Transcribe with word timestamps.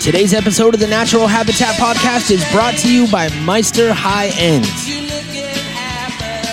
Today's 0.00 0.32
episode 0.32 0.74
of 0.74 0.80
the 0.80 0.86
Natural 0.86 1.26
Habitat 1.26 1.74
Podcast 1.74 2.30
is 2.30 2.44
brought 2.52 2.74
to 2.78 2.92
you 2.92 3.10
by 3.10 3.28
Meister 3.44 3.92
High 3.92 4.28
End. 4.38 4.64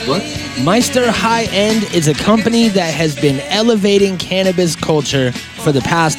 What? 0.10 0.24
Meister 0.64 1.12
High 1.12 1.44
End 1.52 1.84
is 1.94 2.08
a 2.08 2.14
company 2.16 2.70
that 2.70 2.94
has 2.94 3.16
been 3.16 3.40
elevating 3.52 4.18
cannabis 4.18 4.76
culture 4.76 5.32
for 5.32 5.72
the 5.72 5.82
past 5.82 6.18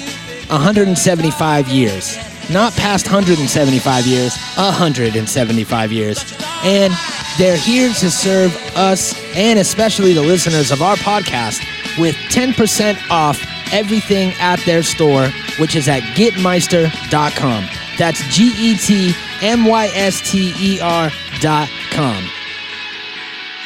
175 0.50 1.68
years. 1.68 2.16
Not 2.48 2.72
past 2.74 3.06
175 3.06 4.06
years, 4.06 4.36
175 4.54 5.92
years. 5.92 6.38
And 6.62 6.94
they're 7.38 7.56
here 7.56 7.88
to 7.94 8.10
serve 8.10 8.54
us 8.76 9.20
and 9.34 9.58
especially 9.58 10.12
the 10.12 10.22
listeners 10.22 10.70
of 10.70 10.80
our 10.80 10.96
podcast 10.96 11.60
with 11.98 12.14
10% 12.30 13.10
off 13.10 13.44
everything 13.72 14.32
at 14.40 14.58
their 14.60 14.82
store, 14.82 15.28
which 15.58 15.76
is 15.76 15.88
at 15.88 16.02
getmeister.com. 16.14 17.64
That's 17.98 18.22
G 18.34 18.52
E 18.56 18.76
T 18.76 19.14
M 19.42 19.64
Y 19.64 19.86
S 19.94 20.20
T 20.30 20.52
E 20.58 20.80
R.com. 20.80 22.28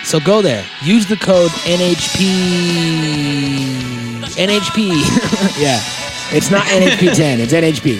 So 0.04 0.18
go 0.20 0.42
there. 0.42 0.64
Use 0.82 1.06
the 1.06 1.16
code 1.16 1.50
NHP. 1.50 2.20
NHP. 4.36 5.60
yeah. 5.60 5.80
It's 6.32 6.48
not 6.50 6.64
NHP10, 6.66 7.40
it's 7.40 7.52
NHP. 7.52 7.96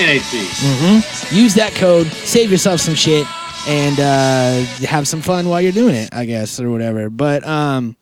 NHP. 0.00 1.32
Use 1.36 1.54
that 1.54 1.74
code, 1.74 2.06
save 2.06 2.50
yourself 2.50 2.80
some 2.80 2.94
shit, 2.94 3.26
and 3.68 4.00
uh, 4.00 4.64
have 4.86 5.06
some 5.06 5.20
fun 5.20 5.46
while 5.46 5.60
you're 5.60 5.70
doing 5.70 5.94
it, 5.94 6.08
I 6.12 6.24
guess, 6.24 6.58
or 6.58 6.70
whatever. 6.70 7.10
But 7.10 7.46
um, 7.46 7.96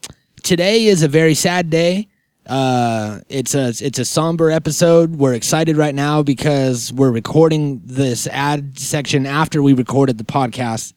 today 0.44 0.84
is 0.84 1.02
a 1.02 1.08
very 1.08 1.34
sad 1.34 1.70
day. 1.70 2.06
Uh, 2.48 3.20
it's 3.28 3.54
a 3.54 3.68
it's 3.68 3.98
a 3.98 4.04
somber 4.04 4.50
episode. 4.50 5.16
We're 5.16 5.34
excited 5.34 5.76
right 5.76 5.94
now 5.94 6.22
because 6.22 6.92
we're 6.92 7.10
recording 7.10 7.82
this 7.84 8.26
ad 8.28 8.78
section 8.78 9.26
after 9.26 9.62
we 9.62 9.74
recorded 9.74 10.16
the 10.16 10.24
podcast. 10.24 10.94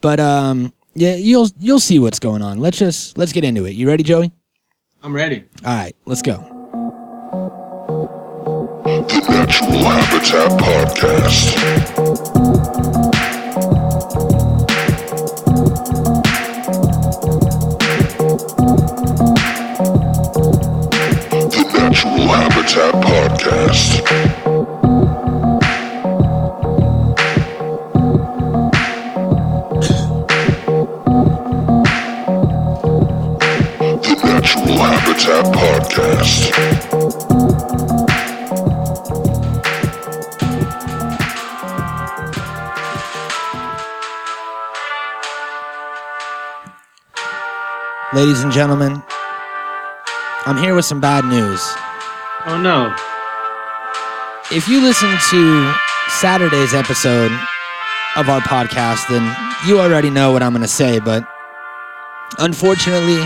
But 0.00 0.18
um, 0.18 0.72
yeah, 0.94 1.14
you'll 1.14 1.48
you'll 1.58 1.78
see 1.80 1.98
what's 2.00 2.18
going 2.18 2.42
on. 2.42 2.58
Let's 2.58 2.78
just 2.78 3.16
let's 3.16 3.32
get 3.32 3.44
into 3.44 3.64
it. 3.64 3.70
You 3.70 3.86
ready, 3.86 4.02
Joey? 4.02 4.32
I'm 5.02 5.14
ready. 5.14 5.44
All 5.64 5.74
right, 5.74 5.94
let's 6.04 6.22
go. 6.22 6.36
The 8.84 9.24
Natural 9.28 9.78
Habitat 9.84 10.50
Podcast. 10.58 11.98
Gentlemen, 48.58 49.00
I'm 50.44 50.56
here 50.56 50.74
with 50.74 50.84
some 50.84 51.00
bad 51.00 51.24
news. 51.24 51.62
Oh 52.44 52.58
no. 52.60 52.92
if 54.50 54.66
you 54.66 54.82
listen 54.82 55.08
to 55.30 55.74
Saturday's 56.08 56.74
episode 56.74 57.30
of 58.16 58.28
our 58.28 58.40
podcast, 58.40 59.06
then 59.08 59.22
you 59.64 59.78
already 59.78 60.10
know 60.10 60.32
what 60.32 60.42
I'm 60.42 60.50
going 60.50 60.62
to 60.62 60.66
say. 60.66 60.98
But 60.98 61.22
unfortunately, 62.40 63.22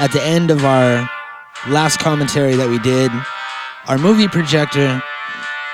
at 0.00 0.10
the 0.10 0.24
end 0.24 0.50
of 0.50 0.64
our 0.64 1.08
last 1.68 2.00
commentary 2.00 2.56
that 2.56 2.68
we 2.68 2.80
did, 2.80 3.12
our 3.86 3.96
movie 3.96 4.26
projector 4.26 5.00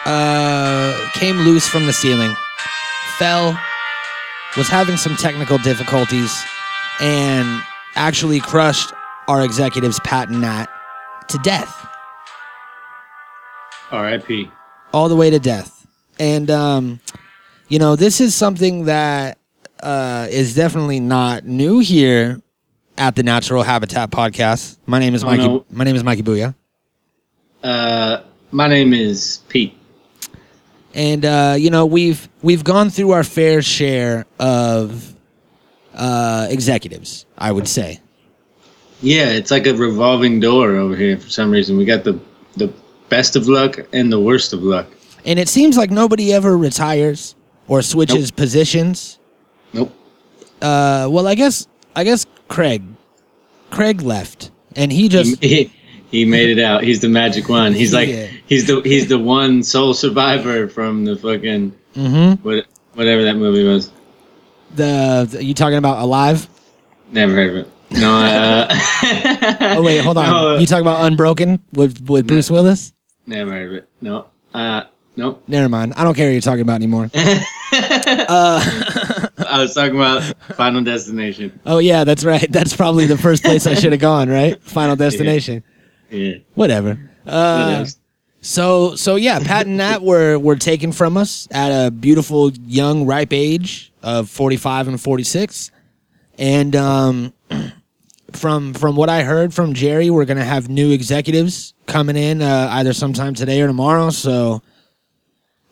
uh, 0.04 1.09
came 1.14 1.38
loose 1.38 1.66
from 1.66 1.86
the 1.86 1.92
ceiling, 1.94 2.36
fell, 3.16 3.59
was 4.59 4.69
having 4.69 4.98
some 4.98 5.16
technical 5.16 5.56
difficulties, 5.56 6.38
and 7.00 7.64
actually 7.97 8.41
crushed 8.41 8.93
our 9.28 9.43
executive's 9.44 10.00
Pat 10.00 10.28
and 10.28 10.41
Nat 10.41 10.66
to 11.28 11.38
death 11.38 11.87
R.I.P. 13.91 14.50
all 14.93 15.09
the 15.09 15.16
way 15.16 15.31
to 15.31 15.38
death. 15.38 15.87
And 16.19 16.50
um, 16.50 17.00
you 17.69 17.78
know, 17.78 17.97
this 17.97 18.21
is 18.21 18.34
something 18.34 18.84
that 18.87 19.38
uh, 19.83 20.27
is 20.31 20.54
definitely 20.54 21.00
not 21.00 21.44
new 21.44 21.78
here 21.81 22.41
at 22.99 23.16
the 23.16 23.22
Natural 23.22 23.62
Habitat 23.62 24.10
Podcast. 24.10 24.78
My 24.87 24.99
name 24.99 25.15
is 25.15 25.22
Oh, 25.25 25.28
Mikey. 25.28 25.47
no. 25.47 25.65
My 25.71 25.84
name 25.84 25.97
is 25.97 26.04
Mikey 26.04 26.22
Booyah, 26.22 26.54
Uh, 27.62 28.22
my 28.50 28.69
name 28.69 28.93
is 28.93 29.41
Pete. 29.49 29.77
and 30.94 31.25
uh, 31.25 31.54
you 31.59 31.71
know 31.71 31.87
we've 31.87 32.28
we've 32.43 32.65
gone 32.65 32.91
through 32.91 33.10
our 33.12 33.25
fair 33.25 33.62
share 33.62 34.27
of 34.38 35.13
uh, 35.94 36.47
executives. 36.50 37.27
I 37.38 37.53
would 37.53 37.69
say. 37.69 38.00
Yeah, 39.03 39.31
it's 39.31 39.50
like 39.50 39.66
a 39.66 39.75
revolving 39.75 40.41
door 40.41 40.77
over 40.77 40.97
here 40.97 41.19
for 41.19 41.28
some 41.28 41.50
reason. 41.50 41.77
We 41.77 41.84
got 41.84 42.05
the 42.05 42.19
the 42.56 42.72
best 43.09 43.37
of 43.37 43.49
luck 43.49 43.78
and 43.93 44.12
the 44.12 44.21
worst 44.21 44.53
of 44.53 44.62
luck. 44.62 44.87
And 45.27 45.38
it 45.38 45.49
seems 45.49 45.77
like 45.77 45.91
nobody 45.91 46.33
ever 46.33 46.56
retires 46.56 47.34
or 47.69 47.83
switches 47.83 48.31
positions. 48.31 49.19
Nope. 49.72 49.93
Uh, 50.62 51.09
well, 51.10 51.27
I 51.27 51.34
guess 51.34 51.66
I 51.97 52.04
guess 52.04 52.27
Craig, 52.49 52.83
Craig 53.71 54.03
left, 54.03 54.50
and 54.77 54.93
he 54.93 55.09
just 55.09 55.43
He, 55.43 55.71
he 56.10 56.25
made 56.25 56.50
it 56.56 56.62
out. 56.62 56.83
He's 56.84 57.00
the 57.00 57.09
magic 57.09 57.49
one. 57.49 57.72
He's 57.72 57.93
like 57.93 58.09
Yeah. 58.09 58.28
he's 58.47 58.66
the 58.66 58.81
he's 58.83 59.09
the 59.09 59.19
one 59.19 59.62
sole 59.62 59.94
survivor 59.94 60.69
from 60.69 61.04
the 61.04 61.16
fucking 61.16 61.75
Mhm. 61.97 62.38
what 62.43 62.66
whatever 62.94 63.25
that 63.25 63.37
movie 63.37 63.65
was. 63.65 63.91
The, 64.74 65.28
the 65.30 65.44
you 65.44 65.54
talking 65.54 65.78
about 65.78 65.98
alive? 65.98 66.48
Never 67.12 67.32
heard 67.34 67.50
of 67.50 67.56
it. 67.56 67.70
No. 68.00 68.16
Uh, 68.16 68.68
Oh 69.76 69.82
wait, 69.82 69.98
hold 70.04 70.18
on. 70.18 70.26
No, 70.26 70.58
you 70.58 70.66
talking 70.66 70.82
about 70.82 71.04
Unbroken 71.04 71.62
with 71.72 72.08
with 72.08 72.26
Bruce 72.26 72.50
Willis? 72.50 72.92
never 73.26 73.50
heard 73.52 73.68
of 73.70 73.74
it. 73.76 73.88
No. 74.00 74.26
Uh, 74.52 74.82
nope. 75.16 75.42
Never 75.48 75.68
mind. 75.68 75.94
I 75.96 76.04
don't 76.04 76.14
care 76.14 76.26
what 76.28 76.32
you're 76.32 76.40
talking 76.40 76.62
about 76.62 76.74
anymore. 76.76 77.10
uh, 77.14 77.18
I 79.48 79.58
was 79.58 79.74
talking 79.74 79.96
about 79.96 80.22
Final 80.56 80.82
Destination. 80.82 81.58
oh 81.66 81.78
yeah, 81.78 82.04
that's 82.04 82.24
right. 82.24 82.50
That's 82.50 82.74
probably 82.74 83.06
the 83.06 83.18
first 83.18 83.42
place 83.44 83.66
I 83.66 83.74
should 83.74 83.92
have 83.92 84.00
gone. 84.00 84.28
Right, 84.28 84.60
Final 84.62 84.96
Destination. 84.96 85.62
Yeah. 86.10 86.34
Whatever. 86.54 87.10
Uh, 87.26 87.86
so 88.44 88.94
so 88.94 89.16
yeah, 89.16 89.38
Pat 89.41 89.66
and 89.66 89.78
Nat 89.78 90.03
were 90.03 90.38
were 90.38 90.56
taken 90.56 90.93
from 90.93 91.16
us 91.16 91.49
at 91.50 91.71
a 91.71 91.91
beautiful 91.91 92.53
young 92.53 93.06
ripe 93.06 93.32
age 93.32 93.91
of 94.03 94.28
45 94.28 94.88
and 94.88 95.00
46, 95.00 95.71
and 96.38 96.77
um, 96.77 97.33
from 98.33 98.75
from 98.75 98.97
what 98.97 99.09
I 99.09 99.22
heard 99.22 99.54
from 99.54 99.72
Jerry, 99.72 100.10
we're 100.10 100.27
gonna 100.27 100.44
have 100.44 100.69
new 100.69 100.93
executives 100.93 101.72
coming 101.87 102.16
in 102.16 102.43
uh, 102.43 102.69
either 102.72 102.93
sometime 102.93 103.33
today 103.34 103.62
or 103.62 103.66
tomorrow. 103.66 104.10
So 104.10 104.62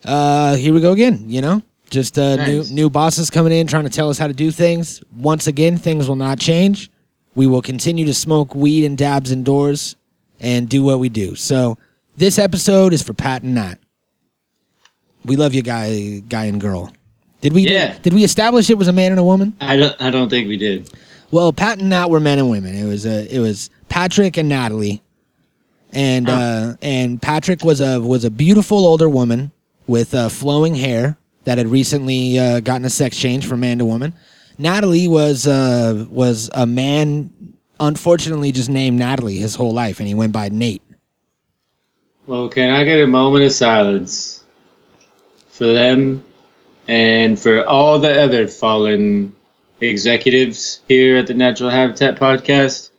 uh, 0.05 0.57
here 0.57 0.73
we 0.73 0.81
go 0.81 0.93
again. 0.93 1.25
You 1.29 1.43
know, 1.43 1.63
just 1.91 2.19
uh, 2.19 2.37
Nice. 2.37 2.71
new 2.71 2.75
new 2.75 2.91
bosses 2.91 3.29
coming 3.29 3.53
in 3.53 3.67
trying 3.67 3.85
to 3.85 3.91
tell 3.91 4.09
us 4.09 4.17
how 4.17 4.29
to 4.29 4.35
do 4.35 4.51
things. 4.51 5.03
Once 5.15 5.47
again, 5.47 5.77
things 5.77 6.09
will 6.09 6.17
not 6.17 6.39
change. 6.39 6.91
We 7.35 7.47
will 7.47 7.63
continue 7.63 8.07
to 8.07 8.15
smoke 8.15 8.55
weed 8.55 8.85
and 8.87 8.97
dabs 8.97 9.31
indoors 9.31 9.97
and 10.41 10.69
do 10.69 10.83
what 10.83 10.99
we 10.99 11.09
do. 11.11 11.35
So 11.35 11.77
this 12.17 12.39
episode 12.39 12.93
is 12.93 13.03
for 13.03 13.15
Pat 13.15 13.43
and 13.43 13.55
Nat. 13.55 13.77
We 15.25 15.37
love 15.37 15.55
you, 15.55 15.63
guy, 15.63 16.21
guy 16.29 16.47
and 16.47 16.61
girl. 16.61 16.93
Did 17.41 17.53
we? 17.53 17.63
Yeah. 17.69 17.97
Did 17.99 18.13
we 18.13 18.25
establish 18.25 18.71
it 18.71 18.79
was 18.79 18.89
a 18.89 18.93
man 18.93 19.13
and 19.13 19.21
a 19.21 19.25
woman? 19.25 19.57
I 19.61 19.77
don't. 19.77 20.01
I 20.01 20.11
don't 20.11 20.29
think 20.29 20.49
we 20.49 20.57
did. 20.57 20.91
Well, 21.31 21.53
Pat 21.53 21.79
and 21.79 21.91
Nat 21.91 22.09
were 22.09 22.21
men 22.21 22.39
and 22.39 22.51
women. 22.51 22.75
It 22.75 22.85
was 22.85 23.07
a. 23.07 23.33
It 23.35 23.41
was 23.41 23.71
Patrick 23.89 24.37
and 24.37 24.49
Natalie, 24.49 25.03
and 25.93 26.29
uh, 26.29 26.77
and 26.83 27.21
Patrick 27.21 27.65
was 27.65 27.81
a 27.81 28.01
was 28.01 28.25
a 28.25 28.31
beautiful 28.31 28.87
older 28.87 29.09
woman 29.09 29.53
with 29.87 30.15
uh, 30.15 30.29
flowing 30.29 30.75
hair 30.75 31.17
that 31.45 31.59
had 31.59 31.67
recently 31.67 32.39
uh, 32.39 32.61
gotten 32.61 32.85
a 32.85 32.91
sex 32.91 33.17
change 33.17 33.47
from 33.47 33.61
man 33.61 33.79
to 33.79 33.85
woman. 33.85 34.15
Natalie 34.59 35.09
was 35.09 35.47
uh, 35.47 36.07
was 36.11 36.51
a 36.55 36.67
man, 36.67 37.31
unfortunately, 37.81 38.53
just 38.53 38.69
named 38.69 38.99
Natalie 38.99 39.39
his 39.39 39.55
whole 39.55 39.73
life, 39.73 39.99
and 39.99 40.07
he 40.07 40.15
went 40.15 40.33
by 40.33 40.49
Nate. 40.49 40.83
Well, 42.27 42.49
can 42.49 42.71
I 42.71 42.85
get 42.85 43.01
a 43.01 43.07
moment 43.07 43.45
of 43.45 43.53
silence 43.53 44.45
for 45.49 45.67
them 45.67 46.25
and 46.87 47.39
for 47.39 47.67
all 47.67 47.99
the 47.99 48.23
other 48.23 48.47
fallen 48.47 49.35
executives 49.81 50.81
here 50.87 51.17
at 51.17 51.27
the 51.27 51.35
Natural 51.35 51.71
Habitat 51.71 52.17
Podcast? 52.17 52.91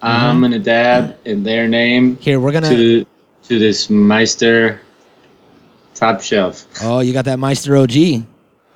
I'm 0.00 0.40
gonna 0.40 0.58
dab 0.58 1.16
in 1.24 1.44
their 1.44 1.68
name 1.68 2.16
Here, 2.16 2.40
we're 2.40 2.52
gonna. 2.52 2.70
to 2.70 3.06
to 3.44 3.58
this 3.58 3.90
Meister 3.90 4.80
top 5.94 6.20
shelf. 6.22 6.66
Oh, 6.82 7.00
you 7.00 7.12
got 7.12 7.26
that 7.26 7.38
Meister 7.38 7.76
OG. 7.76 7.92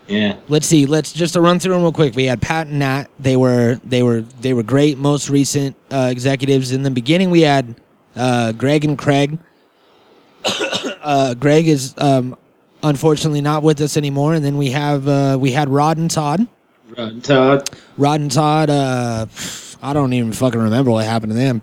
Yeah. 0.08 0.37
Let's 0.48 0.66
see. 0.66 0.87
Let's 0.87 1.12
just 1.12 1.32
to 1.32 1.40
run 1.40 1.58
through 1.58 1.72
them 1.72 1.82
real 1.82 1.93
quick. 1.93 2.14
We 2.14 2.25
had 2.26 2.40
Pat 2.40 2.69
and 2.69 2.78
Nat. 2.78 3.06
They 3.19 3.37
were 3.37 3.81
they 3.82 4.02
were 4.02 4.20
they 4.20 4.52
were 4.54 4.62
great. 4.62 4.98
Most 4.98 5.31
recent 5.31 5.75
uh, 5.90 6.08
executives 6.12 6.70
in 6.70 6.82
the 6.82 6.90
beginning. 6.90 7.31
We 7.31 7.40
had 7.40 7.81
uh, 8.14 8.52
Greg 8.52 8.84
and 8.84 8.96
Craig. 8.96 9.38
uh, 11.02 11.34
Greg 11.34 11.69
is 11.69 11.94
um, 11.98 12.37
unfortunately 12.82 13.40
not 13.40 13.62
with 13.62 13.81
us 13.81 13.96
anymore. 13.96 14.34
And 14.34 14.44
then 14.44 14.56
we 14.56 14.70
have 14.70 15.06
uh, 15.08 15.37
we 15.40 15.52
had 15.52 15.69
Rod 15.69 15.98
and 15.98 16.10
Todd. 16.10 16.46
Rod 16.96 17.12
and 17.12 17.25
Todd. 17.25 17.70
Rod 17.96 18.20
and 18.20 18.31
Todd. 18.31 18.70
Uh, 18.70 19.26
I 19.82 19.93
don't 19.93 20.12
even 20.12 20.32
fucking 20.32 20.60
remember 20.60 20.90
what 20.90 21.04
happened 21.04 21.32
to 21.32 21.37
them. 21.38 21.62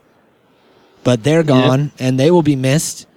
But 1.03 1.24
they're 1.24 1.44
gone, 1.44 1.91
and 2.00 2.18
they 2.18 2.31
will 2.31 2.44
be 2.44 2.56
missed. 2.56 3.07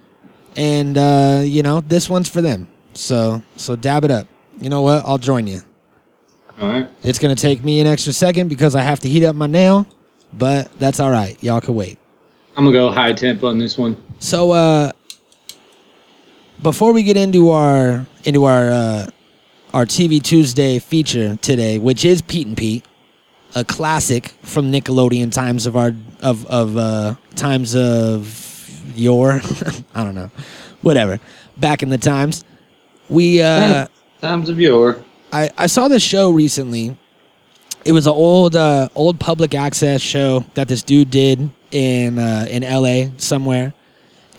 And 0.57 0.97
uh, 0.97 1.41
you 1.45 1.63
know 1.63 1.81
this 1.81 2.09
one's 2.09 2.29
for 2.29 2.41
them. 2.41 2.67
So 2.93 3.41
so 3.55 3.75
dab 3.75 4.03
it 4.03 4.11
up. 4.11 4.27
You 4.59 4.69
know 4.69 4.81
what? 4.81 5.05
I'll 5.05 5.19
join 5.19 5.47
you. 5.47 5.61
All 6.59 6.67
right. 6.67 6.89
It's 7.03 7.19
gonna 7.19 7.35
take 7.35 7.63
me 7.63 7.79
an 7.79 7.87
extra 7.87 8.11
second 8.11 8.47
because 8.47 8.75
I 8.75 8.81
have 8.81 8.99
to 9.01 9.09
heat 9.09 9.23
up 9.23 9.35
my 9.35 9.47
nail, 9.47 9.87
but 10.33 10.71
that's 10.79 10.99
all 10.99 11.11
right. 11.11 11.41
Y'all 11.43 11.61
can 11.61 11.75
wait. 11.75 11.99
I'm 12.57 12.65
gonna 12.65 12.75
go 12.75 12.91
high 12.91 13.13
temp 13.13 13.43
on 13.43 13.59
this 13.59 13.77
one. 13.77 13.95
So 14.19 14.51
uh 14.51 14.91
before 16.61 16.93
we 16.93 17.03
get 17.03 17.17
into 17.17 17.51
our 17.51 18.05
into 18.23 18.45
our 18.45 18.69
uh 18.69 19.07
our 19.73 19.85
TV 19.85 20.21
Tuesday 20.21 20.79
feature 20.79 21.35
today, 21.37 21.77
which 21.77 22.05
is 22.05 22.21
Pete 22.21 22.47
and 22.47 22.57
Pete, 22.57 22.85
a 23.55 23.63
classic 23.63 24.29
from 24.41 24.71
Nickelodeon 24.71 25.31
times 25.31 25.65
of 25.65 25.75
our 25.75 25.93
of 26.21 26.45
of 26.47 26.77
uh 26.77 27.15
times 27.35 27.75
of 27.75 28.69
your 28.95 29.41
I 29.95 30.03
don't 30.03 30.15
know. 30.15 30.31
Whatever. 30.81 31.19
Back 31.57 31.83
in 31.83 31.89
the 31.89 31.97
times. 31.97 32.43
We 33.09 33.41
uh 33.41 33.87
Times 34.21 34.49
of 34.49 34.59
yore. 34.59 35.03
I, 35.31 35.51
I 35.57 35.67
saw 35.67 35.87
this 35.87 36.01
show 36.01 36.31
recently. 36.31 36.97
It 37.85 37.91
was 37.91 38.07
an 38.07 38.13
old 38.13 38.55
uh, 38.55 38.89
old 38.95 39.19
public 39.19 39.53
access 39.53 40.01
show 40.01 40.43
that 40.55 40.67
this 40.67 40.81
dude 40.81 41.11
did 41.11 41.49
in 41.71 42.17
uh, 42.17 42.47
in 42.49 42.63
L.A. 42.63 43.11
somewhere, 43.17 43.73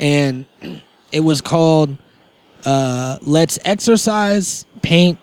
and 0.01 0.47
it 1.13 1.21
was 1.21 1.41
called 1.41 1.97
uh, 2.69 3.19
"Let's 3.23 3.59
Exercise, 3.65 4.67
Paint, 4.83 5.19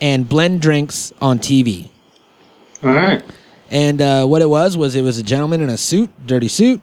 and 0.00 0.28
Blend 0.28 0.60
Drinks 0.62 1.12
on 1.20 1.38
TV." 1.38 1.90
All 2.82 2.92
right. 2.92 3.22
And 3.70 4.00
uh, 4.00 4.26
what 4.26 4.42
it 4.42 4.48
was 4.48 4.76
was 4.76 4.94
it 4.94 5.02
was 5.02 5.18
a 5.18 5.22
gentleman 5.22 5.60
in 5.60 5.68
a 5.68 5.76
suit, 5.76 6.10
dirty 6.26 6.48
suit, 6.48 6.80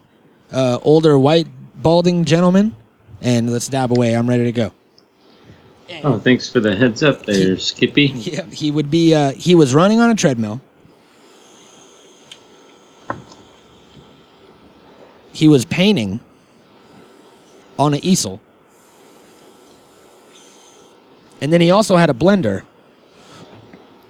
uh, 0.51 0.79
older 0.81 1.17
white 1.17 1.47
balding 1.81 2.25
gentleman, 2.25 2.75
and 3.21 3.51
let's 3.51 3.67
dab 3.69 3.91
away. 3.91 4.13
I'm 4.13 4.27
ready 4.27 4.43
to 4.43 4.51
go. 4.51 4.71
Oh, 6.03 6.17
thanks 6.19 6.49
for 6.49 6.59
the 6.59 6.75
heads 6.75 7.03
up 7.03 7.25
there, 7.25 7.57
Skippy. 7.57 8.07
Yeah, 8.15 8.45
he 8.45 8.71
would 8.71 8.89
be. 8.89 9.13
Uh, 9.13 9.31
he 9.31 9.55
was 9.55 9.73
running 9.75 9.99
on 9.99 10.09
a 10.09 10.15
treadmill. 10.15 10.61
He 15.33 15.47
was 15.47 15.65
painting 15.65 16.19
on 17.79 17.93
an 17.93 18.03
easel, 18.03 18.41
and 21.41 21.51
then 21.51 21.59
he 21.59 21.71
also 21.71 21.97
had 21.97 22.09
a 22.09 22.13
blender 22.13 22.63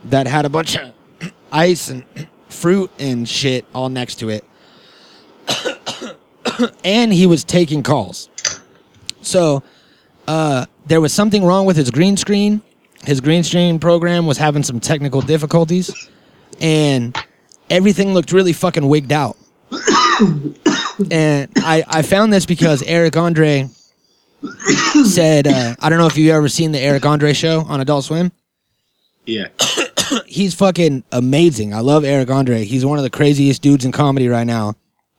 that 0.06 0.28
had 0.28 0.46
a 0.46 0.50
bunch 0.50 0.78
of 0.78 0.94
ice 1.52 1.90
and 1.90 2.04
fruit 2.50 2.92
and 3.00 3.28
shit 3.28 3.66
all 3.74 3.90
next 3.90 4.16
to 4.16 4.30
it, 4.30 4.44
and 6.84 7.14
he 7.14 7.26
was 7.26 7.44
taking 7.44 7.82
calls. 7.82 8.30
So 9.22 9.64
uh, 10.28 10.66
there 10.86 11.00
was 11.02 11.14
something 11.14 11.44
wrong 11.44 11.66
with 11.66 11.78
his 11.78 11.90
green 11.90 12.18
screen. 12.18 12.62
His 13.04 13.22
green 13.22 13.44
screen 13.44 13.80
program 13.80 14.28
was 14.28 14.38
having 14.38 14.62
some 14.62 14.80
technical 14.80 15.22
difficulties, 15.22 16.10
and 16.60 17.18
everything 17.70 18.14
looked 18.14 18.32
really 18.32 18.54
fucking 18.54 18.88
wigged 18.88 19.12
out. 19.12 19.38
and 21.12 21.50
I, 21.58 21.84
I 21.88 22.02
found 22.02 22.34
this 22.34 22.46
because 22.46 22.84
Eric 22.84 23.16
Andre 23.18 23.70
said, 25.06 25.48
uh, 25.48 25.76
I 25.80 25.90
don't 25.90 26.00
know 26.00 26.08
if 26.08 26.18
you've 26.18 26.34
ever 26.34 26.50
seen 26.50 26.72
the 26.72 26.80
Eric 26.80 27.06
Andre 27.06 27.34
show 27.34 27.62
on 27.62 27.82
Adult 27.82 28.06
Swim. 28.06 28.32
Yeah. 29.26 29.48
He's 30.26 30.54
fucking 30.56 31.04
amazing. 31.12 31.74
I 31.74 31.80
love 31.80 32.04
Eric 32.04 32.30
Andre. 32.30 32.64
He's 32.66 32.86
one 32.86 32.98
of 32.98 33.04
the 33.04 33.10
craziest 33.10 33.62
dudes 33.62 33.86
in 33.86 33.92
comedy 33.92 34.28
right 34.28 34.48
now. 34.48 34.74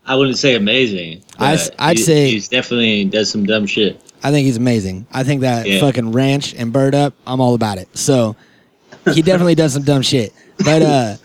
I 0.04 0.16
wouldn't 0.16 0.38
say 0.38 0.54
amazing. 0.56 1.22
I'd- 1.38 1.62
but 1.68 1.74
I'd 1.78 1.96
he- 1.98 2.02
say- 2.02 2.30
he's 2.30 2.48
definitely 2.48 3.04
does 3.04 3.30
some 3.30 3.46
dumb 3.46 3.66
shit. 3.66 4.00
I 4.24 4.30
think 4.30 4.44
he's 4.46 4.56
amazing. 4.56 5.06
I 5.12 5.24
think 5.24 5.40
that 5.40 5.66
Yeah. 5.66 5.80
fucking 5.80 6.12
ranch 6.12 6.54
and 6.54 6.72
bird 6.72 6.94
up, 6.94 7.14
I'm 7.26 7.40
all 7.40 7.54
about 7.54 7.78
it. 7.78 7.88
So 7.96 8.36
he 9.14 9.22
definitely 9.22 9.54
does 9.56 9.72
some 9.72 9.82
dumb 9.82 10.02
shit. 10.02 10.32
But 10.64 10.82
uh 10.82 11.16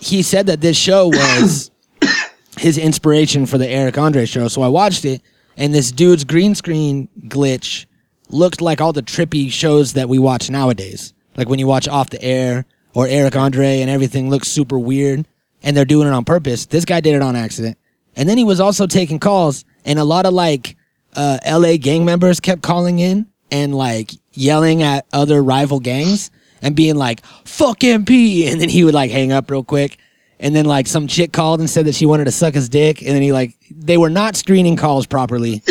he 0.00 0.22
said 0.22 0.46
that 0.46 0.60
this 0.60 0.76
show 0.76 1.08
was 1.08 1.70
his 2.58 2.76
inspiration 2.78 3.44
for 3.46 3.58
the 3.58 3.68
Eric 3.68 3.96
Andre 3.98 4.24
show. 4.26 4.48
So 4.48 4.62
I 4.62 4.68
watched 4.68 5.04
it 5.04 5.20
and 5.56 5.74
this 5.74 5.90
dude's 5.92 6.24
green 6.24 6.54
screen 6.54 7.08
glitch 7.26 7.86
looked 8.28 8.60
like 8.60 8.80
all 8.80 8.92
the 8.92 9.02
trippy 9.02 9.50
shows 9.50 9.92
that 9.94 10.08
we 10.08 10.18
watch 10.18 10.50
nowadays. 10.50 11.12
Like 11.36 11.48
when 11.48 11.58
you 11.58 11.66
watch 11.66 11.88
Off 11.88 12.10
the 12.10 12.22
Air 12.22 12.64
or 12.94 13.06
Eric 13.06 13.36
Andre 13.36 13.80
and 13.80 13.90
everything 13.90 14.30
looks 14.30 14.48
super 14.48 14.78
weird 14.78 15.26
and 15.62 15.76
they're 15.76 15.84
doing 15.84 16.08
it 16.08 16.12
on 16.12 16.24
purpose. 16.24 16.66
This 16.66 16.84
guy 16.84 17.00
did 17.00 17.14
it 17.14 17.22
on 17.22 17.36
accident. 17.36 17.78
And 18.16 18.28
then 18.28 18.38
he 18.38 18.44
was 18.44 18.60
also 18.60 18.86
taking 18.86 19.18
calls 19.18 19.64
and 19.84 19.98
a 19.98 20.04
lot 20.04 20.26
of 20.26 20.32
like 20.32 20.76
uh, 21.14 21.38
LA 21.46 21.76
gang 21.76 22.04
members 22.04 22.40
kept 22.40 22.62
calling 22.62 22.98
in 22.98 23.26
and 23.50 23.74
like 23.74 24.12
yelling 24.32 24.82
at 24.82 25.06
other 25.12 25.42
rival 25.42 25.80
gangs 25.80 26.30
and 26.62 26.74
being 26.74 26.96
like, 26.96 27.24
fuck 27.44 27.80
MP. 27.80 28.50
And 28.50 28.60
then 28.60 28.68
he 28.68 28.84
would 28.84 28.94
like 28.94 29.10
hang 29.10 29.32
up 29.32 29.50
real 29.50 29.64
quick. 29.64 29.98
And 30.44 30.54
then 30.54 30.66
like 30.66 30.86
some 30.86 31.06
chick 31.06 31.32
called 31.32 31.60
and 31.60 31.70
said 31.70 31.86
that 31.86 31.94
she 31.94 32.04
wanted 32.04 32.24
to 32.26 32.30
suck 32.30 32.52
his 32.52 32.68
dick. 32.68 33.00
And 33.00 33.12
then 33.12 33.22
he 33.22 33.32
like, 33.32 33.56
they 33.70 33.96
were 33.96 34.10
not 34.10 34.36
screening 34.36 34.76
calls 34.76 35.06
properly. 35.06 35.62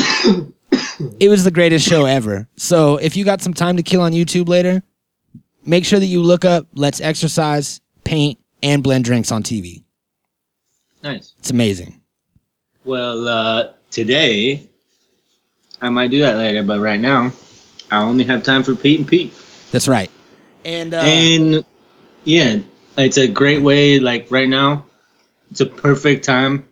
it 1.20 1.30
was 1.30 1.44
the 1.44 1.52
greatest 1.52 1.88
show 1.88 2.06
ever. 2.06 2.48
So 2.58 2.98
if 2.98 3.16
you 3.16 3.24
got 3.24 3.40
some 3.40 3.54
time 3.54 3.78
to 3.78 3.84
kill 3.84 4.02
on 4.02 4.14
YouTube 4.14 4.50
later, 4.50 4.82
make 5.64 5.86
sure 5.86 6.00
that 6.00 6.08
you 6.08 6.24
look 6.24 6.44
up 6.44 6.66
Let's 6.74 7.02
Exercise, 7.02 7.82
Paint, 8.04 8.40
and 8.64 8.82
Blend 8.82 9.06
Drinks 9.06 9.32
on 9.32 9.44
TV. 9.44 9.84
Nice. 11.04 11.36
It's 11.38 11.52
amazing. 11.52 12.02
Well, 12.84 13.28
uh, 13.28 13.74
today 13.92 14.68
I 15.82 15.90
might 15.90 16.10
do 16.10 16.20
that 16.22 16.38
later, 16.38 16.64
but 16.64 16.80
right 16.80 17.00
now 17.00 17.32
I 17.92 18.02
only 18.02 18.24
have 18.24 18.42
time 18.42 18.64
for 18.64 18.74
Pete 18.74 19.02
and 19.02 19.08
Pete. 19.08 19.34
That's 19.72 19.88
right. 19.88 20.10
And, 20.66 20.96
uh, 20.96 20.98
and 20.98 21.66
yeah, 22.24 22.58
it's 22.98 23.18
a 23.18 23.28
great 23.28 23.62
way. 23.62 24.00
Like 24.00 24.28
right 24.30 24.50
now, 24.50 24.86
it's 25.52 25.62
a 25.62 25.66
perfect 25.66 26.26
time 26.26 26.68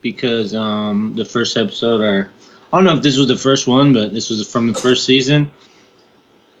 because 0.00 0.54
um, 0.54 1.14
the 1.16 1.24
first 1.24 1.56
episode, 1.56 2.00
or 2.00 2.30
I 2.72 2.76
don't 2.76 2.84
know 2.84 2.96
if 2.96 3.02
this 3.02 3.16
was 3.16 3.28
the 3.28 3.36
first 3.36 3.66
one, 3.66 3.92
but 3.92 4.12
this 4.12 4.30
was 4.30 4.50
from 4.50 4.72
the 4.72 4.78
first 4.78 5.04
season, 5.04 5.50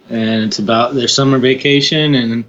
and 0.08 0.44
it's 0.44 0.58
about 0.58 0.94
their 0.94 1.08
summer 1.08 1.38
vacation 1.38 2.14
and 2.14 2.44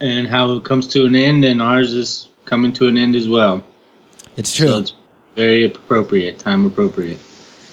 and 0.00 0.26
how 0.26 0.52
it 0.52 0.64
comes 0.64 0.88
to 0.88 1.06
an 1.06 1.14
end, 1.14 1.44
and 1.44 1.62
ours 1.62 1.92
is 1.92 2.28
coming 2.44 2.72
to 2.74 2.88
an 2.88 2.98
end 2.98 3.14
as 3.14 3.28
well. 3.28 3.64
it's 4.36 4.54
true. 4.54 4.68
So 4.68 4.78
it's 4.78 4.92
very 5.36 5.64
appropriate, 5.64 6.38
time 6.38 6.66
appropriate. 6.66 7.20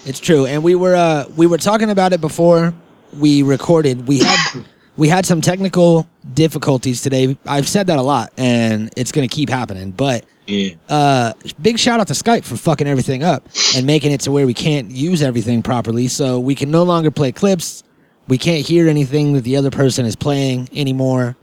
It's 0.05 0.19
true, 0.19 0.45
and 0.45 0.63
we 0.63 0.75
were 0.75 0.95
uh, 0.95 1.25
we 1.35 1.47
were 1.47 1.57
talking 1.57 1.89
about 1.89 2.13
it 2.13 2.21
before 2.21 2.73
we 3.17 3.43
recorded. 3.43 4.07
We 4.07 4.19
had 4.19 4.65
we 4.97 5.07
had 5.07 5.25
some 5.25 5.41
technical 5.41 6.07
difficulties 6.33 7.01
today. 7.01 7.37
I've 7.45 7.67
said 7.67 7.87
that 7.87 7.97
a 7.97 8.01
lot, 8.01 8.31
and 8.37 8.91
it's 8.97 9.11
going 9.11 9.27
to 9.27 9.33
keep 9.33 9.49
happening. 9.49 9.91
But 9.91 10.25
Yeah. 10.47 10.71
uh, 10.89 11.33
big 11.61 11.79
shout 11.79 11.99
out 11.99 12.07
to 12.07 12.13
Skype 12.13 12.43
for 12.43 12.57
fucking 12.57 12.87
everything 12.87 13.23
up 13.23 13.47
and 13.75 13.85
making 13.85 14.11
it 14.11 14.21
to 14.21 14.31
where 14.31 14.45
we 14.45 14.53
can't 14.53 14.91
use 14.91 15.21
everything 15.21 15.61
properly. 15.63 16.07
So 16.07 16.39
we 16.39 16.55
can 16.55 16.71
no 16.71 16.83
longer 16.83 17.09
play 17.11 17.31
clips. 17.31 17.83
We 18.27 18.37
can't 18.37 18.65
hear 18.65 18.87
anything 18.89 19.33
that 19.33 19.43
the 19.43 19.55
other 19.57 19.71
person 19.71 20.05
is 20.05 20.15
playing 20.15 20.69
anymore. 20.73 21.35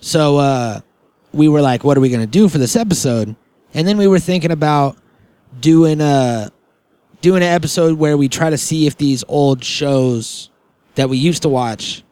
So 0.00 0.38
uh, 0.38 0.80
we 1.32 1.48
were 1.48 1.60
like, 1.62 1.84
what 1.84 1.96
are 1.96 2.00
we 2.00 2.08
going 2.08 2.20
to 2.20 2.26
do 2.26 2.48
for 2.48 2.58
this 2.58 2.76
episode? 2.76 3.34
And 3.74 3.86
then 3.86 3.96
we 3.96 4.06
were 4.06 4.18
thinking 4.18 4.50
about 4.50 4.96
doing 5.60 6.00
a 6.00 6.50
doing 7.20 7.42
an 7.42 7.48
episode 7.48 7.98
where 7.98 8.16
we 8.16 8.28
try 8.28 8.48
to 8.50 8.58
see 8.58 8.86
if 8.86 8.96
these 8.96 9.24
old 9.28 9.64
shows 9.64 10.50
that 10.94 11.08
we 11.08 11.16
used 11.16 11.42
to 11.42 11.48
watch 11.48 12.02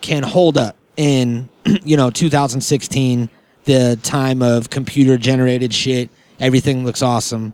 can 0.00 0.22
hold 0.22 0.56
up 0.58 0.76
in 0.96 1.48
you 1.84 1.96
know 1.96 2.10
2016 2.10 3.28
the 3.64 3.98
time 4.02 4.42
of 4.42 4.70
computer 4.70 5.16
generated 5.18 5.72
shit 5.72 6.10
everything 6.40 6.84
looks 6.84 7.02
awesome 7.02 7.52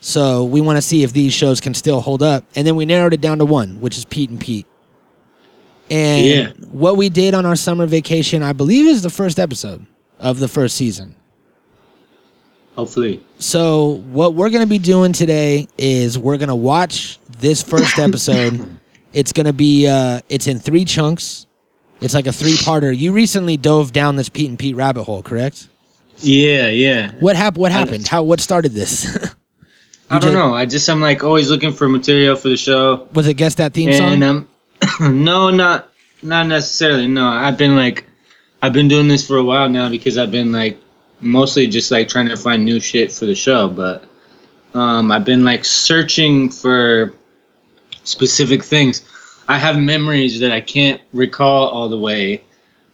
so 0.00 0.44
we 0.44 0.60
want 0.60 0.76
to 0.76 0.82
see 0.82 1.02
if 1.02 1.12
these 1.12 1.32
shows 1.32 1.60
can 1.60 1.72
still 1.74 2.00
hold 2.00 2.22
up 2.22 2.44
and 2.56 2.66
then 2.66 2.76
we 2.76 2.84
narrowed 2.84 3.12
it 3.14 3.20
down 3.20 3.38
to 3.38 3.44
one 3.44 3.80
which 3.80 3.96
is 3.96 4.04
pete 4.04 4.30
and 4.30 4.40
pete 4.40 4.66
and 5.90 6.26
Yeah. 6.26 6.66
what 6.70 6.96
we 6.96 7.08
did 7.08 7.34
on 7.34 7.46
our 7.46 7.56
summer 7.56 7.86
vacation 7.86 8.42
i 8.42 8.52
believe 8.52 8.86
is 8.86 9.02
the 9.02 9.10
first 9.10 9.38
episode 9.38 9.86
of 10.18 10.38
the 10.40 10.48
first 10.48 10.76
season 10.76 11.14
Hopefully. 12.76 13.22
so 13.38 14.02
what 14.10 14.34
we're 14.34 14.50
gonna 14.50 14.66
be 14.66 14.78
doing 14.78 15.12
today 15.12 15.68
is 15.78 16.18
we're 16.18 16.38
gonna 16.38 16.56
watch 16.56 17.18
this 17.38 17.62
first 17.62 17.98
episode, 17.98 18.78
It's 19.12 19.32
gonna 19.32 19.52
be 19.52 19.86
uh, 19.86 20.20
it's 20.28 20.48
in 20.48 20.58
three 20.58 20.84
chunks. 20.84 21.43
It's 22.04 22.14
like 22.14 22.26
a 22.26 22.32
three-parter. 22.32 22.96
You 22.96 23.12
recently 23.12 23.56
dove 23.56 23.92
down 23.92 24.16
this 24.16 24.28
Pete 24.28 24.48
and 24.50 24.58
Pete 24.58 24.76
rabbit 24.76 25.04
hole, 25.04 25.22
correct? 25.22 25.68
Yeah, 26.18 26.68
yeah. 26.68 27.12
What 27.20 27.34
happened? 27.34 27.60
What 27.62 27.72
happened? 27.72 28.06
How? 28.06 28.22
What 28.22 28.40
started 28.40 28.72
this? 28.72 29.06
I 30.10 30.18
don't 30.18 30.34
know. 30.34 30.54
I 30.54 30.66
just 30.66 30.88
I'm 30.88 31.00
like 31.00 31.24
always 31.24 31.50
looking 31.50 31.72
for 31.72 31.88
material 31.88 32.36
for 32.36 32.48
the 32.48 32.56
show, 32.56 33.08
Was 33.14 33.26
it 33.26 33.34
guess 33.34 33.54
that 33.56 33.72
theme 33.72 33.92
song? 33.92 34.22
um, 34.22 34.48
no, 35.24 35.50
not 35.50 35.88
not 36.22 36.46
necessarily. 36.46 37.08
No, 37.08 37.26
I've 37.26 37.56
been 37.56 37.74
like, 37.74 38.04
I've 38.62 38.72
been 38.72 38.86
doing 38.88 39.08
this 39.08 39.26
for 39.26 39.38
a 39.38 39.42
while 39.42 39.68
now 39.68 39.88
because 39.88 40.18
I've 40.18 40.30
been 40.30 40.52
like 40.52 40.78
mostly 41.20 41.66
just 41.66 41.90
like 41.90 42.08
trying 42.08 42.28
to 42.28 42.36
find 42.36 42.64
new 42.64 42.80
shit 42.80 43.12
for 43.12 43.24
the 43.24 43.34
show, 43.34 43.68
but 43.68 44.04
um, 44.74 45.10
I've 45.10 45.24
been 45.24 45.42
like 45.42 45.64
searching 45.64 46.50
for 46.50 47.14
specific 48.04 48.62
things. 48.62 49.04
I 49.48 49.58
have 49.58 49.78
memories 49.78 50.40
that 50.40 50.52
I 50.52 50.60
can't 50.60 51.00
recall 51.12 51.68
all 51.68 51.88
the 51.88 51.98
way 51.98 52.42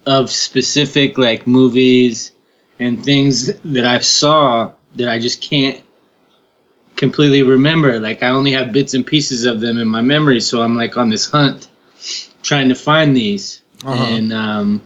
of 0.07 0.31
specific 0.31 1.19
like 1.19 1.47
movies 1.47 2.33
and 2.79 3.05
things 3.05 3.55
that 3.61 3.85
I 3.85 3.99
saw 4.01 4.73
that 4.97 5.09
I 5.09 5.19
just 5.19 5.43
can't 5.43 5.81
completely 6.97 7.43
remember. 7.43 8.01
Like 8.01 8.23
I 8.23 8.29
only 8.31 8.53
have 8.53 8.73
bits 8.73 8.95
and 8.95 9.07
pieces 9.07 9.45
of 9.45 9.61
them 9.61 9.79
in 9.79 9.87
my 9.89 10.01
memory, 10.01 10.41
so 10.41 10.63
I'm 10.63 10.77
like 10.77 10.97
on 10.97 11.09
this 11.09 11.31
hunt 11.31 11.69
trying 12.43 12.69
to 12.71 12.75
find 12.75 13.15
these, 13.17 13.63
Uh-huh. 13.85 14.05
and 14.05 14.33
um, 14.33 14.83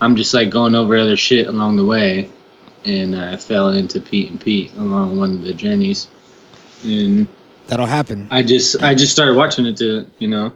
I'm 0.00 0.16
just 0.16 0.34
like 0.34 0.50
going 0.50 0.74
over 0.74 0.96
other 0.96 1.16
shit 1.16 1.46
along 1.46 1.76
the 1.76 1.84
way, 1.84 2.28
and 2.84 3.16
I 3.16 3.36
fell 3.36 3.70
into 3.70 4.00
Pete 4.00 4.30
and 4.30 4.40
Pete 4.40 4.72
along 4.76 5.16
one 5.16 5.32
of 5.32 5.42
the 5.42 5.54
journeys, 5.54 6.08
and 6.84 7.26
That'll 7.68 7.86
happen. 7.86 8.26
I 8.30 8.42
just 8.42 8.82
I 8.82 8.94
just 8.94 9.12
started 9.12 9.36
watching 9.36 9.66
it 9.66 9.76
to 9.76 10.06
you 10.18 10.28
know 10.28 10.52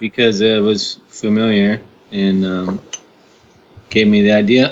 because 0.00 0.40
it 0.40 0.60
was 0.60 1.00
familiar 1.08 1.80
and 2.10 2.44
um, 2.44 2.80
gave 3.88 4.08
me 4.08 4.22
the 4.22 4.32
idea. 4.32 4.70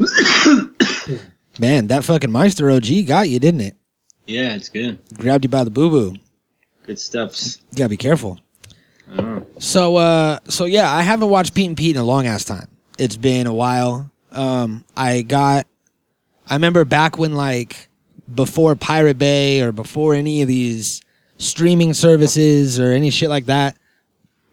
Man, 1.58 1.88
that 1.88 2.04
fucking 2.04 2.32
Meister 2.32 2.70
OG 2.70 3.06
got 3.06 3.28
you, 3.28 3.38
didn't 3.38 3.60
it? 3.60 3.76
yeah, 4.26 4.54
it's 4.54 4.70
good. 4.70 4.98
Grabbed 5.18 5.44
you 5.44 5.50
by 5.50 5.64
the 5.64 5.70
boo 5.70 5.90
boo. 5.90 6.16
Good 6.86 6.98
stuff. 6.98 7.36
You 7.72 7.76
gotta 7.76 7.90
be 7.90 7.96
careful. 7.98 8.40
I 9.12 9.16
don't 9.16 9.36
know. 9.36 9.46
So, 9.58 9.96
uh, 9.96 10.38
so 10.48 10.64
yeah, 10.64 10.90
I 10.90 11.02
haven't 11.02 11.28
watched 11.28 11.52
Pete 11.54 11.68
and 11.68 11.76
Pete 11.76 11.96
in 11.96 12.00
a 12.00 12.04
long 12.04 12.26
ass 12.26 12.44
time. 12.44 12.68
It's 12.96 13.16
been 13.16 13.46
a 13.46 13.52
while. 13.52 14.10
Um, 14.32 14.84
I 14.96 15.22
got, 15.22 15.66
I 16.48 16.54
remember 16.54 16.86
back 16.86 17.18
when 17.18 17.34
like 17.34 17.89
before 18.34 18.74
Pirate 18.76 19.18
Bay 19.18 19.60
or 19.60 19.72
before 19.72 20.14
any 20.14 20.42
of 20.42 20.48
these 20.48 21.02
streaming 21.38 21.94
services 21.94 22.78
or 22.78 22.92
any 22.92 23.10
shit 23.10 23.28
like 23.30 23.46
that, 23.46 23.76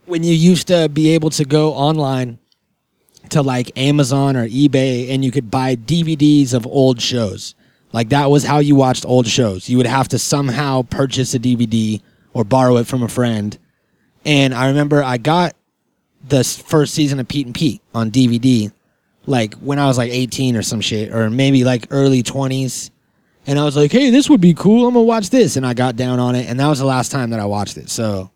when 0.05 0.24
you 0.24 0.34
used 0.34 0.67
to 0.67 0.89
be 0.89 1.10
able 1.12 1.29
to 1.31 1.46
go 1.46 1.74
online 1.74 2.39
to 3.29 3.41
like 3.41 3.77
Amazon 3.77 4.36
or 4.38 4.48
eBay 4.48 5.10
and 5.10 5.24
you 5.24 5.31
could 5.31 5.51
buy 5.51 5.75
DVDs 5.75 6.53
of 6.53 6.65
old 6.65 7.01
shows. 7.01 7.55
Like 7.93 8.10
that 8.10 8.29
was 8.29 8.43
how 8.43 8.60
you 8.60 8.75
watched 8.75 9.05
old 9.05 9.27
shows. 9.27 9.69
You 9.69 9.77
would 9.77 9.86
have 9.86 10.07
to 10.10 10.19
somehow 10.19 10.84
purchase 10.84 11.34
a 11.34 11.39
DVD 11.39 12.01
or 12.34 12.43
borrow 12.43 12.77
it 12.77 12.88
from 12.88 13.03
a 13.03 13.07
friend. 13.07 13.57
And 14.25 14.53
I 14.53 14.67
remember 14.67 15.03
I 15.03 15.17
got 15.17 15.55
the 16.27 16.43
first 16.43 16.93
season 16.93 17.19
of 17.19 17.27
Pete 17.27 17.46
and 17.46 17.55
Pete 17.55 17.81
on 17.93 18.12
DVD, 18.12 18.72
like 19.25 19.53
when 19.55 19.79
I 19.79 19.88
was 19.88 19.98
like 19.98 20.12
18 20.12 20.55
or 20.55 20.62
some 20.62 20.81
shit, 20.81 21.13
or 21.13 21.29
maybe 21.29 21.63
like 21.63 21.88
early 21.89 22.24
20s. 22.24 22.91
And 23.48 23.58
I 23.58 23.63
was 23.63 23.77
like, 23.77 23.92
hey, 23.92 24.10
this 24.10 24.30
would 24.30 24.42
be 24.42 24.54
cool. 24.54 24.88
I'm 24.88 24.94
gonna 24.94 25.06
watch 25.06 25.30
this. 25.30 25.56
And 25.56 25.66
I 25.66 25.74
got 25.74 25.96
down 25.96 26.20
on 26.20 26.36
it, 26.36 26.50
and 26.50 26.60
that 26.60 26.68
was 26.68 26.80
the 26.80 26.86
last 26.86 27.12
time 27.12 27.30
that 27.30 27.39
I 27.39 27.46
watched 27.46 27.77
it. 27.77 27.89
So 27.89 28.30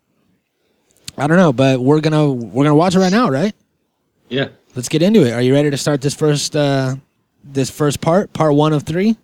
I 1.18 1.26
don't 1.26 1.36
know, 1.36 1.52
but 1.52 1.80
we're 1.80 2.00
gonna 2.00 2.32
we're 2.32 2.64
gonna 2.64 2.74
watch 2.74 2.94
it 2.94 2.98
right 2.98 3.12
now, 3.12 3.28
right? 3.28 3.54
Yeah. 4.28 4.48
Let's 4.74 4.88
get 4.88 5.02
into 5.02 5.26
it. 5.26 5.32
Are 5.32 5.42
you 5.42 5.52
ready 5.52 5.70
to 5.70 5.76
start 5.76 6.00
this 6.00 6.14
first 6.14 6.56
uh 6.56 6.96
this 7.44 7.68
first 7.70 8.00
part, 8.00 8.32
part 8.32 8.54
one 8.54 8.72
of 8.72 8.84
three? 8.84 9.16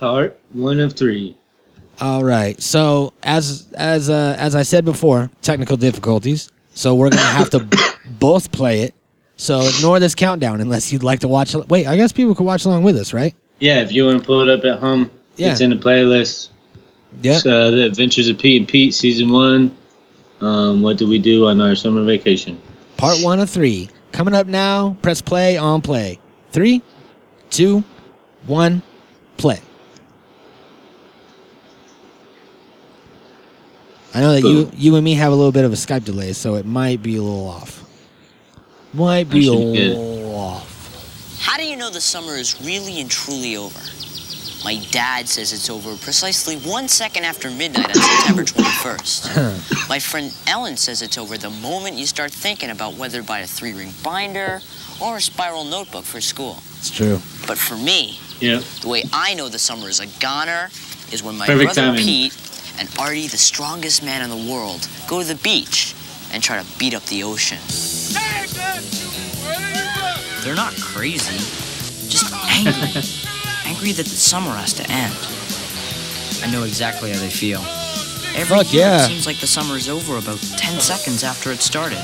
Part 0.00 0.40
one 0.52 0.80
of 0.80 0.94
three. 0.94 1.36
All 2.00 2.24
right. 2.24 2.60
So 2.62 3.12
as 3.22 3.68
as 3.76 4.08
uh, 4.08 4.34
as 4.38 4.54
I 4.54 4.62
said 4.62 4.86
before, 4.86 5.30
technical 5.42 5.76
difficulties. 5.76 6.50
So 6.72 6.94
we're 6.94 7.10
gonna 7.10 7.22
have 7.22 7.50
to 7.50 7.68
both 8.18 8.50
play 8.50 8.82
it. 8.82 8.94
So 9.36 9.60
ignore 9.60 10.00
this 10.00 10.14
countdown 10.14 10.62
unless 10.62 10.90
you'd 10.90 11.02
like 11.02 11.20
to 11.20 11.28
watch. 11.28 11.54
Wait, 11.54 11.86
I 11.86 11.96
guess 11.96 12.12
people 12.12 12.34
could 12.34 12.46
watch 12.46 12.64
along 12.64 12.84
with 12.84 12.96
us, 12.96 13.12
right? 13.12 13.34
Yeah, 13.60 13.80
if 13.82 13.92
you 13.92 14.06
want 14.06 14.20
to 14.20 14.24
pull 14.24 14.40
it 14.40 14.48
up 14.48 14.64
at 14.64 14.78
home, 14.78 15.10
Yeah. 15.38 15.52
it's 15.52 15.60
in 15.60 15.70
the 15.70 15.76
playlist. 15.76 16.50
Yeah. 17.22 17.36
It's, 17.36 17.46
uh, 17.46 17.70
the 17.70 17.86
Adventures 17.86 18.28
of 18.28 18.38
Pete 18.38 18.60
and 18.60 18.68
Pete, 18.68 18.92
season 18.94 19.30
one. 19.30 19.76
Um, 20.40 20.82
what 20.82 20.98
do 20.98 21.08
we 21.08 21.18
do 21.18 21.46
on 21.46 21.60
our 21.60 21.74
summer 21.74 22.04
vacation? 22.04 22.60
Part 22.96 23.18
one 23.22 23.40
of 23.40 23.48
three 23.48 23.88
coming 24.12 24.34
up 24.34 24.46
now. 24.46 24.96
Press 25.02 25.20
play 25.22 25.56
on 25.56 25.80
play. 25.82 26.18
Three, 26.50 26.82
two, 27.50 27.82
one, 28.46 28.82
play. 29.36 29.60
I 34.14 34.20
know 34.20 34.32
that 34.32 34.42
you 34.42 34.64
Boom. 34.64 34.72
you 34.76 34.96
and 34.96 35.04
me 35.04 35.14
have 35.14 35.32
a 35.32 35.36
little 35.36 35.52
bit 35.52 35.64
of 35.64 35.72
a 35.72 35.76
Skype 35.76 36.04
delay, 36.04 36.32
so 36.32 36.54
it 36.54 36.66
might 36.66 37.02
be 37.02 37.16
a 37.16 37.22
little 37.22 37.46
off. 37.46 37.84
Might 38.94 39.28
be 39.28 39.40
a 39.40 39.42
should 39.52 39.58
be 39.72 39.76
good. 39.76 39.96
little 39.96 40.34
off. 40.34 41.38
How 41.40 41.56
do 41.56 41.64
you 41.64 41.76
know 41.76 41.90
the 41.90 42.00
summer 42.00 42.32
is 42.34 42.60
really 42.62 43.00
and 43.00 43.10
truly 43.10 43.56
over? 43.56 43.78
My 44.64 44.76
dad 44.90 45.28
says 45.28 45.52
it's 45.52 45.70
over 45.70 45.94
precisely 45.96 46.56
one 46.56 46.88
second 46.88 47.24
after 47.24 47.50
midnight 47.50 47.86
on 47.88 47.94
September 47.94 48.42
21st. 48.42 49.88
My 49.88 49.98
friend 49.98 50.34
Ellen 50.46 50.76
says 50.76 51.00
it's 51.00 51.16
over 51.16 51.38
the 51.38 51.50
moment 51.50 51.96
you 51.96 52.06
start 52.06 52.32
thinking 52.32 52.70
about 52.70 52.94
whether 52.94 53.20
to 53.20 53.26
buy 53.26 53.40
a 53.40 53.46
three 53.46 53.72
ring 53.72 53.92
binder 54.02 54.60
or 55.00 55.16
a 55.18 55.20
spiral 55.20 55.64
notebook 55.64 56.04
for 56.04 56.20
school. 56.20 56.58
It's 56.78 56.90
true. 56.90 57.20
But 57.46 57.56
for 57.56 57.76
me, 57.76 58.18
Yeah. 58.40 58.60
the 58.82 58.88
way 58.88 59.04
I 59.12 59.34
know 59.34 59.48
the 59.48 59.58
summer 59.60 59.88
is 59.88 60.00
a 60.00 60.06
goner 60.20 60.70
is 61.12 61.22
when 61.22 61.38
my 61.38 61.46
Perfect 61.46 61.74
brother 61.74 61.90
timing. 61.92 62.04
Pete 62.04 62.36
and 62.80 62.88
Artie, 62.98 63.28
the 63.28 63.38
strongest 63.38 64.02
man 64.02 64.22
in 64.22 64.30
the 64.30 64.52
world, 64.52 64.88
go 65.06 65.22
to 65.22 65.26
the 65.28 65.36
beach 65.36 65.94
and 66.32 66.42
try 66.42 66.60
to 66.60 66.78
beat 66.78 66.94
up 66.94 67.04
the 67.04 67.22
ocean. 67.22 67.58
They're 70.44 70.54
not 70.56 70.74
crazy, 70.80 71.36
just 72.08 72.32
angry. 72.66 73.02
angry 73.68 73.92
that 73.92 74.06
the 74.06 74.16
summer 74.16 74.50
has 74.52 74.72
to 74.72 74.82
end. 74.90 75.14
I 76.42 76.50
know 76.50 76.64
exactly 76.64 77.12
how 77.12 77.18
they 77.20 77.28
feel. 77.28 77.60
Every 78.34 78.56
Fuck 78.56 78.72
year 78.72 78.84
yeah. 78.84 79.04
it 79.04 79.08
seems 79.08 79.26
like 79.26 79.40
the 79.40 79.46
summer 79.46 79.76
is 79.76 79.88
over 79.88 80.16
about 80.16 80.38
10 80.38 80.80
seconds 80.80 81.22
after 81.22 81.50
it 81.52 81.60
started. 81.60 81.98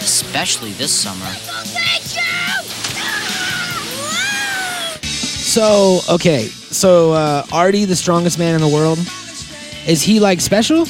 Especially 0.00 0.72
this 0.72 0.92
summer. 0.92 1.26
So 5.50 6.00
okay, 6.08 6.46
so 6.46 7.12
uh, 7.12 7.44
Artie, 7.52 7.84
the 7.84 7.96
strongest 7.96 8.38
man 8.38 8.54
in 8.54 8.60
the 8.60 8.68
world, 8.68 8.98
is 9.86 10.02
he 10.02 10.20
like 10.20 10.40
special? 10.40 10.86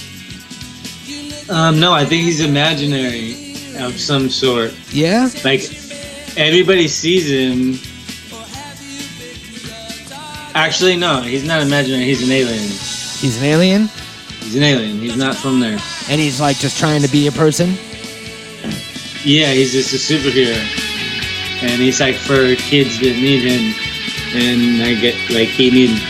Um, 1.50 1.80
no, 1.80 1.92
I 1.92 2.04
think 2.04 2.24
he's 2.24 2.40
imaginary 2.40 3.32
of 3.78 3.98
some 3.98 4.28
sort. 4.28 4.72
Yeah. 4.92 5.30
Like 5.44 5.62
everybody 6.36 6.86
sees 6.86 7.28
him. 7.28 7.89
Actually, 10.54 10.96
no, 10.96 11.20
he's 11.22 11.44
not 11.44 11.62
imaginary. 11.62 12.04
He's 12.04 12.22
an 12.24 12.32
alien. 12.32 12.62
He's 12.62 13.36
an 13.38 13.44
alien, 13.44 13.88
He's 14.40 14.56
an 14.56 14.62
alien. 14.62 14.98
He's 14.98 15.16
not 15.16 15.36
from 15.36 15.60
there. 15.60 15.78
and 16.08 16.20
he's 16.20 16.40
like 16.40 16.56
just 16.58 16.78
trying 16.78 17.02
to 17.02 17.08
be 17.08 17.26
a 17.26 17.32
person. 17.32 17.70
Yeah, 19.22 19.52
he's 19.52 19.72
just 19.72 19.92
a 19.92 19.96
superhero, 19.98 20.56
and 21.62 21.80
he's 21.80 22.00
like 22.00 22.16
for 22.16 22.54
kids 22.56 22.98
that 23.00 23.14
need 23.16 23.44
him. 23.44 23.74
And 24.32 24.82
I 24.82 24.94
get 25.00 25.14
like 25.30 25.48
he 25.48 25.70
needed 25.70 26.00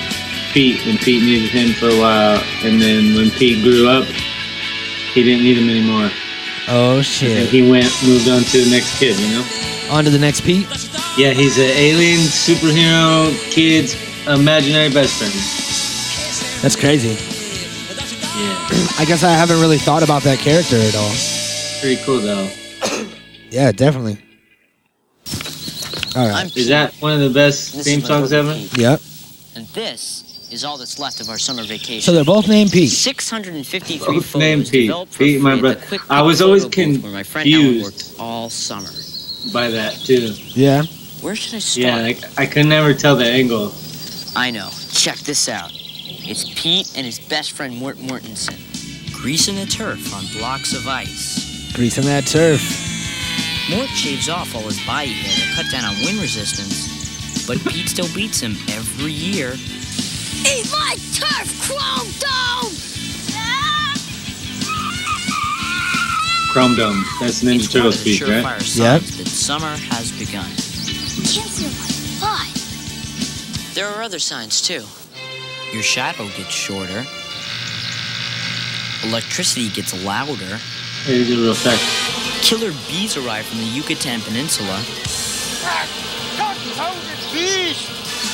Pete, 0.52 0.86
and 0.86 0.98
Pete 0.98 1.22
needed 1.22 1.50
him 1.50 1.72
for 1.74 1.88
a 1.88 1.98
while. 1.98 2.40
And 2.62 2.80
then 2.80 3.14
when 3.16 3.30
Pete 3.30 3.62
grew 3.64 3.88
up, 3.88 4.04
he 4.04 5.22
didn't 5.24 5.42
need 5.42 5.58
him 5.58 5.68
anymore, 5.68 6.10
Oh 6.68 6.98
and 6.98 7.04
shit! 7.06 7.48
he 7.48 7.68
went 7.68 7.90
moved 8.06 8.28
on 8.28 8.42
to 8.42 8.64
the 8.64 8.70
next 8.70 8.96
kid. 8.98 9.18
You 9.18 9.38
know? 9.38 9.44
On 9.90 10.04
to 10.04 10.10
the 10.10 10.18
next 10.18 10.42
Pete. 10.42 10.68
Yeah, 11.18 11.32
he's 11.32 11.58
an 11.58 11.64
alien 11.64 12.20
superhero 12.20 13.34
kid's 13.50 13.94
imaginary 14.34 14.88
best 14.92 15.16
friend. 15.18 15.32
That's 16.62 16.76
crazy. 16.76 17.10
Yeah, 18.40 18.66
I 18.98 19.04
guess 19.06 19.22
I 19.24 19.30
haven't 19.30 19.60
really 19.60 19.78
thought 19.78 20.02
about 20.02 20.22
that 20.22 20.38
character 20.38 20.76
at 20.76 20.94
all. 20.94 21.12
pretty 21.80 22.02
cool 22.04 22.20
though. 22.20 22.48
Yeah, 23.50 23.72
definitely. 23.72 24.16
All 26.14 26.28
right. 26.28 26.56
Is 26.56 26.68
that 26.68 26.94
one 27.00 27.12
of 27.14 27.20
the 27.20 27.30
best 27.30 27.74
This 27.74 27.84
theme 27.84 28.00
songs 28.00 28.32
ever? 28.32 28.54
Pete, 28.54 28.78
Yep. 28.78 29.00
And 29.56 29.66
this 29.68 30.48
is 30.52 30.64
all 30.64 30.78
that's 30.78 31.00
left 31.00 31.20
of 31.20 31.28
our 31.28 31.36
summer 31.38 31.64
vacation. 31.64 32.00
So 32.00 32.12
they're 32.12 32.22
both 32.24 32.46
named 32.46 32.70
Pete. 32.70 32.90
653 32.90 33.98
Both 33.98 34.26
photos 34.26 34.34
named 34.36 34.68
Pete. 34.70 34.92
Pete, 35.18 35.40
my 35.40 35.58
brother. 35.58 35.80
I 36.08 36.22
was 36.22 36.40
always 36.40 36.62
photo 36.64 36.92
booth 36.92 37.12
my 37.12 37.24
confused. 37.24 37.84
worked 37.84 38.20
all 38.20 38.48
summer. 38.50 38.90
By 39.52 39.68
that 39.70 39.94
too. 39.94 40.34
Yeah. 40.50 40.84
Where 41.22 41.34
should 41.34 41.54
I 41.56 41.58
start? 41.58 41.84
Yeah, 41.86 41.96
like 42.02 42.38
I 42.38 42.46
could 42.46 42.66
never 42.66 42.94
tell 42.94 43.16
the 43.16 43.26
angle. 43.26 43.72
I 44.36 44.50
know. 44.50 44.70
Check 44.92 45.18
this 45.18 45.48
out. 45.48 45.70
It's 45.72 46.44
Pete 46.60 46.92
and 46.96 47.04
his 47.04 47.18
best 47.18 47.52
friend 47.52 47.76
Mort 47.76 47.96
Mortensen. 47.96 48.56
greasing 49.20 49.56
the 49.56 49.66
turf 49.66 50.14
on 50.14 50.24
blocks 50.38 50.72
of 50.72 50.86
ice. 50.88 51.72
Greasing 51.74 52.04
that 52.04 52.26
turf. 52.26 52.60
Mort 53.70 53.88
shaves 53.90 54.28
off 54.28 54.54
all 54.54 54.62
his 54.62 54.80
body 54.86 55.12
hair 55.12 55.36
to 55.36 55.54
cut 55.62 55.70
down 55.70 55.84
on 55.84 55.94
wind 56.04 56.20
resistance, 56.20 57.46
but 57.46 57.58
Pete 57.70 57.88
still 57.88 58.08
beats 58.14 58.40
him 58.40 58.52
every 58.70 59.12
year. 59.12 59.52
Eat 59.52 60.66
my 60.72 60.96
turf, 61.12 61.48
Chrome 61.66 62.08
Dome! 62.18 62.72
Chrome 66.52 66.74
Dome. 66.74 67.04
That's 67.20 67.42
Ninja 67.44 67.56
It's 67.56 67.68
one 67.68 67.72
Turtle 67.72 67.88
of 67.88 67.94
speak, 67.94 68.20
right? 68.22 68.30
surefire 68.44 68.62
signs 68.62 68.78
Yep. 68.78 69.02
that 69.18 69.28
summer 69.28 69.76
has 69.76 70.10
begun. 70.18 70.50
There 73.80 73.88
are 73.88 74.02
other 74.02 74.18
signs 74.18 74.60
too. 74.60 74.84
Your 75.72 75.82
shadow 75.82 76.28
gets 76.36 76.50
shorter. 76.50 77.02
Electricity 79.08 79.70
gets 79.70 80.04
louder. 80.04 80.58
Hey, 81.06 81.24
do 81.24 81.40
it 81.40 81.44
real 81.44 81.54
fast. 81.54 82.44
Killer 82.44 82.72
bees 82.90 83.16
arrive 83.16 83.46
from 83.46 83.56
the 83.60 83.64
Yucatan 83.64 84.20
Peninsula. 84.20 84.84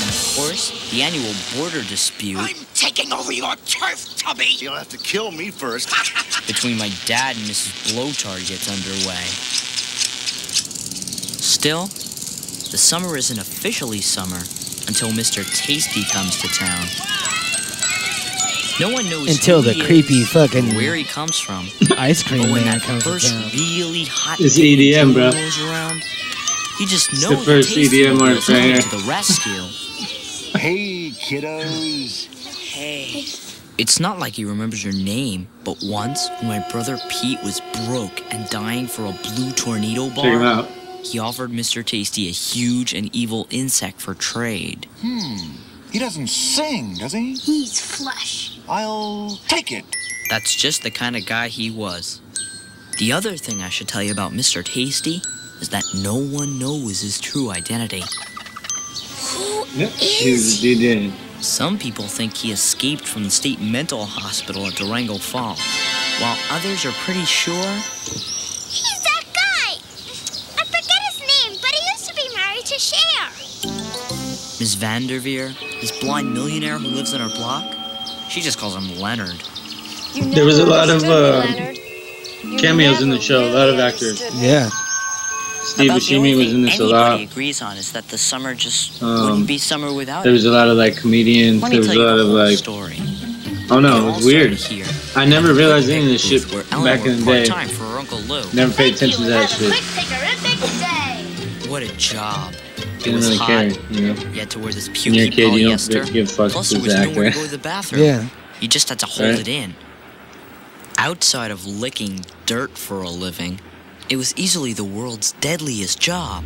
And 0.01 0.09
of 0.11 0.35
course, 0.35 0.91
the 0.91 1.03
annual 1.03 1.33
border 1.55 1.83
dispute 1.83 2.39
I'm 2.41 2.67
taking 2.75 3.13
over 3.13 3.31
your 3.33 3.55
turf, 3.67 4.17
Tubby! 4.17 4.49
You'll 4.59 4.75
have 4.75 4.89
to 4.89 4.99
kill 4.99 5.31
me 5.31 5.53
first. 5.53 5.91
between 6.49 6.77
my 6.77 6.91
dad 7.05 7.37
and 7.37 7.45
Mrs. 7.45 7.95
Blowtard 7.95 8.49
gets 8.49 8.69
underway. 8.69 9.23
Still, 11.39 11.87
the 11.87 12.79
summer 12.79 13.17
isn't 13.17 13.39
officially 13.39 14.01
summer 14.01 14.41
until 14.89 15.11
Mr. 15.11 15.45
Tasty 15.57 16.05
comes 16.13 16.37
to 16.41 16.49
town. 16.49 16.87
No 18.79 18.91
one 18.93 19.09
knows 19.09 19.31
Until 19.31 19.63
the 19.63 19.75
creepy 19.87 20.17
is 20.21 20.29
fucking 20.29 20.75
where 20.75 20.95
he 20.95 21.05
comes 21.05 21.39
from. 21.39 21.67
ice 21.99 22.23
cream 22.23 22.43
But 22.43 22.51
when 22.53 22.65
man 22.65 22.79
that 22.79 22.83
comes 22.87 23.05
to 23.05 23.11
first 23.11 23.31
town. 23.33 23.51
really 23.55 24.05
hot 24.05 24.39
It's 24.39 24.59
EDM, 24.59 25.15
bro. 25.15 25.31
rolls 25.31 25.59
around, 25.63 26.03
you 26.79 26.87
just 26.87 27.11
It's 27.13 27.23
know 27.23 27.31
the 27.37 27.45
first 27.45 27.71
EDM 27.77 28.13
will 28.13 28.19
be 28.19 28.25
artist 28.29 28.49
right 28.51 28.81
to 28.83 28.89
the 28.91 29.05
rescue. 29.09 29.53
hey, 30.61 31.11
kiddos. 31.11 32.27
Hey. 32.75 33.25
It's 33.79 33.99
not 33.99 34.19
like 34.19 34.35
he 34.35 34.45
remembers 34.45 34.85
your 34.85 34.93
name, 34.95 35.49
but 35.65 35.79
once 35.83 36.29
when 36.41 36.49
my 36.49 36.67
brother 36.71 36.99
Pete 37.09 37.43
was 37.43 37.61
broke 37.87 38.23
and 38.33 38.49
dying 38.51 38.87
for 38.87 39.07
a 39.07 39.13
blue 39.13 39.53
tornado 39.53 40.09
Check 40.11 40.19
him 40.25 40.41
bar, 40.41 40.45
out. 40.45 40.69
He 41.13 41.19
offered 41.19 41.51
Mr. 41.51 41.85
Tasty 41.85 42.29
a 42.29 42.33
huge 42.33 42.93
and 42.93 43.15
evil 43.15 43.47
insect 43.51 44.01
for 44.01 44.15
trade. 44.15 44.87
Hmm. 45.01 45.57
He 45.93 45.99
doesn't 45.99 46.27
sing, 46.27 46.95
does 46.95 47.13
he? 47.13 47.35
He's 47.35 47.81
flesh. 47.81 48.59
I'll 48.69 49.39
take 49.49 49.73
it. 49.73 49.85
That's 50.29 50.55
just 50.55 50.83
the 50.83 50.91
kind 50.91 51.17
of 51.17 51.27
guy 51.27 51.49
he 51.49 51.71
was. 51.71 52.21
The 52.99 53.13
other 53.13 53.37
thing 53.37 53.63
I 53.63 53.69
should 53.69 53.89
tell 53.89 54.03
you 54.03 54.13
about 54.13 54.33
Mr. 54.33 54.65
Tasty 54.65 55.21
is 55.61 55.69
that 55.71 55.85
no 55.95 56.17
one 56.17 56.59
knows 56.59 57.01
his 57.01 57.21
true 57.21 57.51
identity. 57.51 58.03
Yep. 59.75 59.91
He's 59.91 60.61
the 60.61 60.75
DJ. 60.75 61.13
Some 61.43 61.79
people 61.79 62.05
think 62.05 62.35
he 62.35 62.51
escaped 62.51 63.07
from 63.07 63.25
the 63.25 63.31
state 63.31 63.61
mental 63.61 64.05
hospital 64.07 64.67
at 64.67 64.75
Durango 64.75 65.19
Falls, 65.19 65.61
while 66.21 66.39
others 66.51 66.85
are 66.87 66.93
pretty 66.93 67.25
sure 67.25 67.81
Ms. 74.67 74.75
Vanderveer, 74.75 75.55
this 75.81 75.97
blind 76.01 76.35
millionaire 76.35 76.77
who 76.77 76.89
lives 76.89 77.15
on 77.15 77.21
our 77.21 77.29
block, 77.29 77.73
she 78.29 78.41
just 78.41 78.59
calls 78.59 78.75
him 78.75 78.99
Leonard. 78.99 79.37
There 80.35 80.45
was 80.45 80.59
a 80.59 80.67
lot 80.67 80.91
of 80.91 81.05
uh, 81.05 81.47
cameos 82.59 83.01
in 83.01 83.09
the 83.11 83.21
show. 83.21 83.49
A 83.49 83.55
lot 83.55 83.69
of 83.69 83.79
actors. 83.79 84.21
Yeah. 84.43 84.69
Steve 85.63 85.91
About 85.91 86.01
Buscemi 86.03 86.37
was 86.37 86.53
in 86.53 86.63
this 86.63 86.81
a 86.81 86.83
anybody 86.83 86.93
lot. 86.93 87.21
agrees 87.33 87.63
on 87.63 87.77
is 87.77 87.93
that 87.93 88.09
the 88.09 88.19
summer 88.19 88.57
just 88.57 89.01
Um, 89.01 89.21
wouldn't 89.23 89.47
be 89.47 89.57
summer 89.57 89.93
without 89.93 90.25
There 90.25 90.33
was 90.33 90.47
a 90.47 90.51
lot 90.51 90.67
of 90.69 90.77
like 90.77 90.97
comedians. 90.97 91.63
Let 91.63 91.71
There 91.71 91.79
was 91.79 91.91
a 91.91 91.99
lot 92.01 92.19
of 92.19 92.27
like. 92.27 92.59
story. 92.59 92.97
Oh 93.71 93.79
no, 93.79 94.09
It 94.09 94.11
it 94.11 94.17
was 94.17 94.25
weird. 94.27 94.53
here. 94.55 94.87
I 95.15 95.27
never 95.27 95.55
realized 95.55 95.89
any 95.91 96.07
of 96.07 96.09
this 96.11 96.23
shit 96.27 96.43
booth 96.51 96.69
back 96.73 97.07
in 97.07 97.21
the 97.21 97.25
day. 97.25 97.47
part-time 97.47 97.69
for 97.69 97.85
Uncle 98.03 98.19
Lou. 98.23 98.43
Never 98.53 98.73
paid 98.75 98.95
attention 98.97 99.23
to 99.23 99.29
that 99.31 99.49
shit. 99.49 99.71
Day. 100.81 101.71
What 101.71 101.85
a 101.85 101.97
job. 101.97 102.53
It 102.99 103.05
Didn't 103.05 103.15
was 103.17 103.27
really 103.27 103.37
hot. 103.39 103.47
care, 103.49 103.69
you 103.91 104.01
know. 104.15 104.21
You 104.33 104.41
had 104.41 104.51
to 104.51 104.59
wear 104.59 104.73
this 104.73 104.89
When 104.89 105.15
you're 105.15 105.27
a 105.27 105.29
pukey 105.29 105.33
kid, 105.35 105.55
you 105.61 105.69
polyester. 105.69 105.93
don't 105.93 106.13
give 106.13 106.29
a 106.29 106.33
fuck 106.33 106.53
Plus, 106.53 106.71
who's 106.73 106.83
there 106.83 106.83
was 106.83 106.95
the 106.95 107.13
nowhere 107.13 107.27
actor. 107.29 107.39
to 107.41 107.45
go 107.45 107.45
to 107.45 107.51
the 107.57 107.59
bathroom. 107.63 108.03
Yeah. 108.03 108.29
You 108.61 108.69
just 108.69 108.89
had 108.89 108.99
to 109.01 109.07
hold 109.07 109.31
Right. 109.31 109.39
it 109.41 109.49
in. 109.49 109.75
Outside 110.99 111.51
of 111.51 111.67
licking 111.67 112.25
dirt 112.47 112.77
for 112.79 113.03
a 113.03 113.11
living, 113.11 113.61
it 114.09 114.17
was 114.17 114.33
easily 114.37 114.73
the 114.73 114.85
world's 114.85 115.33
deadliest 115.41 116.01
job. 116.01 116.45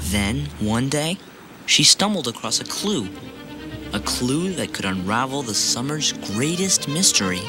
Then, 0.00 0.46
one 0.60 0.88
day, 0.88 1.18
she 1.66 1.84
stumbled 1.84 2.28
across 2.28 2.60
a 2.60 2.64
clue. 2.64 3.08
A 3.92 4.00
clue 4.00 4.52
that 4.54 4.72
could 4.72 4.84
unravel 4.84 5.42
the 5.42 5.54
summer's 5.54 6.12
greatest 6.12 6.88
mystery. 6.88 7.42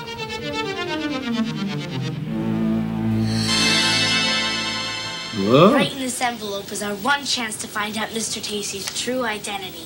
Whoa. 5.47 5.73
Right 5.73 5.93
in 5.93 5.99
this 5.99 6.19
envelope 6.19 6.73
is 6.73 6.83
our 6.83 6.93
one 6.95 7.23
chance 7.23 7.55
to 7.62 7.67
find 7.69 7.97
out 7.97 8.10
Mr. 8.10 8.43
Tasty's 8.43 8.86
true 9.01 9.23
identity. 9.23 9.86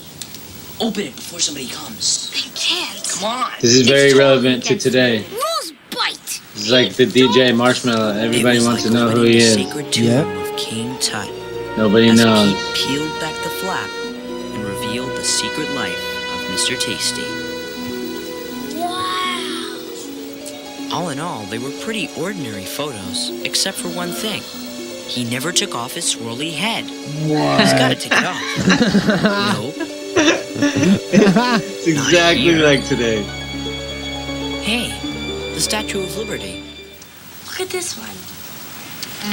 Open 0.79 1.03
it 1.03 1.15
before 1.15 1.39
somebody 1.39 1.67
comes. 1.67 2.31
I 2.33 2.49
can't. 2.57 3.07
Come 3.07 3.25
on. 3.25 3.51
This 3.61 3.75
is 3.75 3.81
It's 3.81 3.89
very 3.89 4.09
totally 4.09 4.19
relevant 4.19 4.63
to 4.63 4.77
today. 4.79 5.23
Rules 5.29 5.73
bite. 5.91 6.41
It's 6.55 6.71
like 6.71 6.93
the 6.93 7.05
DJ 7.05 7.53
Marshmello. 7.53 8.17
Everybody 8.17 8.57
wants 8.57 8.83
like 8.83 8.83
to 8.85 8.89
know 8.89 9.09
who 9.11 9.21
he 9.21 9.37
is. 9.37 9.55
Yep. 9.55 10.25
of 10.25 10.57
King 10.57 10.97
Tut. 10.97 11.29
Nobody 11.77 12.09
as 12.09 12.17
knows. 12.17 12.53
Pete 12.73 12.87
peeled 12.87 13.19
back 13.19 13.35
the 13.43 13.49
flap 13.61 13.89
and 14.55 14.63
revealed 14.63 15.11
the 15.11 15.23
secret 15.23 15.69
life 15.75 16.01
of 16.33 16.39
Mr. 16.49 16.75
Tasty. 16.81 17.21
Wow. 18.79 19.77
All 20.91 21.09
in 21.09 21.19
all, 21.19 21.43
they 21.45 21.59
were 21.59 21.71
pretty 21.81 22.09
ordinary 22.17 22.65
photos, 22.65 23.29
except 23.45 23.77
for 23.77 23.89
one 23.89 24.09
thing. 24.09 24.41
He 25.11 25.25
never 25.25 25.51
took 25.51 25.75
off 25.75 25.93
his 25.93 26.05
swirly 26.15 26.53
head. 26.53 26.85
He's 26.85 27.73
gotta 27.73 27.95
take 27.95 28.13
it 28.13 28.23
off. 28.23 28.41
nope. 29.57 29.75
It's 30.63 31.87
exactly 31.87 32.55
like 32.55 32.85
today. 32.85 33.21
Hey, 34.63 34.87
the 35.53 35.59
Statue 35.59 36.01
of 36.03 36.15
Liberty. 36.15 36.63
Look 37.47 37.59
at 37.59 37.67
this 37.69 37.97
one. 37.97 38.15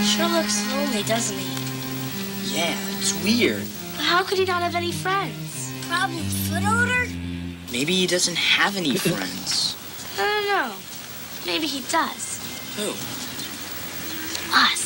Sure 0.02 0.26
looks 0.28 0.66
lonely, 0.72 1.04
doesn't 1.04 1.38
he? 1.38 2.56
Yeah, 2.56 2.76
it's 2.98 3.14
weird. 3.22 3.62
But 3.96 4.04
how 4.04 4.24
could 4.24 4.38
he 4.38 4.44
not 4.46 4.62
have 4.62 4.74
any 4.74 4.90
friends? 4.90 5.72
Probably 5.86 6.22
foot 6.24 6.64
odor? 6.66 7.06
Maybe 7.70 7.92
he 7.94 8.08
doesn't 8.08 8.36
have 8.36 8.76
any 8.76 8.96
friends. 9.10 9.76
I 10.18 10.22
don't 10.26 10.48
know. 10.48 10.74
Maybe 11.46 11.68
he 11.68 11.80
does. 11.88 12.42
Who? 12.76 12.90
Us. 14.52 14.77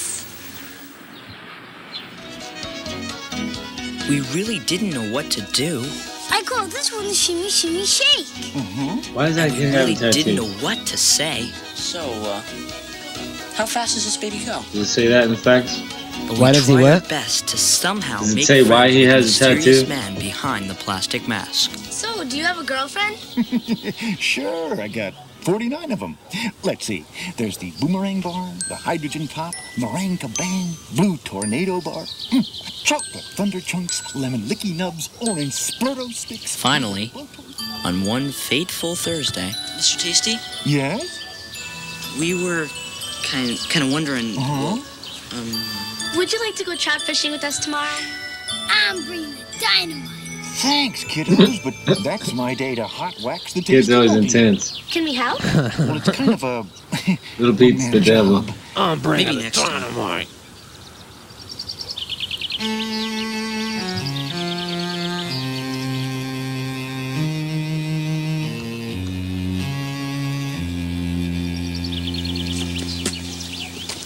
We 4.13 4.21
really 4.37 4.59
didn't 4.59 4.91
know 4.91 5.11
what 5.11 5.31
to 5.31 5.41
do. 5.53 5.81
I 6.31 6.43
call 6.45 6.67
this 6.67 6.93
one 6.93 7.05
the 7.09 7.15
shimmy 7.15 7.49
shimmy 7.49 7.87
shake. 7.87 8.27
Mhm. 8.53 9.15
Why 9.15 9.29
does 9.29 9.37
that 9.37 9.51
We 9.53 9.57
kid 9.57 9.65
have 9.73 9.75
a 9.75 9.87
really 9.87 10.13
didn't 10.13 10.35
know 10.35 10.51
what 10.61 10.85
to 10.89 10.99
say. 10.99 11.51
So, 11.75 12.01
uh, 12.01 12.43
how 13.55 13.65
fast 13.65 13.95
does 13.95 14.05
this 14.05 14.19
baby 14.19 14.41
go? 14.45 14.63
Does 14.73 14.83
it 14.83 14.93
say 14.93 15.07
that 15.07 15.25
in 15.25 15.31
the 15.31 15.39
facts? 15.39 15.81
But 16.29 16.37
Why 16.37 16.51
we 16.51 16.57
does 16.59 16.67
he 16.67 16.75
tried 16.75 16.85
our 16.85 17.01
what? 17.01 17.09
best 17.09 17.47
to 17.49 17.57
somehow 17.57 18.19
Does 18.19 18.33
it 18.33 18.37
make 18.37 18.45
say 18.47 18.63
why 18.63 18.91
he 18.91 19.07
the 19.07 19.13
has 19.13 19.41
a 19.41 19.55
tattoo? 19.57 19.87
man 19.87 20.15
behind 20.19 20.69
the 20.69 20.75
plastic 20.75 21.27
mask. 21.27 21.71
So, 21.91 22.23
do 22.23 22.37
you 22.37 22.45
have 22.45 22.59
a 22.59 22.65
girlfriend? 22.65 23.17
Sure, 24.21 24.79
I 24.79 24.89
got 24.89 25.15
49 25.43 25.91
of 25.93 26.01
them. 26.01 26.19
Let's 26.63 26.85
see. 26.87 27.05
There's 27.37 27.57
the 27.59 27.73
boomerang 27.81 28.21
bar, 28.21 28.53
the 28.69 28.77
hydrogen 28.77 29.27
pop, 29.29 29.55
meringue 29.79 30.19
kabang, 30.19 30.97
blue 30.97 31.17
tornado 31.19 31.81
bar, 31.81 32.05
mm, 32.31 32.85
chocolate 32.85 33.25
thunder 33.35 33.61
chunks, 33.61 34.15
lemon 34.15 34.43
licky 34.43 34.75
nubs, 34.77 35.09
orange 35.21 35.53
splurto 35.53 36.11
sticks. 36.13 36.55
Finally, 36.55 37.13
on 37.85 38.05
one 38.05 38.31
fateful 38.31 38.95
Thursday, 38.95 39.51
Mr. 39.77 40.01
Tasty, 40.01 40.37
Yes? 40.65 41.19
we 42.21 42.35
were 42.45 42.67
kind 43.25 43.51
of, 43.51 43.59
kind 43.69 43.85
of 43.87 43.93
wondering. 43.93 44.37
Uh-huh. 44.39 44.79
Um, 45.37 46.17
Would 46.19 46.33
you 46.33 46.39
like 46.45 46.55
to 46.57 46.65
go 46.65 46.77
trout 46.77 47.01
fishing 47.03 47.33
with 47.33 47.43
us 47.43 47.59
tomorrow? 47.59 47.89
I'm 48.69 49.05
bringing 49.07 49.31
the 49.33 49.59
dynamite. 49.61 50.09
Thanks, 50.61 51.03
kiddos, 51.05 51.63
but 51.65 51.75
that's 52.05 52.33
my 52.35 52.55
day 52.55 52.75
to 52.75 52.85
hot 52.87 53.17
wax 53.25 53.53
the 53.55 53.63
Kid's 53.63 53.87
tasty 53.89 53.95
always 53.95 54.15
intense. 54.15 54.81
Can 54.91 55.05
we 55.05 55.15
help? 55.15 55.43
Well, 55.45 55.97
it's 55.97 56.11
kind 56.11 56.31
of 56.31 56.43
a 56.45 56.67
Little 57.39 57.57
Pete's 57.57 57.91
the 57.91 58.01
devil. 58.01 58.43
job. 58.43 58.55
I'm 58.77 59.01
bringing 59.01 59.27
Maybe 59.29 59.43
next 59.45 59.59
time. 59.63 59.83
dynamite. 59.83 60.29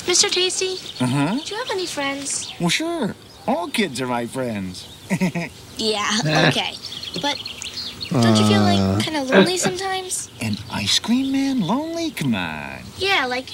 Mr. 0.06 0.30
Tasty, 0.30 0.78
Uh 1.00 1.06
huh. 1.06 1.34
do 1.44 1.54
you 1.54 1.58
have 1.58 1.70
any 1.70 1.86
friends? 1.86 2.52
Well, 2.60 2.68
sure. 2.70 3.14
All 3.46 3.68
kids 3.68 4.00
are 4.00 4.06
my 4.06 4.26
friends. 4.26 4.86
Yeah, 5.78 6.08
okay. 6.48 6.74
But 7.20 7.36
don't 8.10 8.36
you 8.36 8.46
feel 8.46 8.62
Uh. 8.62 8.72
like 8.72 9.04
kind 9.04 9.16
of 9.16 9.28
lonely 9.30 9.58
sometimes? 9.58 10.30
An 10.40 10.56
ice 10.72 10.98
cream 10.98 11.32
man 11.32 11.60
lonely? 11.60 12.10
Come 12.12 12.34
on. 12.34 12.80
Yeah, 12.98 13.26
like 13.26 13.48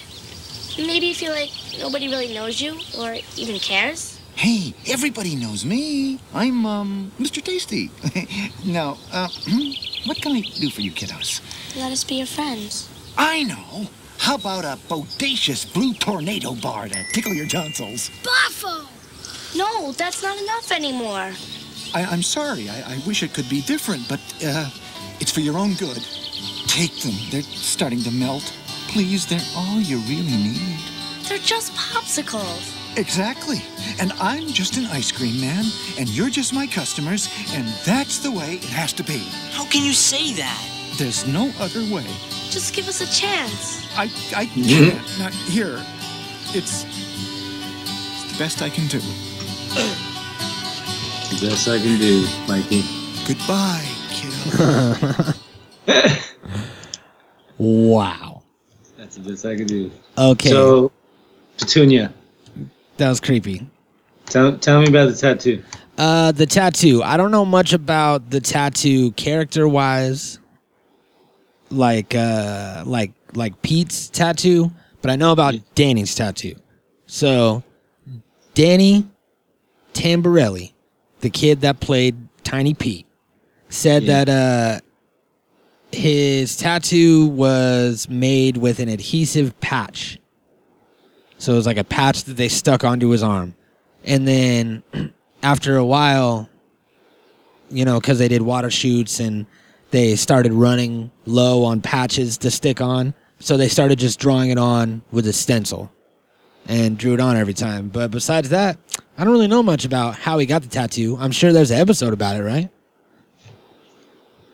maybe 0.78 1.06
you 1.06 1.14
feel 1.14 1.32
like 1.32 1.50
nobody 1.80 2.08
really 2.08 2.32
knows 2.32 2.60
you 2.60 2.78
or 2.98 3.16
even 3.36 3.58
cares? 3.58 4.18
Hey, 4.34 4.72
everybody 4.88 5.34
knows 5.36 5.64
me. 5.64 6.18
I'm, 6.32 6.64
um, 6.64 7.12
Mr. 7.20 7.42
Tasty. 7.42 7.90
now, 8.64 8.96
uh, 9.12 9.28
what 10.06 10.16
can 10.22 10.32
I 10.32 10.40
do 10.40 10.70
for 10.70 10.80
you 10.80 10.90
kiddos? 10.92 11.40
Let 11.76 11.92
us 11.92 12.02
be 12.04 12.14
your 12.16 12.26
friends. 12.26 12.88
I 13.18 13.42
know. 13.44 13.88
How 14.18 14.36
about 14.36 14.64
a 14.64 14.78
bodacious 14.88 15.66
blue 15.74 15.92
tornado 15.94 16.54
bar 16.54 16.88
to 16.88 17.04
tickle 17.12 17.34
your 17.34 17.46
tonsils? 17.48 18.10
Buffo! 18.22 18.86
No, 19.56 19.92
that's 19.92 20.22
not 20.22 20.38
enough 20.40 20.72
anymore. 20.72 21.32
I, 21.94 22.04
I'm 22.04 22.22
sorry. 22.22 22.68
I, 22.68 22.94
I 22.94 22.98
wish 23.06 23.22
it 23.22 23.34
could 23.34 23.48
be 23.48 23.60
different, 23.60 24.08
but 24.08 24.20
uh, 24.44 24.70
it's 25.20 25.30
for 25.30 25.40
your 25.40 25.58
own 25.58 25.74
good. 25.74 26.02
Take 26.66 26.96
them. 27.02 27.14
They're 27.30 27.42
starting 27.42 28.02
to 28.02 28.10
melt. 28.10 28.44
Please, 28.88 29.26
they're 29.26 29.46
all 29.56 29.80
you 29.80 29.98
really 29.98 30.36
need. 30.36 30.78
They're 31.28 31.38
just 31.38 31.72
popsicles. 31.74 32.78
Exactly. 32.98 33.62
And 34.00 34.12
I'm 34.14 34.48
just 34.48 34.76
an 34.76 34.86
ice 34.86 35.12
cream 35.12 35.40
man, 35.40 35.64
and 35.98 36.08
you're 36.08 36.30
just 36.30 36.52
my 36.54 36.66
customers, 36.66 37.28
and 37.52 37.66
that's 37.84 38.18
the 38.18 38.30
way 38.30 38.54
it 38.54 38.64
has 38.64 38.92
to 38.94 39.04
be. 39.04 39.18
How 39.52 39.64
can 39.66 39.84
you 39.84 39.92
say 39.92 40.32
that? 40.34 40.68
There's 40.98 41.26
no 41.26 41.50
other 41.58 41.80
way. 41.94 42.06
Just 42.50 42.74
give 42.74 42.88
us 42.88 43.00
a 43.00 43.06
chance. 43.10 43.86
I, 43.96 44.04
I 44.36 44.46
can't. 44.46 45.18
Not 45.18 45.32
here. 45.32 45.82
It's, 46.54 46.84
it's 46.84 48.32
the 48.32 48.38
best 48.38 48.60
I 48.60 48.68
can 48.68 48.86
do. 48.88 49.00
The 51.32 51.48
best 51.48 51.66
I 51.68 51.78
can 51.78 51.98
do, 51.98 52.26
Mikey. 52.46 52.85
Goodbye, 53.26 53.88
kiddo. 54.11 55.32
Wow. 57.58 58.42
That's 58.98 59.16
the 59.16 59.30
best 59.30 59.46
I 59.46 59.56
can 59.56 59.66
do. 59.66 59.90
Okay, 60.18 60.48
So, 60.50 60.90
Petunia, 61.58 62.12
that 62.96 63.08
was 63.08 63.20
creepy. 63.20 63.66
tell, 64.26 64.56
tell 64.58 64.80
me 64.80 64.88
about 64.88 65.06
the 65.11 65.14
tattoo. 65.16 65.62
Uh, 65.96 66.32
the 66.32 66.46
tattoo. 66.46 67.02
I 67.04 67.16
don't 67.16 67.30
know 67.30 67.44
much 67.44 67.72
about 67.72 68.30
the 68.30 68.40
tattoo 68.40 69.12
character 69.12 69.68
wise, 69.68 70.38
like 71.70 72.14
uh, 72.14 72.82
like 72.87 73.12
like 73.35 73.61
Pete's 73.62 74.08
tattoo, 74.08 74.72
but 75.02 75.11
I 75.11 75.16
know 75.16 75.32
about 75.32 75.54
Danny's 75.74 76.14
tattoo. 76.14 76.54
So, 77.06 77.62
Danny 78.54 79.06
Tamborelli, 79.94 80.72
the 81.20 81.31
kid 81.31 81.61
that 81.62 81.81
played 81.81 82.16
Tiny 82.44 82.74
Pete, 82.74 83.07
said 83.68 84.02
Yeah. 84.05 84.24
that 84.24 84.28
uh, 84.28 85.96
his 85.96 86.57
tattoo 86.57 87.26
was 87.26 88.09
made 88.09 88.57
with 88.57 88.78
an 88.81 88.88
adhesive 88.88 89.59
patch. 89.61 90.18
So 91.38 91.52
it 91.52 91.57
was 91.57 91.66
like 91.66 91.76
a 91.78 91.85
patch 91.85 92.24
that 92.24 92.35
they 92.37 92.48
stuck 92.48 92.85
onto 92.85 93.09
his 93.09 93.22
arm, 93.22 93.55
and 94.05 94.26
then 94.26 94.83
after 95.42 95.76
a 95.76 95.85
while, 95.85 96.48
you 97.70 97.85
know, 97.85 98.00
because 98.00 98.18
they 98.18 98.28
did 98.28 98.42
water 98.42 98.70
shoots 98.70 99.18
and 99.20 99.46
they 99.90 100.14
started 100.16 100.52
running 100.52 101.11
low 101.26 101.64
on 101.64 101.81
patches 101.81 102.38
to 102.38 102.50
stick 102.50 102.81
on. 102.81 103.14
So 103.40 103.57
they 103.57 103.68
started 103.68 103.98
just 103.98 104.20
drawing 104.20 104.50
it 104.50 104.59
on 104.59 105.02
with 105.11 105.26
a 105.26 105.33
stencil 105.33 105.90
and 106.68 106.96
drew 106.96 107.14
it 107.14 107.20
on 107.20 107.37
every 107.37 107.55
time. 107.55 107.88
But 107.88 108.11
besides 108.12 108.50
that, 108.50 108.78
I 109.18 109.25
don't 109.25 109.33
really 109.33 109.48
know 109.48 109.62
much 109.62 109.85
about 109.85 110.14
how 110.16 110.38
he 110.38 110.46
got 110.46 110.62
the 110.62 110.68
tattoo. 110.68 111.16
I'm 111.20 111.33
sure 111.33 111.53
there's 111.53 111.70
an 111.70 111.79
episode 111.81 112.12
about 112.12 112.37
it, 112.37 112.42
right? 112.42 112.70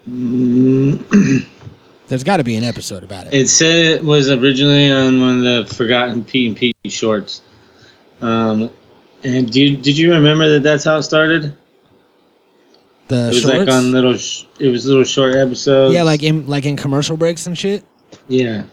there's 2.09 2.25
got 2.25 2.39
to 2.39 2.45
be 2.45 2.57
an 2.57 2.65
episode 2.65 3.03
about 3.05 3.27
it. 3.27 3.35
It 3.35 3.49
said 3.49 3.85
it 3.85 4.05
was 4.05 4.31
originally 4.31 4.91
on 4.91 5.21
one 5.21 5.47
of 5.47 5.69
the 5.69 5.75
Forgotten 5.75 6.25
P 6.25 6.49
and 6.49 6.57
P 6.57 6.75
shorts. 6.87 7.43
Um, 8.21 8.71
and 9.23 9.51
do 9.53 9.63
you, 9.63 9.77
did 9.77 9.97
you 9.99 10.13
remember 10.13 10.49
that 10.55 10.63
that's 10.63 10.85
how 10.85 10.97
it 10.99 11.03
started? 11.03 11.57
The 13.09 13.17
It 13.17 13.29
was 13.29 13.41
shorts? 13.43 13.57
like 13.59 13.69
on 13.69 13.93
little. 13.93 14.17
Sh- 14.17 14.45
it 14.59 14.69
was 14.69 14.87
little 14.87 15.05
short 15.05 15.35
episodes. 15.37 15.95
yeah, 15.95 16.03
like 16.03 16.23
in 16.23 16.47
like 16.47 16.67
in 16.67 16.77
commercial 16.77 17.17
breaks 17.17 17.47
and 17.47 17.57
shit. 17.57 17.85
yeah. 18.29 18.65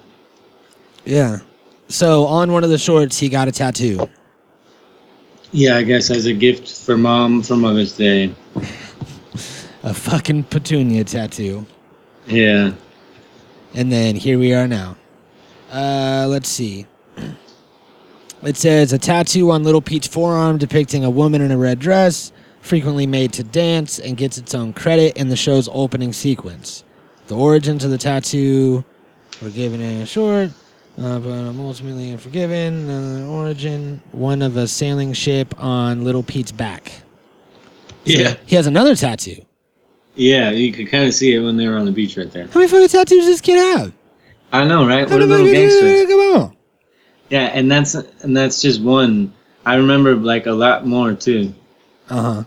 Yeah. 1.06 1.39
So 1.88 2.26
on 2.26 2.52
one 2.52 2.63
of 2.63 2.69
the 2.71 2.78
shorts, 2.80 3.19
he 3.19 3.30
got 3.30 3.48
a 3.48 3.52
tattoo. 3.52 4.10
Yeah, 5.55 5.77
I 5.77 5.83
guess 5.83 6.11
as 6.11 6.25
a 6.25 6.33
gift 6.33 6.67
for 6.67 6.97
mom 6.97 7.41
for 7.41 7.55
Mother's 7.55 7.95
Day. 7.95 8.35
A 9.83 9.93
fucking 9.93 10.43
petunia 10.43 11.05
tattoo. 11.05 11.65
Yeah. 12.27 12.73
And 13.73 13.89
then 13.89 14.17
here 14.17 14.37
we 14.37 14.53
are 14.53 14.67
now. 14.67 14.97
Uh, 15.71 16.25
let's 16.27 16.49
see. 16.49 16.87
It 18.43 18.57
says 18.57 18.91
a 18.91 18.97
tattoo 18.97 19.49
on 19.49 19.63
Little 19.63 19.79
Pete's 19.79 20.07
forearm 20.07 20.57
depicting 20.57 21.05
a 21.05 21.09
woman 21.09 21.39
in 21.39 21.51
a 21.51 21.57
red 21.57 21.79
dress, 21.79 22.33
frequently 22.59 23.07
made 23.07 23.31
to 23.31 23.43
dance, 23.45 23.97
and 23.97 24.17
gets 24.17 24.37
its 24.37 24.53
own 24.53 24.73
credit 24.73 25.15
in 25.15 25.29
the 25.29 25.37
show's 25.37 25.69
opening 25.71 26.11
sequence. 26.11 26.83
The 27.27 27.37
origins 27.37 27.85
of 27.85 27.91
the 27.91 27.97
tattoo 27.97 28.83
were 29.41 29.51
given 29.51 29.79
in 29.79 30.01
a 30.01 30.05
short, 30.05 30.51
uh, 30.97 31.19
but 31.19 31.29
I'm 31.29 31.60
ultimately 31.60 32.12
unforgiven. 32.12 32.89
Uh, 32.89 33.27
origin 33.27 34.01
one 34.12 34.41
of 34.41 34.58
a 34.58 34.67
sailing 34.67 35.13
ship 35.13 35.53
on 35.62 36.03
Little 36.03 36.23
Pete's 36.23 36.51
back. 36.51 36.91
Yeah. 38.05 38.36
He 38.45 38.55
has 38.55 38.67
another 38.67 38.95
tattoo. 38.95 39.45
Yeah, 40.15 40.51
you 40.51 40.71
could 40.71 40.89
kind 40.89 41.05
of 41.05 41.13
see 41.13 41.34
it 41.34 41.39
when 41.39 41.58
they 41.58 41.67
were 41.67 41.75
on 41.75 41.86
the 41.86 41.91
beach 41.91 42.15
right 42.15 42.31
there. 42.31 42.47
How 42.47 42.60
many 42.60 42.69
fucking 42.69 42.88
tattoos 42.88 43.25
does 43.25 43.27
this 43.27 43.41
kid 43.41 43.58
have? 43.58 43.91
I 44.51 44.65
know, 44.65 44.88
right? 44.88 45.10
What 45.10 45.21
a 45.21 45.25
little 45.25 45.45
gangsters. 45.45 46.08
Come 46.08 46.19
on. 46.19 46.58
Yeah, 47.29 47.47
and 47.47 47.69
that's 47.69 47.95
and 47.95 48.38
that's 48.38 48.62
just 48.62 48.81
one. 48.81 49.34
I 49.65 49.75
remember 49.75 50.15
like 50.15 50.45
a 50.45 50.53
lot 50.53 50.86
more 50.86 51.13
too. 51.13 51.53
Uh 52.10 52.21
huh. 52.21 52.43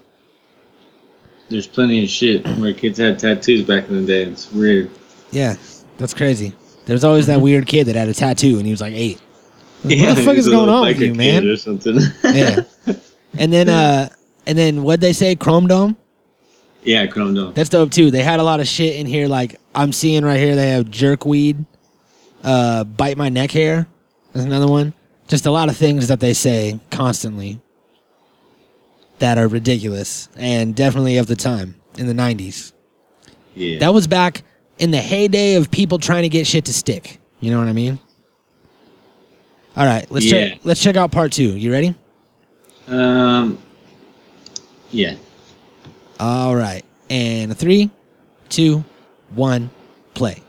There's 1.50 1.66
plenty 1.66 2.04
of 2.04 2.08
shit 2.08 2.46
where 2.58 2.72
kids 2.72 2.98
had 2.98 3.18
tattoos 3.18 3.64
back 3.64 3.88
in 3.88 3.96
the 3.96 4.06
day. 4.06 4.22
It's 4.22 4.50
weird. 4.52 4.90
Yeah, 5.30 5.56
that's 5.98 6.14
crazy. 6.14 6.54
There's 6.88 7.04
always 7.04 7.26
that 7.26 7.42
weird 7.42 7.66
kid 7.66 7.84
that 7.86 7.96
had 7.96 8.08
a 8.08 8.14
tattoo 8.14 8.56
and 8.56 8.64
he 8.64 8.70
was 8.70 8.80
like 8.80 8.94
eight. 8.94 9.20
What 9.82 9.90
the 9.90 10.22
fuck 10.24 10.36
is 10.38 10.48
going 10.48 10.60
little 10.60 10.74
on 10.74 10.86
with 10.86 10.98
you, 11.00 11.14
man? 11.14 11.46
Or 11.46 11.56
something. 11.56 11.98
Yeah. 12.24 12.60
And 13.36 13.52
then 13.52 13.68
uh 13.68 14.08
and 14.46 14.56
then 14.56 14.82
what'd 14.82 15.02
they 15.02 15.12
say? 15.12 15.36
Chrome 15.36 15.66
Dome? 15.66 15.98
yeah, 16.82 17.06
Chrome 17.06 17.34
Dome. 17.34 17.52
That's 17.52 17.68
dope 17.68 17.90
too. 17.90 18.10
They 18.10 18.22
had 18.22 18.40
a 18.40 18.42
lot 18.42 18.60
of 18.60 18.66
shit 18.66 18.96
in 18.96 19.04
here 19.04 19.28
like 19.28 19.60
I'm 19.74 19.92
seeing 19.92 20.24
right 20.24 20.40
here 20.40 20.56
they 20.56 20.70
have 20.70 20.86
jerkweed, 20.86 21.66
uh 22.42 22.84
bite 22.84 23.18
my 23.18 23.28
neck 23.28 23.50
hair. 23.50 23.86
There's 24.32 24.46
another 24.46 24.66
one. 24.66 24.94
Just 25.28 25.44
a 25.44 25.50
lot 25.50 25.68
of 25.68 25.76
things 25.76 26.08
that 26.08 26.20
they 26.20 26.32
say 26.32 26.80
constantly 26.90 27.60
that 29.18 29.36
are 29.36 29.46
ridiculous 29.46 30.30
and 30.36 30.74
definitely 30.74 31.18
of 31.18 31.26
the 31.26 31.36
time 31.36 31.74
in 31.98 32.06
the 32.06 32.14
90s. 32.14 32.72
Yeah. 33.54 33.80
That 33.80 33.92
was 33.92 34.06
back 34.06 34.42
in 34.78 34.90
the 34.90 34.98
heyday 35.00 35.54
of 35.54 35.70
people 35.70 35.98
trying 35.98 36.22
to 36.22 36.28
get 36.28 36.46
shit 36.46 36.64
to 36.66 36.72
stick. 36.72 37.18
You 37.40 37.50
know 37.50 37.58
what 37.58 37.68
I 37.68 37.72
mean? 37.72 37.98
All 39.76 39.86
right, 39.86 40.10
let's 40.10 40.26
Yeah. 40.26 40.48
check. 40.50 40.60
Let's 40.64 40.82
check 40.82 40.96
out 40.96 41.10
part 41.12 41.32
two. 41.32 41.56
You 41.56 41.70
ready? 41.72 41.94
um. 42.88 43.58
Yeah. 44.90 45.16
All 46.18 46.56
right, 46.56 46.82
and 47.10 47.56
three, 47.56 47.90
two, 48.48 48.82
one, 49.34 49.70
play. 50.14 50.42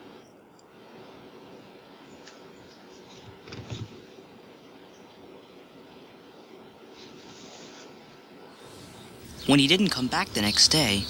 When 9.48 9.60
he 9.60 9.68
didn't 9.68 9.90
come 9.90 10.08
back 10.08 10.30
the 10.34 10.42
next 10.42 10.68
day, 10.70 11.04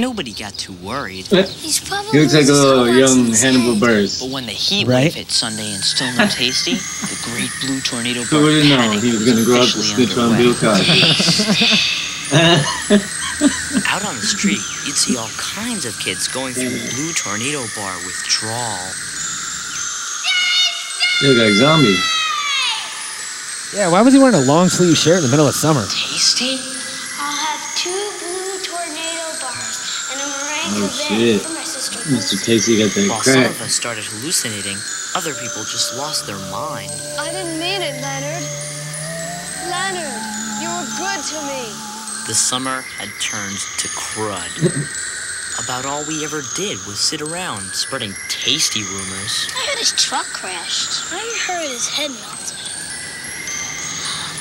nobody 0.00 0.32
got 0.32 0.54
too 0.54 0.72
worried. 0.74 1.26
He's 1.26 1.78
probably 1.80 2.10
He 2.12 2.18
looks 2.20 2.34
like 2.34 2.46
a 2.48 2.52
little 2.52 2.88
young 2.88 3.32
Hannibal 3.34 3.74
head. 3.74 3.82
Buress. 3.82 4.20
But 4.20 4.30
when 4.30 4.46
the 4.46 4.52
heat 4.52 4.86
Right. 4.86 5.04
wave 5.04 5.14
hit 5.14 5.30
Sunday 5.30 5.72
and 5.74 5.82
still 5.84 6.12
no 6.16 6.26
tasty, 6.28 6.74
the 6.74 7.18
great 7.30 7.50
blue 7.60 7.80
tornado 7.80 8.22
Who 8.22 8.42
would 8.42 8.54
have 8.64 8.68
known 8.68 8.78
panic 8.78 9.02
he 9.02 9.10
was 9.12 9.20
was 9.20 9.26
going 9.26 9.38
to 9.38 9.44
grow 9.44 9.60
up 9.60 9.68
to 9.68 9.78
officially 9.78 10.06
snitch 10.06 10.18
on. 10.18 10.36
Bill 10.38 10.54
Cosby? 10.54 11.00
Out 13.88 14.04
on 14.04 14.16
the 14.16 14.22
street, 14.26 14.58
you'd 14.84 14.96
see 14.96 15.16
all 15.16 15.30
kinds 15.38 15.84
of 15.86 15.96
kids 16.00 16.26
going 16.28 16.52
through 16.54 16.70
the 16.70 16.90
blue 16.94 17.12
tornado 17.14 17.62
bar 17.76 17.94
withdrawal. 18.04 18.78
They 21.22 21.28
look 21.28 21.38
like 21.46 21.54
zombies. 21.54 22.02
Yeah, 23.74 23.88
why 23.90 24.02
was 24.02 24.12
he 24.14 24.18
wearing 24.18 24.34
a 24.34 24.40
long 24.44 24.68
sleeve 24.68 24.96
shirt 24.96 25.18
in 25.18 25.22
the 25.24 25.28
middle 25.28 25.46
of 25.46 25.54
summer? 25.54 25.84
Tasty? 25.86 26.58
I'll 27.20 27.36
have 27.36 27.62
two 27.76 28.10
Oh, 30.70 30.88
shit. 30.90 31.40
for 31.42 31.52
my 31.54 31.64
sister. 31.64 31.98
Mr. 32.10 32.36
Casey 32.44 32.78
got 32.78 32.90
that 32.94 33.08
While 33.08 33.22
some 33.22 33.34
crack. 33.42 33.50
of 33.50 33.60
us 33.62 33.74
started 33.74 34.04
hallucinating, 34.04 34.76
Other 35.16 35.32
people 35.34 35.64
just 35.64 35.96
lost 35.96 36.26
their 36.26 36.38
mind. 36.52 36.92
I 37.18 37.30
didn't 37.32 37.58
mean 37.58 37.80
it, 37.82 37.96
Leonard. 38.00 38.44
Leonard, 39.72 40.16
you 40.60 40.68
were 40.68 40.88
good 41.00 41.20
to 41.32 41.38
me. 41.48 41.62
The 42.28 42.34
summer 42.36 42.82
had 42.82 43.08
turned 43.20 43.56
to 43.56 43.88
crud. 43.88 44.52
About 45.64 45.86
all 45.86 46.04
we 46.06 46.24
ever 46.24 46.42
did 46.54 46.78
was 46.86 47.00
sit 47.00 47.20
around 47.20 47.62
spreading 47.74 48.12
tasty 48.28 48.82
rumors. 48.84 49.48
I 49.56 49.66
heard 49.66 49.78
his 49.78 49.92
truck 49.92 50.26
crashed. 50.26 51.12
I 51.12 51.24
heard 51.48 51.66
his 51.68 51.88
head 51.88 52.10
melted. 52.12 52.54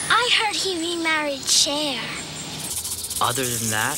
I 0.10 0.30
heard 0.38 0.56
he 0.56 0.78
remarried 0.96 1.42
Cher. 1.42 2.00
Other 3.20 3.44
than 3.44 3.72
that, 3.72 3.98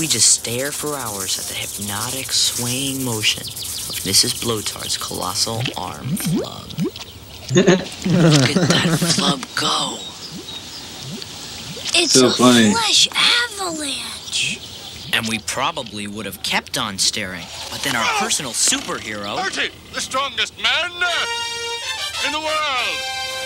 we 0.00 0.06
just 0.06 0.32
stare 0.32 0.72
for 0.72 0.96
hours 0.96 1.38
at 1.38 1.44
the 1.44 1.54
hypnotic 1.54 2.32
swaying 2.32 3.04
motion 3.04 3.42
of 3.42 4.00
Mrs. 4.08 4.42
Blowtard's 4.42 4.96
colossal 4.96 5.60
arm 5.76 6.16
flub. 6.16 6.70
Look 7.54 7.68
at 7.68 8.68
that 8.70 8.98
flub 9.14 9.44
go. 9.54 9.98
It's 11.92 12.12
So 12.14 12.28
a 12.28 12.30
funny. 12.30 12.72
flesh 12.72 13.08
avalanche. 13.14 14.58
And 15.12 15.28
we 15.28 15.38
probably 15.40 16.06
would 16.06 16.24
have 16.24 16.42
kept 16.42 16.78
on 16.78 16.96
staring, 16.96 17.44
but 17.70 17.80
then 17.82 17.94
our 17.94 18.06
personal 18.20 18.52
superhero 18.52 19.36
Artie, 19.36 19.68
the 19.92 20.00
strongest 20.00 20.54
man 20.62 20.92
in 22.24 22.32
the 22.32 22.40
world. 22.40 22.96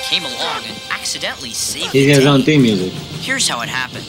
came 0.05 0.23
along 0.25 0.63
and 0.69 0.77
accidentally 0.93 1.51
saved 1.51 1.91
He 1.91 2.03
the 2.05 2.09
has 2.11 2.19
his 2.19 2.27
own 2.27 2.43
theme 2.43 2.63
music. 2.63 2.93
Here's 2.93 3.49
how 3.49 3.61
it 3.63 3.69
happened. 3.69 4.07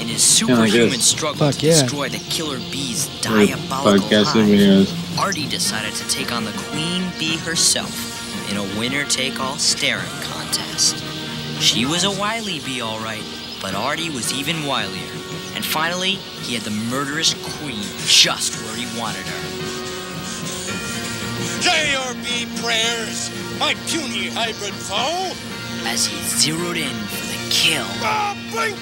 In 0.00 0.06
his 0.08 0.22
superhuman 0.22 0.90
this. 0.90 1.04
struggle 1.04 1.46
Fuck 1.50 1.56
to 1.60 1.66
yeah. 1.66 1.72
destroy 1.82 2.08
the 2.08 2.18
killer 2.30 2.58
bee's 2.70 3.08
diabolical 3.20 4.08
podcast 4.08 4.32
hive. 4.32 5.18
Artie 5.18 5.46
decided 5.48 5.94
to 5.94 6.08
take 6.08 6.32
on 6.32 6.44
the 6.44 6.52
queen 6.70 7.02
bee 7.18 7.36
herself 7.38 8.14
in 8.50 8.56
a 8.56 8.62
winner-take-all 8.78 9.56
staring 9.58 10.06
contest. 10.22 10.96
She 11.60 11.84
was 11.84 12.04
a 12.04 12.10
wily 12.10 12.60
bee, 12.60 12.80
all 12.80 13.00
right, 13.00 13.22
but 13.60 13.74
Artie 13.74 14.10
was 14.10 14.32
even 14.32 14.56
wilier. 14.62 15.14
And 15.56 15.64
finally, 15.64 16.12
he 16.46 16.54
had 16.54 16.62
the 16.62 16.70
murderous 16.70 17.34
queen 17.58 17.82
just 18.06 18.54
where 18.64 18.76
he 18.76 18.86
wanted 18.98 19.26
her. 19.26 19.42
Say 21.60 21.92
your 21.92 22.14
bee 22.22 22.46
prayers, 22.62 23.30
my 23.58 23.74
puny 23.88 24.28
hybrid 24.30 24.72
foe. 24.74 25.32
As 25.86 26.06
he 26.06 26.16
zeroed 26.22 26.76
in 26.76 26.94
for 26.94 27.26
the 27.26 27.50
kill, 27.50 27.86
Ah, 28.02 28.36
blink! 28.52 28.78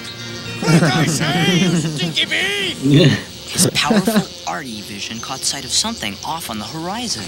Blink, 0.59 0.83
I 0.83 1.05
say, 1.05 1.59
you 1.59 1.75
stinky 1.77 2.25
bee! 2.25 3.09
his 3.47 3.69
powerful 3.73 4.51
Artie 4.51 4.81
vision 4.81 5.19
caught 5.19 5.39
sight 5.39 5.63
of 5.63 5.71
something 5.71 6.15
off 6.25 6.49
on 6.49 6.59
the 6.59 6.65
horizon. 6.65 7.23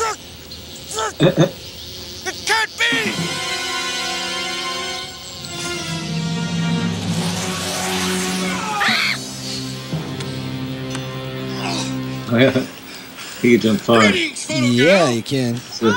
Uh, 0.00 0.14
uh. 1.20 1.48
It 2.26 2.42
can't 2.46 2.78
be! 2.78 3.54
Oh, 12.26 12.38
yeah. 12.38 12.66
He 13.42 13.52
can 13.52 13.60
jump 13.60 13.80
far. 13.80 14.02
Yeah, 14.04 15.04
girl. 15.04 15.10
you 15.10 15.22
can. 15.22 15.56
So, 15.56 15.92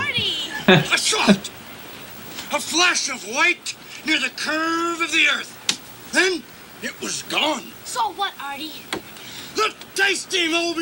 I 0.67 0.81
saw! 0.97 1.29
A 1.29 2.59
flash 2.59 3.09
of 3.09 3.23
white 3.27 3.75
near 4.05 4.19
the 4.19 4.29
curve 4.29 5.01
of 5.01 5.11
the 5.11 5.27
earth. 5.33 5.56
Then 6.17 6.41
it 6.82 6.99
was 6.99 7.21
gone. 7.30 7.62
So 7.86 8.12
what, 8.13 8.34
Artie? 8.41 8.71
The 9.56 9.71
tasty 9.93 10.51
mobile! 10.51 10.82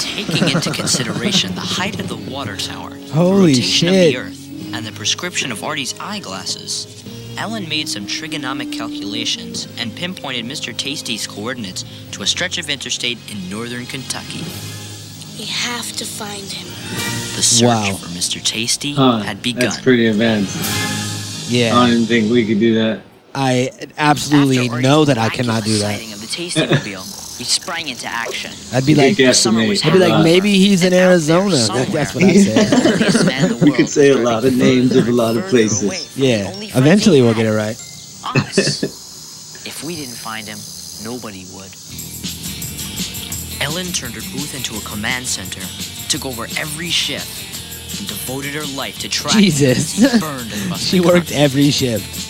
Taking 0.00 0.48
into 0.48 0.72
consideration 0.74 1.54
the 1.54 1.60
height 1.60 2.00
of 2.00 2.08
the 2.08 2.16
water 2.16 2.56
tower, 2.56 2.90
the 2.90 3.12
Holy 3.12 3.52
rotation 3.52 3.88
of 3.88 3.94
the 3.94 4.16
Earth, 4.16 4.74
and 4.74 4.84
the 4.84 4.90
prescription 4.90 5.52
of 5.52 5.62
Artie's 5.62 5.94
eyeglasses, 6.00 7.04
Ellen 7.38 7.68
made 7.68 7.88
some 7.88 8.06
trigonomic 8.06 8.72
calculations 8.72 9.68
and 9.78 9.94
pinpointed 9.94 10.44
Mr. 10.44 10.76
Tasty's 10.76 11.24
coordinates 11.24 11.84
to 12.10 12.22
a 12.22 12.26
stretch 12.26 12.58
of 12.58 12.68
interstate 12.68 13.18
in 13.30 13.48
northern 13.48 13.86
Kentucky. 13.86 14.42
We 15.40 15.46
have 15.46 15.90
to 15.96 16.04
find 16.04 16.44
him. 16.44 16.68
The 17.34 17.42
search 17.42 17.66
Wow. 17.66 17.94
for 17.94 18.08
Mr. 18.08 18.42
Tasty 18.44 18.92
huh, 18.92 19.20
had 19.20 19.40
begun. 19.42 19.62
that's 19.62 19.80
pretty 19.80 20.06
advanced. 20.08 20.54
Yeah. 21.50 21.78
I 21.78 21.86
Yeah. 21.88 21.94
don't 21.94 22.04
think 22.04 22.30
we 22.30 22.44
could 22.44 22.60
do 22.60 22.74
that. 22.74 23.00
I 23.34 23.70
absolutely 23.96 24.68
After 24.68 24.82
know 24.82 25.06
that 25.06 25.16
I 25.16 25.30
cannot 25.30 25.64
do 25.64 25.78
that. 25.78 25.96
sighting 25.96 26.12
of 26.12 26.20
the 26.20 26.26
Tasty 26.26 26.60
Mobile, 26.66 27.04
he 27.38 27.44
sprang 27.44 27.88
into 27.88 28.06
action. 28.06 28.50
I'd 28.74 28.84
be 28.84 28.94
like, 28.94 29.16
could 29.16 29.24
guess 29.28 29.38
summer 29.40 29.60
me. 29.60 29.70
was 29.70 29.82
I'd 29.82 29.94
be 29.94 29.98
like, 29.98 30.22
maybe 30.22 30.52
he's 30.58 30.84
in 30.84 30.92
And 30.92 30.96
out 30.96 30.98
there 30.98 31.10
Arizona. 31.12 31.56
That, 31.56 31.88
that's 31.90 32.14
what 32.14 32.24
I 32.24 32.32
said. 32.34 32.66
the 32.68 32.84
loneliest 32.90 33.24
man 33.24 33.44
in 33.52 33.58
the 33.60 33.64
We 33.64 33.72
could 33.78 33.88
say 33.88 34.10
a 34.10 34.18
lot 34.18 34.44
of 34.44 34.54
names 34.54 34.94
of 34.94 35.08
a 35.08 35.10
lot 35.12 35.38
of 35.38 35.46
places. 35.48 35.82
away 35.84 35.96
from 36.00 36.20
the 36.20 36.26
Yeah. 36.28 36.78
Eventually 36.78 37.22
we'll 37.22 37.32
get 37.32 37.46
it 37.46 37.52
right. 37.56 37.76
Us. 38.36 38.82
if 39.64 39.82
we 39.84 39.96
didn't 39.96 40.16
find 40.16 40.46
him, 40.46 40.58
nobody 41.02 41.46
would. 41.54 41.70
Ellen 43.60 43.86
turned 43.86 44.14
her 44.14 44.20
booth 44.32 44.54
into 44.56 44.76
a 44.76 44.80
command 44.80 45.26
center, 45.26 45.60
took 46.08 46.24
over 46.24 46.44
every 46.58 46.88
shift, 46.90 47.98
and 47.98 48.08
devoted 48.08 48.54
her 48.54 48.64
life 48.76 48.98
to 49.00 49.08
tracking 49.08 49.40
him 49.42 49.50
Jesus. 49.50 50.20
burned 50.20 50.50
She 50.76 51.00
worked 51.00 51.32
every 51.32 51.70
shift. 51.70 52.26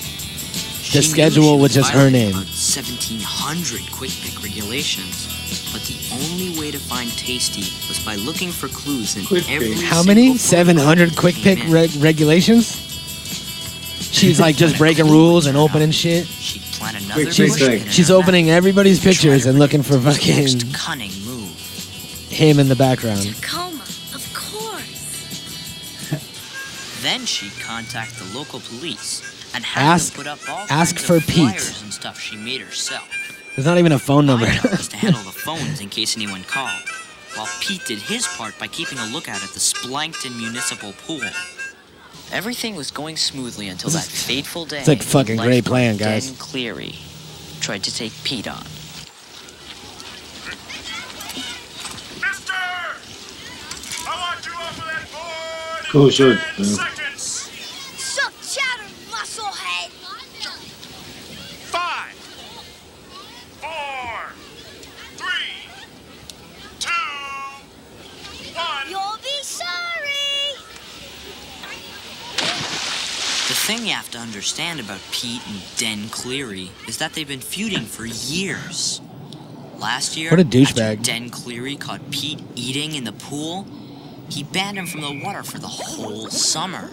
The 0.92 0.98
knew 0.98 1.02
schedule 1.02 1.56
she 1.56 1.62
was 1.62 1.74
just 1.74 1.92
her 1.92 2.10
name. 2.10 2.32
1,700 2.34 3.92
quick 3.92 4.10
pick 4.22 4.42
regulations, 4.42 5.28
but 5.72 5.82
the 5.82 5.96
only 6.12 6.58
way 6.58 6.72
to 6.72 6.78
find 6.78 7.08
Tasty 7.16 7.62
was 7.88 8.04
by 8.04 8.16
looking 8.16 8.50
for 8.50 8.66
clues 8.68 9.16
in 9.16 9.24
Quick 9.24 9.48
every 9.48 9.74
How 9.74 10.02
many? 10.02 10.36
700 10.36 11.16
quick 11.16 11.36
pick 11.36 11.60
Amen. 11.60 11.72
reg- 11.72 11.94
regulations? 12.02 12.88
She's 14.10 14.40
like 14.40 14.56
just 14.56 14.76
breaking 14.82 15.06
rules 15.06 15.46
and 15.46 15.56
opening 15.56 15.92
shit. 15.92 16.26
She'd 16.26 16.62
plan 16.72 16.96
another 16.96 17.22
Quick 17.22 17.32
She's, 17.34 17.52
push 17.52 17.60
Pick. 17.60 17.78
pin 17.78 17.86
in 17.86 17.92
she's 17.92 18.10
opening 18.10 18.50
everybody's 18.50 18.98
pictures 18.98 19.46
and 19.46 19.60
looking 19.60 19.82
for 19.84 19.96
predict 20.00 20.24
the 20.24 20.32
fucking 20.58 20.72
cunning 20.72 21.10
move. 21.10 21.19
Him 22.40 22.58
in 22.58 22.68
the 22.68 22.76
background. 22.76 23.22
Tacoma, 23.22 23.82
of 24.14 24.30
course. 24.34 24.88
Then 27.02 27.24
she'd 27.24 27.52
contact 27.60 28.18
the 28.18 28.24
local 28.38 28.60
police 28.60 29.22
and 29.54 29.64
have 29.64 29.94
Ask- 30.00 30.12
them 30.14 30.24
put 30.24 30.26
up 30.26 30.38
all 30.48 30.66
ask 30.68 30.96
kinds 30.96 31.06
for 31.06 31.16
of 31.16 31.26
Pete. 31.26 31.48
flyers 31.50 31.82
and 31.82 31.92
stuff 31.92 32.20
she 32.20 32.36
made 32.36 32.60
herself. 32.60 33.08
There's 33.56 33.66
not 33.66 33.78
even 33.78 33.92
a 33.92 33.98
phone 33.98 34.26
number. 34.26 34.46
My 34.46 34.54
job 34.56 34.70
was 34.70 34.88
to 34.88 34.96
handle 34.96 35.22
the 35.22 35.30
phones 35.46 35.80
in 35.80 35.88
case 35.88 36.16
anyone 36.16 36.44
called, 36.44 36.82
while 37.36 37.48
Pete 37.60 37.84
did 37.86 37.98
his 38.00 38.26
part 38.26 38.58
by 38.58 38.66
keeping 38.68 38.98
a 38.98 39.06
lookout 39.06 39.42
at 39.42 39.50
the 39.50 39.60
Splankton 39.60 40.36
Municipal 40.36 40.92
Pool. 41.06 41.22
Everything 42.32 42.76
was 42.76 42.90
going 42.90 43.16
smoothly 43.16 43.68
until 43.68 43.90
that 43.90 44.04
fateful 44.04 44.64
day. 44.66 44.78
it's 44.80 44.88
like 44.88 45.02
fucking 45.02 45.36
when 45.38 45.46
great 45.46 45.64
plan, 45.64 45.96
guys. 45.96 46.26
Den 46.28 46.36
Cleary 46.36 46.94
tried 47.60 47.82
to 47.84 47.94
take 47.94 48.12
Pete 48.24 48.46
on. 48.46 48.62
Mister! 52.20 52.52
I 54.06 54.14
want 54.20 54.46
you 54.46 54.52
off 54.52 54.78
of 54.78 54.84
that 54.84 55.06
board 55.10 55.79
in 55.79 55.79
Cool 55.90 56.08
shirt, 56.10 56.38
10 56.56 56.64
man. 56.66 56.74
seconds. 56.76 57.22
Suck 57.98 58.32
chatter, 58.42 58.84
musclehead. 59.10 59.90
Five, 61.66 62.14
four, 63.60 64.32
three, 65.16 65.68
two, 66.78 66.90
one. 68.54 68.88
You'll 68.88 69.18
be 69.20 69.42
sorry. 69.42 70.54
The 73.48 73.54
thing 73.56 73.84
you 73.86 73.92
have 73.94 74.10
to 74.12 74.18
understand 74.18 74.78
about 74.78 75.00
Pete 75.10 75.42
and 75.48 75.60
Den 75.76 76.08
Cleary 76.10 76.70
is 76.86 76.98
that 76.98 77.14
they've 77.14 77.26
been 77.26 77.40
feuding 77.40 77.82
for 77.84 78.06
years. 78.06 79.00
Last 79.78 80.16
year, 80.16 80.30
What 80.30 80.38
a 80.38 80.44
douchebag. 80.44 81.02
Den 81.02 81.30
Cleary 81.30 81.74
caught 81.74 82.10
Pete 82.12 82.40
eating 82.54 82.94
in 82.94 83.02
the 83.04 83.12
pool, 83.12 83.66
he 84.30 84.44
banned 84.44 84.78
him 84.78 84.86
from 84.86 85.00
the 85.00 85.20
water 85.24 85.42
for 85.42 85.58
the 85.58 85.68
whole 85.68 86.28
summer. 86.28 86.90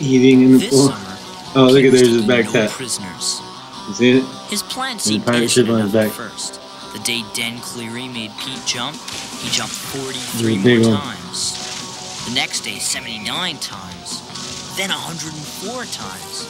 Eating 0.00 0.42
in 0.42 0.52
the 0.52 0.58
This 0.58 0.70
pool. 0.70 0.88
summer, 0.88 1.18
Oh, 1.56 1.66
look 1.66 1.84
at 1.84 1.92
there's 1.92 2.08
his 2.08 2.22
back 2.26 2.52
no 2.52 2.66
prisoners. 2.68 3.40
You 3.88 3.94
see 3.94 4.10
it? 4.18 4.24
His 4.50 4.62
plan 4.62 4.98
seemed 4.98 5.24
ship 5.50 5.68
on 5.68 5.82
his 5.82 5.92
back. 5.92 6.10
first. 6.10 6.60
The 6.92 6.98
day 7.00 7.22
Den 7.34 7.58
Cleary 7.60 8.08
made 8.08 8.30
Pete 8.40 8.60
jump, 8.66 8.96
he 9.40 9.50
jumped 9.50 9.74
43 9.74 10.54
Yeah, 10.54 10.62
big 10.64 10.82
more 10.82 10.92
one. 10.94 11.00
times. 11.00 12.24
The 12.26 12.34
next 12.34 12.60
day, 12.62 12.78
79 12.78 13.58
times. 13.58 14.76
Then 14.76 14.90
104 14.90 15.84
times. 15.86 16.46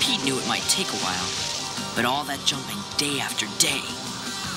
Pete 0.00 0.22
knew 0.24 0.38
it 0.38 0.46
might 0.48 0.62
take 0.68 0.88
a 0.88 0.96
while, 1.04 1.28
but 1.96 2.04
all 2.04 2.24
that 2.24 2.40
jumping 2.46 2.76
day 2.96 3.20
after 3.20 3.46
day, 3.58 3.80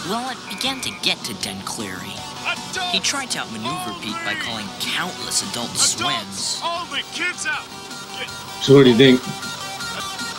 well, 0.10 0.30
it 0.30 0.38
began 0.50 0.80
to 0.82 0.92
get 1.02 1.18
to 1.26 1.34
Den 1.36 1.60
Cleary. 1.64 2.14
Adults 2.48 2.92
He 2.92 3.00
tried 3.00 3.30
to 3.32 3.40
outmaneuver 3.40 3.94
Pete 4.02 4.16
by 4.26 4.36
calling 4.36 4.66
countless 4.80 5.44
adult 5.52 5.70
swims. 5.76 6.60
Adults 6.60 6.64
only. 6.64 7.02
Kids 7.14 7.46
out. 7.46 7.66
Get, 8.20 8.30
So 8.64 8.76
what 8.76 8.84
do 8.86 8.92
you 8.92 8.98
think? 8.98 9.22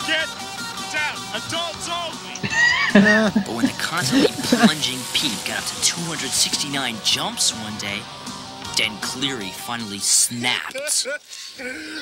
get 0.09 0.27
down. 0.91 1.17
Adults 1.37 1.87
only. 1.89 2.49
But 3.45 3.53
when 3.55 3.65
the 3.67 3.75
constantly 3.77 4.29
plunging 4.49 4.97
Pete 5.13 5.37
got 5.45 5.59
up 5.59 5.65
to 5.65 5.81
269 5.83 6.95
jumps 7.03 7.53
one 7.53 7.77
day. 7.77 7.99
Den 8.75 8.95
Cleary 9.01 9.49
finally 9.51 9.99
snapped. 9.99 10.75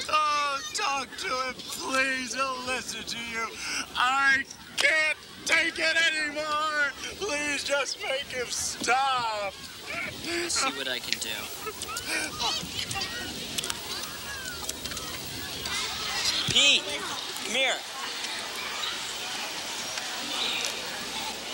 oh, 0.09 0.59
talk 0.73 1.07
to 1.17 1.27
him, 1.27 1.53
please. 1.57 2.33
He'll 2.35 2.55
listen 2.67 3.03
to 3.03 3.17
you. 3.17 3.47
I 3.97 4.45
can't 4.77 5.17
take 5.45 5.77
it 5.77 5.97
anymore. 6.13 6.91
Please 7.19 7.63
just 7.63 8.01
make 8.03 8.27
him 8.27 8.47
stop. 8.47 9.53
See 9.53 10.69
what 10.77 10.87
I 10.87 10.99
can 10.99 11.19
do. 11.19 11.29
Pete, 16.51 16.83
come 17.45 17.55
here. 17.55 17.75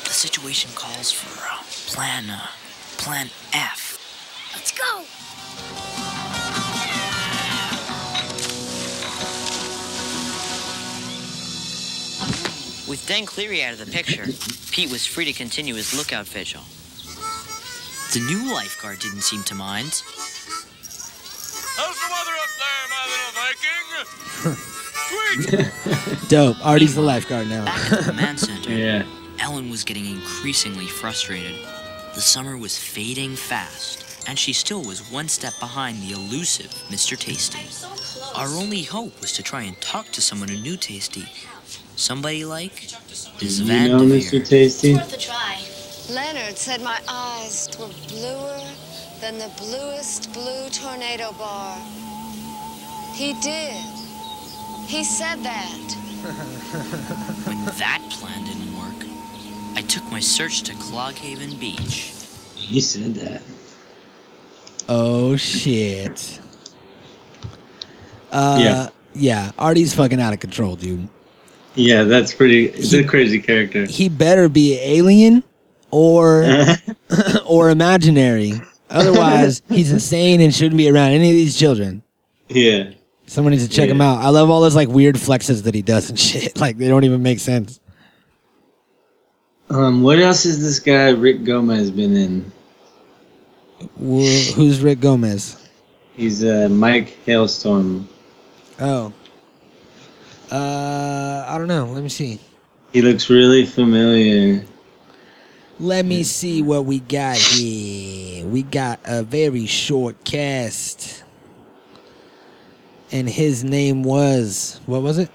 The 0.03 0.09
situation 0.09 0.71
calls 0.75 1.11
for 1.11 1.43
uh, 1.49 1.63
plan, 1.93 2.29
uh, 2.29 2.47
plan 2.97 3.29
F. 3.53 3.99
Let's 4.53 4.71
go. 4.71 5.92
With 12.93 13.07
Den 13.07 13.25
Cleary 13.25 13.63
out 13.63 13.73
of 13.73 13.79
the 13.79 13.87
picture, 13.91 14.27
Pete 14.69 14.91
was 14.91 15.03
free 15.03 15.25
to 15.25 15.33
continue 15.33 15.73
his 15.73 15.97
lookout 15.97 16.27
vigil. 16.27 16.61
The 18.13 18.19
new 18.19 18.53
lifeguard 18.53 18.99
didn't 18.99 19.21
seem 19.21 19.41
to 19.45 19.55
mind. 19.55 20.03
How's 21.73 21.97
the 21.97 22.09
weather 22.13 22.37
up 22.37 22.53
there, 22.61 22.85
my 22.93 23.03
little 23.09 23.33
Viking? 23.41 23.85
Sweet. 26.19 26.25
Dope. 26.29 26.63
Artie's 26.63 26.93
the 26.93 27.01
lifeguard 27.01 27.49
now. 27.49 27.65
Back 27.65 27.91
at 27.93 27.97
the 27.97 28.03
command 28.11 28.39
center, 28.39 28.69
Yeah. 28.77 29.05
Ellen 29.39 29.71
was 29.71 29.83
getting 29.83 30.05
increasingly 30.05 30.85
frustrated. 30.85 31.65
The 32.13 32.21
summer 32.21 32.59
was 32.59 32.77
fading 32.77 33.35
fast, 33.35 34.23
and 34.29 34.37
she 34.37 34.53
still 34.53 34.83
was 34.83 35.11
one 35.11 35.29
step 35.29 35.53
behind 35.59 36.03
the 36.03 36.11
elusive 36.11 36.69
Mr. 36.91 37.17
Tasty. 37.17 37.65
Our 38.35 38.49
only 38.49 38.83
hope 38.83 39.19
was 39.19 39.31
to 39.31 39.41
try 39.41 39.63
and 39.63 39.81
talk 39.81 40.11
to 40.11 40.21
someone 40.21 40.49
who 40.49 40.59
knew 40.59 40.77
Tasty. 40.77 41.25
Somebody 41.95 42.45
like 42.45 42.73
this 43.39 43.59
You 43.59 43.87
know, 43.89 43.99
Mr. 44.01 44.45
Tasty? 44.45 44.93
Worth 44.95 45.13
a 45.13 45.17
try. 45.17 45.61
Leonard 46.09 46.57
said 46.57 46.81
my 46.81 46.99
eyes 47.07 47.69
were 47.79 47.87
bluer 48.09 48.59
than 49.21 49.37
the 49.37 49.49
bluest 49.57 50.33
blue 50.33 50.69
tornado 50.69 51.31
bar. 51.33 51.77
He 53.13 53.33
did. 53.41 53.73
He 54.87 55.03
said 55.03 55.43
that. 55.43 55.95
When 57.45 57.65
that 57.77 58.01
plan 58.11 58.43
didn't 58.45 58.77
work, 58.77 59.05
I 59.75 59.81
took 59.81 60.03
my 60.11 60.19
search 60.21 60.63
to 60.63 60.73
Cloghaven 60.73 61.59
Beach. 61.59 62.13
He 62.55 62.79
said 62.81 63.15
that. 63.15 63.41
Oh 64.89 65.35
shit. 65.35 66.39
Uh, 68.31 68.57
Yeah. 68.61 68.89
yeah. 69.13 69.51
Artie's 69.59 69.93
fucking 69.93 70.19
out 70.21 70.33
of 70.33 70.39
control, 70.39 70.75
dude. 70.75 71.07
Yeah, 71.75 72.03
that's 72.03 72.33
pretty. 72.33 72.67
It's 72.67 72.93
a 72.93 73.03
crazy 73.03 73.39
character. 73.41 73.85
He 73.85 74.07
better 74.09 74.47
be 74.49 74.77
alien 74.79 75.43
or 75.91 76.45
or 77.45 77.69
imaginary. 77.69 78.53
Otherwise, 78.89 79.61
he's 79.69 79.91
insane 79.91 80.39
and 80.41 80.53
shouldn't 80.53 80.77
be 80.77 80.89
around 80.89 81.11
any 81.11 81.29
of 81.29 81.35
these 81.35 81.57
children. 81.57 82.03
yeah. 82.49 82.91
Someone 83.25 83.51
needs 83.51 83.65
to 83.67 83.73
check 83.73 83.89
him 83.89 84.01
out. 84.01 84.17
I 84.19 84.29
love 84.29 84.49
all 84.49 84.59
those 84.61 84.75
like 84.75 84.89
weird 84.89 85.15
flexes 85.15 85.63
that 85.63 85.73
he 85.73 85.81
does 85.81 86.09
and 86.09 86.19
shit. 86.19 86.59
Like 86.59 86.77
they 86.77 86.87
don't 86.89 87.03
even 87.05 87.23
make 87.23 87.39
sense. 87.39 87.79
Um, 89.69 90.03
what 90.03 90.19
else 90.19 90.43
has 90.43 90.61
this 90.61 90.79
guy 90.79 91.09
Rick 91.09 91.43
Gomez 91.45 91.89
been 91.89 92.15
in? 92.15 92.51
Wh- 93.97 94.53
Who's 94.55 94.81
Rick 94.81 94.99
Gomez? 94.99 95.57
He's 96.15 96.43
uh, 96.43 96.67
Mike 96.69 97.17
Hellstrom. 97.25 98.05
Oh. 98.79 99.11
Uh, 100.51 101.45
I 101.47 101.57
don't 101.57 101.67
know. 101.67 101.85
Let 101.85 102.03
me 102.03 102.09
see. 102.09 102.39
He 102.91 103.01
looks 103.01 103.29
really 103.29 103.65
familiar. 103.65 104.65
Let 105.79 106.05
me 106.05 106.23
see 106.23 106.61
what 106.61 106.85
we 106.85 106.99
got 106.99 107.37
here. 107.37 108.45
We 108.45 108.63
got 108.63 108.99
a 109.05 109.23
very 109.23 109.65
short 109.65 110.23
cast. 110.23 111.23
And 113.11 113.29
his 113.29 113.63
name 113.63 114.03
was 114.03 114.79
what 114.85 115.01
was 115.01 115.17
it? 115.17 115.29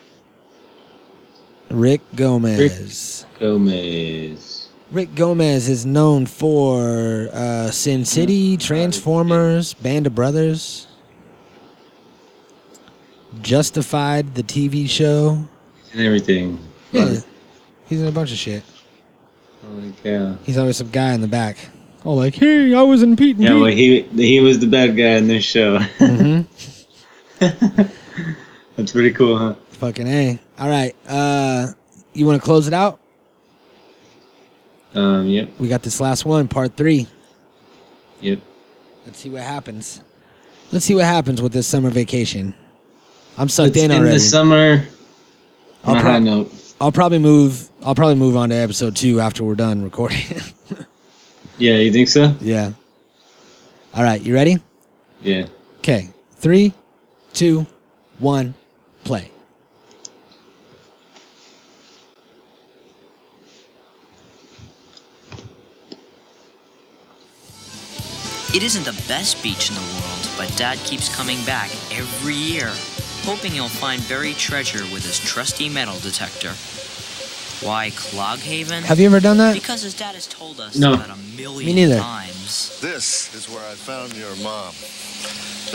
Rick 1.70 2.00
Gomez. 2.14 3.26
Gomez. 3.38 4.68
Rick 4.90 5.14
Gomez 5.14 5.68
is 5.68 5.84
known 5.84 6.24
for 6.24 7.28
uh, 7.32 7.70
Sin 7.70 8.06
City, 8.06 8.56
Transformers, 8.56 9.74
Band 9.74 10.06
of 10.06 10.14
Brothers, 10.14 10.87
Justified, 13.42 14.34
the 14.34 14.42
TV 14.42 14.88
show. 14.88 15.38
And 15.92 16.00
everything. 16.00 16.58
Yeah, 16.92 17.16
he's 17.86 18.00
in 18.00 18.06
a 18.08 18.12
bunch 18.12 18.32
of 18.32 18.38
shit. 18.38 18.62
Holy 19.66 19.92
cow. 20.02 20.36
He's 20.44 20.56
always 20.58 20.76
some 20.78 20.90
guy 20.90 21.12
in 21.12 21.20
the 21.20 21.28
back. 21.28 21.56
Oh, 22.04 22.14
like, 22.14 22.34
hey, 22.36 22.72
I 22.74 22.82
was 22.82 23.02
in 23.02 23.16
Pete 23.16 23.36
and 23.36 23.44
Yeah, 23.44 23.50
Pete. 23.50 23.60
well, 23.60 23.70
he 23.72 24.02
he 24.28 24.40
was 24.40 24.58
the 24.60 24.66
bad 24.66 24.96
guy 24.96 25.16
in 25.16 25.28
this 25.28 25.44
show. 25.44 25.78
hmm 25.78 26.40
That's 28.76 28.92
pretty 28.92 29.12
cool, 29.12 29.36
huh? 29.36 29.54
Fucking 29.72 30.06
A. 30.06 30.38
All 30.58 30.68
right. 30.68 30.94
Uh, 31.06 31.68
you 32.14 32.26
want 32.26 32.40
to 32.40 32.44
close 32.44 32.66
it 32.66 32.72
out? 32.74 33.00
Um, 34.94 35.26
yep, 35.26 35.50
We 35.58 35.68
got 35.68 35.82
this 35.82 36.00
last 36.00 36.24
one, 36.24 36.48
part 36.48 36.76
three. 36.76 37.06
yep. 38.20 38.40
Let's 39.04 39.18
see 39.18 39.30
what 39.30 39.42
happens. 39.42 40.00
Let's 40.72 40.84
see 40.84 40.94
what 40.94 41.04
happens 41.04 41.40
with 41.42 41.52
this 41.52 41.66
summer 41.66 41.90
vacation. 41.90 42.54
I'm 43.38 43.48
sucked 43.48 43.76
Let's 43.76 43.84
in 43.84 43.90
end 43.92 44.00
already. 44.02 44.14
the 44.16 44.20
summer 44.20 44.84
I'll, 45.84 45.92
on 45.92 45.96
a 45.96 46.02
high 46.02 46.18
note. 46.18 46.52
I'll 46.80 46.92
probably 46.92 47.18
move. 47.18 47.68
I'll 47.82 47.94
probably 47.94 48.16
move 48.16 48.36
on 48.36 48.48
to 48.50 48.56
episode 48.56 48.96
two 48.96 49.20
after 49.20 49.44
we're 49.44 49.54
done 49.54 49.82
recording. 49.82 50.18
Yeah, 51.60 51.74
you 51.78 51.90
think 51.90 52.06
so? 52.06 52.36
yeah. 52.40 52.70
All 53.92 54.04
right. 54.04 54.22
You 54.22 54.32
ready? 54.32 54.58
Yeah. 55.22 55.46
Okay. 55.78 56.08
Three, 56.36 56.72
two, 57.32 57.66
one, 58.20 58.54
play. 59.02 59.32
It 68.54 68.62
isn't 68.62 68.84
the 68.84 68.98
best 69.06 69.42
beach 69.42 69.68
in 69.68 69.74
the 69.74 69.80
world, 69.82 70.28
but 70.38 70.54
Dad 70.56 70.78
keeps 70.78 71.14
coming 71.14 71.42
back 71.44 71.70
every 71.92 72.34
year, 72.34 72.72
hoping 73.24 73.52
he'll 73.52 73.68
find 73.68 74.06
buried 74.08 74.36
treasure 74.36 74.82
with 74.92 75.04
his 75.04 75.18
trusty 75.18 75.68
metal 75.68 75.98
detector. 76.00 76.54
Why 77.66 77.90
Cloghaven? 77.90 78.82
Have 78.82 79.00
you 79.00 79.06
ever 79.06 79.20
done 79.20 79.38
that? 79.38 79.54
Because 79.54 79.82
his 79.82 79.94
dad 79.94 80.14
has 80.14 80.26
told 80.28 80.60
us 80.60 80.76
No. 80.78 80.94
about 80.94 81.10
a 81.10 81.16
million 81.36 81.66
Me 81.66 81.72
neither. 81.86 81.98
times. 81.98 82.78
This 82.80 83.34
is 83.34 83.48
where 83.48 83.64
I 83.68 83.74
found 83.74 84.14
your 84.14 84.34
mom. 84.36 84.72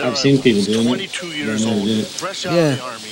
I've 0.02 0.18
seen 0.18 0.42
people 0.42 0.64
doing 0.64 0.86
it. 0.86 0.88
22 0.88 1.28
years 1.28 1.66
old, 1.66 2.08
fresh 2.08 2.46
out 2.46 2.54
Yeah. 2.54 2.62
of 2.72 2.78
the 2.78 2.84
army, 2.84 3.12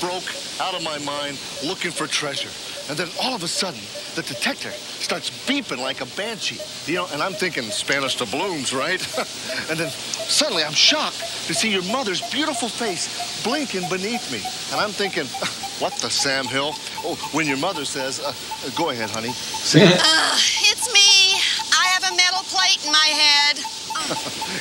broke 0.00 0.34
out 0.60 0.74
of 0.74 0.82
my 0.82 0.98
mind, 0.98 1.40
looking 1.64 1.90
for 1.90 2.06
treasure. 2.06 2.50
And 2.90 2.98
then 2.98 3.08
all 3.22 3.34
of 3.34 3.42
a 3.42 3.48
sudden, 3.48 3.80
the 4.14 4.22
detector 4.22 4.70
starts 4.70 5.30
beeping 5.46 5.78
like 5.78 6.00
a 6.02 6.06
banshee. 6.16 6.60
You 6.90 6.98
know, 6.98 7.08
and 7.12 7.22
I'm 7.22 7.32
thinking 7.32 7.62
Spanish 7.64 8.16
doubloons, 8.16 8.74
right? 8.74 9.00
and 9.70 9.78
then 9.78 9.88
suddenly 9.88 10.62
I'm 10.62 10.72
shocked 10.72 11.18
to 11.46 11.54
see 11.54 11.72
your 11.72 11.84
mother's 11.84 12.20
beautiful 12.30 12.68
face 12.68 13.42
blinking 13.42 13.88
beneath 13.88 14.30
me. 14.30 14.42
And 14.72 14.80
I'm 14.80 14.90
thinking, 14.90 15.24
what 15.82 15.94
the 16.02 16.10
Sam 16.10 16.44
Hill? 16.44 16.72
Oh, 17.02 17.16
when 17.32 17.46
your 17.46 17.58
mother 17.58 17.84
says, 17.84 18.20
uh, 18.20 18.28
uh, 18.28 18.70
go 18.76 18.90
ahead, 18.90 19.08
honey. 19.10 19.30
Uh, 19.30 19.32
it's 20.68 20.92
me. 20.92 21.40
I 21.72 21.86
have 21.94 22.12
a 22.12 22.16
metal 22.16 22.42
plate 22.52 22.84
in 22.84 22.92
my 22.92 23.10
head. 23.16 23.58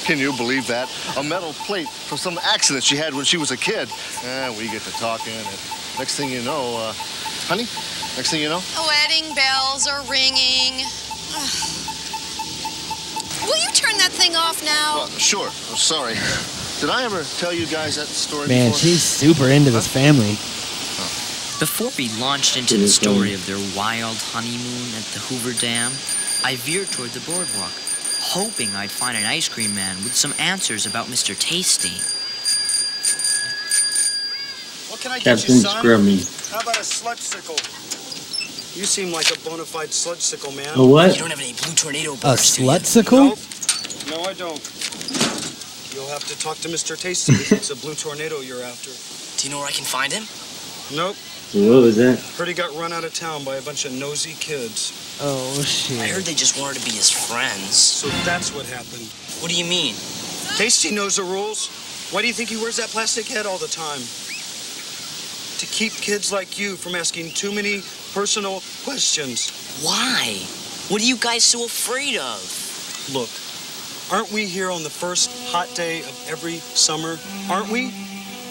Can 0.05 0.17
you 0.17 0.33
believe 0.33 0.67
that? 0.67 0.89
A 1.17 1.23
metal 1.23 1.53
plate 1.53 1.89
from 1.89 2.17
some 2.17 2.37
accident 2.43 2.83
she 2.83 2.95
had 2.95 3.13
when 3.13 3.25
she 3.25 3.37
was 3.37 3.51
a 3.51 3.57
kid. 3.57 3.89
And 4.23 4.55
we 4.55 4.69
get 4.69 4.81
to 4.83 4.91
talking, 4.91 5.33
and 5.33 5.78
next 5.99 6.15
thing 6.15 6.29
you 6.31 6.41
know, 6.41 6.77
uh, 6.79 6.93
honey, 7.51 7.67
next 8.15 8.31
thing 8.31 8.41
you 8.41 8.49
know, 8.49 8.61
Wedding 8.87 9.35
bells 9.35 9.85
are 9.85 10.01
ringing. 10.09 10.79
Will 13.45 13.57
you 13.57 13.69
turn 13.73 13.97
that 13.97 14.11
thing 14.11 14.35
off 14.35 14.63
now? 14.63 15.03
uh, 15.03 15.07
sure, 15.17 15.47
I'm 15.47 15.77
sorry. 15.77 16.15
Did 16.79 16.89
I 16.89 17.03
ever 17.03 17.23
tell 17.37 17.51
you 17.53 17.67
guys 17.67 17.97
that 17.97 18.07
story 18.07 18.47
Man, 18.47 18.67
before? 18.69 18.79
she's 18.79 19.03
super 19.03 19.49
into 19.49 19.71
this 19.71 19.87
family. 19.87 20.39
Before 21.59 21.91
we 21.97 22.07
launched 22.21 22.55
into 22.55 22.77
the 22.77 22.87
story 22.87 23.33
of 23.33 23.45
their 23.45 23.59
wild 23.75 24.15
honeymoon 24.17 24.95
at 24.95 25.03
the 25.11 25.19
Hoover 25.19 25.51
Dam, 25.59 25.91
I 26.45 26.55
veered 26.55 26.87
toward 26.87 27.09
the 27.09 27.19
boardwalk, 27.29 27.73
hoping 28.21 28.73
I'd 28.75 28.91
find 28.91 29.17
an 29.17 29.25
ice 29.25 29.49
cream 29.49 29.75
man 29.75 29.97
with 29.97 30.15
some 30.15 30.33
answers 30.39 30.85
about 30.85 31.07
Mr. 31.07 31.37
Tasty. 31.37 31.99
What 34.99 35.03
can 35.03 35.11
I 35.13 35.19
get 35.19 35.39
Captain 35.39 35.55
you, 35.55 35.61
son? 35.61 35.85
Scrummy. 35.85 36.51
How 36.51 36.59
about 36.59 36.75
a 36.75 36.83
sludgesicle? 36.83 37.55
You 38.75 38.83
seem 38.83 39.13
like 39.13 39.31
a 39.31 39.39
bona 39.47 39.63
fide 39.63 39.95
sludgesicle 39.95 40.53
man. 40.57 40.75
A 40.75 40.85
what? 40.85 41.15
You 41.15 41.21
don't 41.21 41.29
have 41.29 41.39
any 41.39 41.53
blue 41.53 41.71
tornado 41.71 42.15
A 42.15 42.17
bars, 42.17 42.57
do 42.57 42.63
you? 42.63 42.67
No, 44.11 44.19
I 44.27 44.33
don't. 44.35 44.59
You'll 45.95 46.11
have 46.11 46.27
to 46.27 46.37
talk 46.37 46.57
to 46.57 46.67
Mr. 46.67 46.99
Tasty 46.99 47.31
if 47.31 47.49
it's 47.53 47.69
a 47.69 47.77
blue 47.77 47.95
tornado 47.95 48.41
you're 48.41 48.61
after. 48.61 48.91
Do 49.39 49.47
you 49.47 49.53
know 49.55 49.59
where 49.63 49.69
I 49.69 49.71
can 49.71 49.85
find 49.85 50.11
him? 50.11 50.27
Nope. 50.91 51.15
What 51.55 51.79
was 51.79 51.95
that? 51.95 52.19
Heard 52.35 52.49
he 52.49 52.53
got 52.53 52.75
run 52.75 52.91
out 52.91 53.05
of 53.05 53.13
town 53.13 53.45
by 53.45 53.55
a 53.55 53.61
bunch 53.61 53.85
of 53.85 53.93
nosy 53.93 54.35
kids. 54.41 54.91
Oh 55.21 55.63
shit. 55.63 56.01
I 56.01 56.07
heard 56.07 56.23
they 56.23 56.35
just 56.35 56.59
wanted 56.59 56.77
to 56.77 56.83
be 56.83 56.91
his 56.91 57.09
friends. 57.09 57.71
So 57.71 58.09
that's 58.27 58.53
what 58.53 58.65
happened. 58.65 59.07
What 59.39 59.49
do 59.49 59.55
you 59.55 59.63
mean? 59.63 59.95
Tasty 60.59 60.91
knows 60.91 61.15
the 61.15 61.23
rules. 61.23 61.71
Why 62.11 62.19
do 62.19 62.27
you 62.27 62.33
think 62.33 62.49
he 62.49 62.57
wears 62.57 62.75
that 62.75 62.89
plastic 62.89 63.27
head 63.27 63.45
all 63.45 63.57
the 63.57 63.71
time? 63.71 64.03
To 65.59 65.65
keep 65.65 65.91
kids 65.91 66.31
like 66.31 66.57
you 66.57 66.77
from 66.77 66.95
asking 66.95 67.31
too 67.31 67.53
many 67.53 67.81
personal 68.13 68.63
questions. 68.85 69.51
Why? 69.83 70.37
What 70.87 71.01
are 71.01 71.05
you 71.05 71.17
guys 71.17 71.43
so 71.43 71.65
afraid 71.65 72.15
of? 72.15 72.39
Look, 73.13 73.29
aren't 74.09 74.31
we 74.31 74.45
here 74.45 74.71
on 74.71 74.83
the 74.83 74.89
first 74.89 75.51
hot 75.51 75.67
day 75.75 75.99
of 75.99 76.27
every 76.29 76.59
summer? 76.59 77.19
Aren't 77.49 77.69
we? 77.69 77.93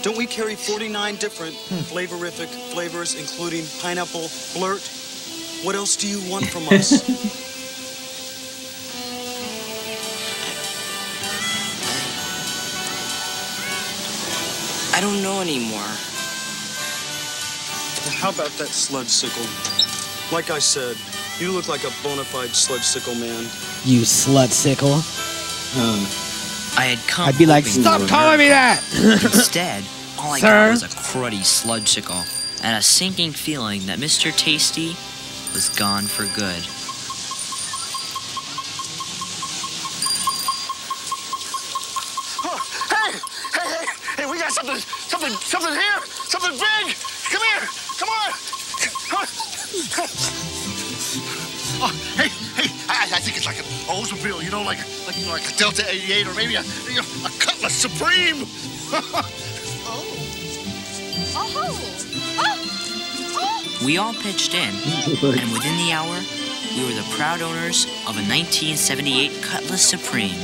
Don't 0.03 0.19
we 0.19 0.27
carry 0.27 0.55
49 0.55 1.17
different 1.17 1.55
hmm. 1.55 1.77
flavorific 1.77 2.49
flavors, 2.73 3.15
including 3.15 3.65
pineapple 3.81 4.29
flirt? 4.29 4.83
What 5.65 5.77
else 5.77 5.97
do 5.97 6.07
you 6.07 6.21
want 6.31 6.45
from 6.45 6.69
us? 6.69 6.93
I 14.95 15.01
don't 15.01 15.23
know 15.23 15.41
anymore. 15.41 15.89
Well, 18.09 18.17
how 18.17 18.31
about 18.31 18.49
that 18.57 18.69
sludge 18.69 19.09
sickle? 19.09 19.45
Like 20.35 20.49
I 20.51 20.59
said, 20.59 20.97
you 21.39 21.53
look 21.53 21.69
like 21.69 21.85
a 21.85 21.93
bona 22.03 22.25
fide 22.25 22.57
sludge 22.57 22.81
sickle 22.81 23.15
man. 23.15 23.43
You 23.85 24.01
slut 24.01 24.49
sickle. 24.49 24.97
Hmm. 25.77 26.09
I 26.81 26.87
had 26.87 27.07
come. 27.07 27.29
I'd 27.29 27.37
be 27.37 27.45
like, 27.45 27.67
stop 27.67 28.01
for 28.01 28.07
a 28.07 28.09
calling 28.09 28.39
me 28.39 28.49
that. 28.49 28.83
Instead, 29.23 29.85
all 30.19 30.33
I 30.33 30.39
Sir? 30.39 30.47
got 30.47 30.71
was 30.71 30.83
a 30.85 30.89
cruddy 30.89 31.41
sludgesicle 31.45 32.65
and 32.65 32.79
a 32.79 32.83
sinking 32.83 33.33
feeling 33.33 33.85
that 33.85 33.99
Mr. 33.99 34.35
Tasty 34.35 34.97
was 35.53 35.69
gone 35.77 36.05
for 36.05 36.25
good. 36.35 36.65
Hey, 42.89 43.13
hey, 43.53 43.69
hey, 43.69 43.87
hey, 44.17 44.31
we 44.31 44.39
got 44.39 44.51
something, 44.53 44.79
something, 44.79 45.33
something 45.33 45.75
here, 45.75 46.01
something 46.25 46.53
big. 46.53 46.97
Come 47.99 48.09
on. 48.09 48.33
Come 49.11 49.21
on. 49.21 49.27
Oh, 51.81 51.93
hey, 52.17 52.29
hey, 52.29 52.71
I, 52.89 53.07
I 53.15 53.21
think 53.21 53.37
it's 53.37 53.47
like 53.47 53.59
an 53.59 53.65
Oldsmobile, 53.87 54.43
you 54.43 54.51
know, 54.51 54.63
like, 54.63 54.79
like, 55.07 55.17
you 55.19 55.27
know, 55.27 55.33
like 55.33 55.49
a 55.49 55.57
Delta 55.57 55.85
88 55.89 56.27
or 56.27 56.35
maybe 56.35 56.57
a, 56.57 56.63
you 56.89 56.97
know, 56.97 57.07
a 57.25 57.31
Cutlass 57.39 57.75
Supreme. 57.75 58.47
Oh. 59.91 60.05
Oh. 61.35 62.55
Oh. 63.41 63.85
We 63.85 63.99
all 63.99 64.15
pitched 64.15 64.55
in, 64.55 64.71
and 64.71 65.53
within 65.53 65.77
the 65.77 65.93
hour, 65.93 66.21
we 66.75 66.85
were 66.85 66.95
the 66.95 67.07
proud 67.17 67.43
owners 67.43 67.85
of 68.07 68.17
a 68.17 68.25
1978 68.25 69.43
Cutlass 69.43 69.83
Supreme. 69.83 70.39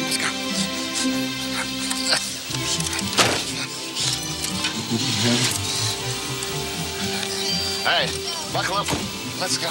Let's 0.00 0.18
go. 5.58 5.63
Hey, 7.84 8.06
buckle 8.52 8.76
up. 8.76 8.86
Let's 9.40 9.58
go. 9.58 9.68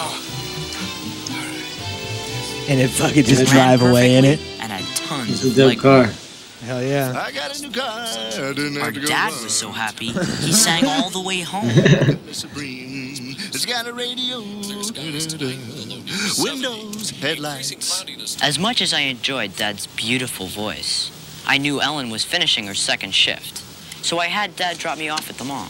And 2.70 2.80
it 2.80 2.90
fucking 2.90 3.24
just 3.24 3.52
drive 3.52 3.82
away 3.82 4.16
in 4.16 4.24
it. 4.24 4.40
perfectly 4.40 4.60
And 4.62 4.72
had 4.72 4.96
tons 4.96 5.30
It's 5.32 5.44
a 5.44 5.48
of 5.48 5.56
dope 5.56 5.68
leg 5.70 5.80
car. 5.80 6.06
Hell 6.62 6.84
yeah. 6.84 7.12
I 7.20 7.32
got 7.32 7.58
a 7.58 7.62
new 7.62 7.72
car. 7.72 7.90
I 7.90 8.54
didn't 8.54 8.78
Our 8.78 8.86
have 8.86 8.94
to 8.94 9.00
go 9.02 9.08
dad 9.08 9.34
far. 9.34 9.44
was 9.44 9.54
so 9.54 9.72
happy, 9.72 10.08
he 10.08 10.54
sang 10.54 10.86
all 10.86 11.10
the 11.10 11.22
way 11.22 11.42
home. 11.42 11.70
It's 13.56 13.66
got 13.66 13.88
a 13.88 13.94
radio. 13.94 14.40
Windows, 16.40 17.12
headlights. 17.12 18.42
As 18.42 18.58
much 18.58 18.82
as 18.82 18.94
I 18.94 19.02
enjoyed 19.02 19.56
Dad's 19.56 19.86
beautiful 19.88 20.48
voice, 20.48 21.12
I 21.46 21.58
knew 21.60 21.80
Ellen 21.80 22.10
was 22.10 22.24
finishing 22.26 22.66
her 22.68 22.74
second 22.74 23.14
shift. 23.14 23.60
So 24.04 24.20
I 24.20 24.28
had 24.28 24.56
Dad 24.56 24.78
drop 24.80 24.98
me 24.98 25.10
off 25.10 25.30
at 25.30 25.38
the 25.38 25.44
mall. 25.44 25.68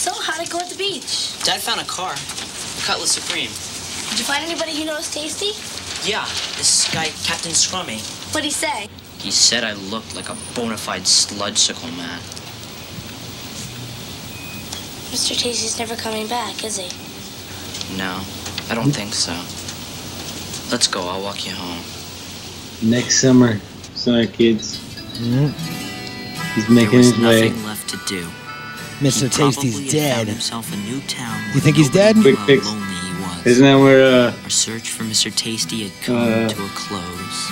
So, 0.00 0.12
how'd 0.14 0.40
it 0.40 0.48
go 0.50 0.58
at 0.58 0.70
the 0.70 0.76
beach? 0.76 1.36
Dad 1.44 1.60
found 1.60 1.80
a 1.80 1.84
car, 1.84 2.14
Cutlass 2.86 3.12
Supreme. 3.12 3.50
Did 4.08 4.18
you 4.18 4.24
find 4.24 4.42
anybody 4.42 4.74
who 4.74 4.86
knows 4.86 5.12
Tasty? 5.12 5.52
Yeah, 6.08 6.24
this 6.56 6.88
guy, 6.92 7.08
Captain 7.24 7.52
Scrummy. 7.52 8.00
What'd 8.32 8.44
he 8.46 8.50
say? 8.50 8.88
He 9.18 9.30
said 9.30 9.62
I 9.62 9.74
looked 9.74 10.16
like 10.16 10.30
a 10.30 10.36
bona 10.54 10.78
fide 10.78 11.02
sludgesicle 11.02 11.94
man. 11.98 12.18
Mr. 15.12 15.36
Tasty's 15.38 15.78
never 15.78 15.96
coming 15.96 16.26
back, 16.28 16.64
is 16.64 16.78
he? 16.78 16.88
No, 17.98 18.22
I 18.70 18.74
don't 18.74 18.92
think 18.92 19.12
so. 19.12 19.32
Let's 20.72 20.86
go, 20.86 21.06
I'll 21.08 21.20
walk 21.22 21.44
you 21.46 21.52
home. 21.52 21.82
Next 22.82 23.20
summer. 23.20 23.58
Sorry, 23.94 24.28
kids. 24.28 24.78
Mm. 25.18 25.52
He's 26.54 26.66
There 26.66 26.74
making 26.74 26.98
was 26.98 27.10
his 27.14 27.18
way. 27.18 27.48
nothing 27.50 27.64
left 27.66 27.90
to 27.90 27.98
do. 28.08 28.26
Mr. 29.00 29.22
He 29.24 29.28
Tasty's 29.28 29.34
probably 29.36 29.70
had 29.70 29.72
found 29.72 29.90
dead. 29.90 30.28
himself 30.28 30.72
a 30.72 30.76
new 30.76 31.00
town 31.02 31.42
You 31.54 31.60
think 31.60 31.76
he's 31.76 31.88
dead? 31.90 32.16
Quick 32.20 32.36
how 32.36 32.46
fix. 32.46 32.66
lonely 32.66 32.86
he 32.94 33.22
was. 33.22 33.46
Isn't 33.46 33.64
that 33.64 33.76
where 33.76 34.28
uh, 34.28 34.42
Our 34.44 34.50
search 34.50 34.90
for 34.90 35.04
Mr. 35.04 35.34
Tasty 35.34 35.88
had 35.88 36.02
come 36.02 36.16
Uh, 36.16 36.48
to 36.48 36.64
a 36.64 36.68
close. 36.74 37.50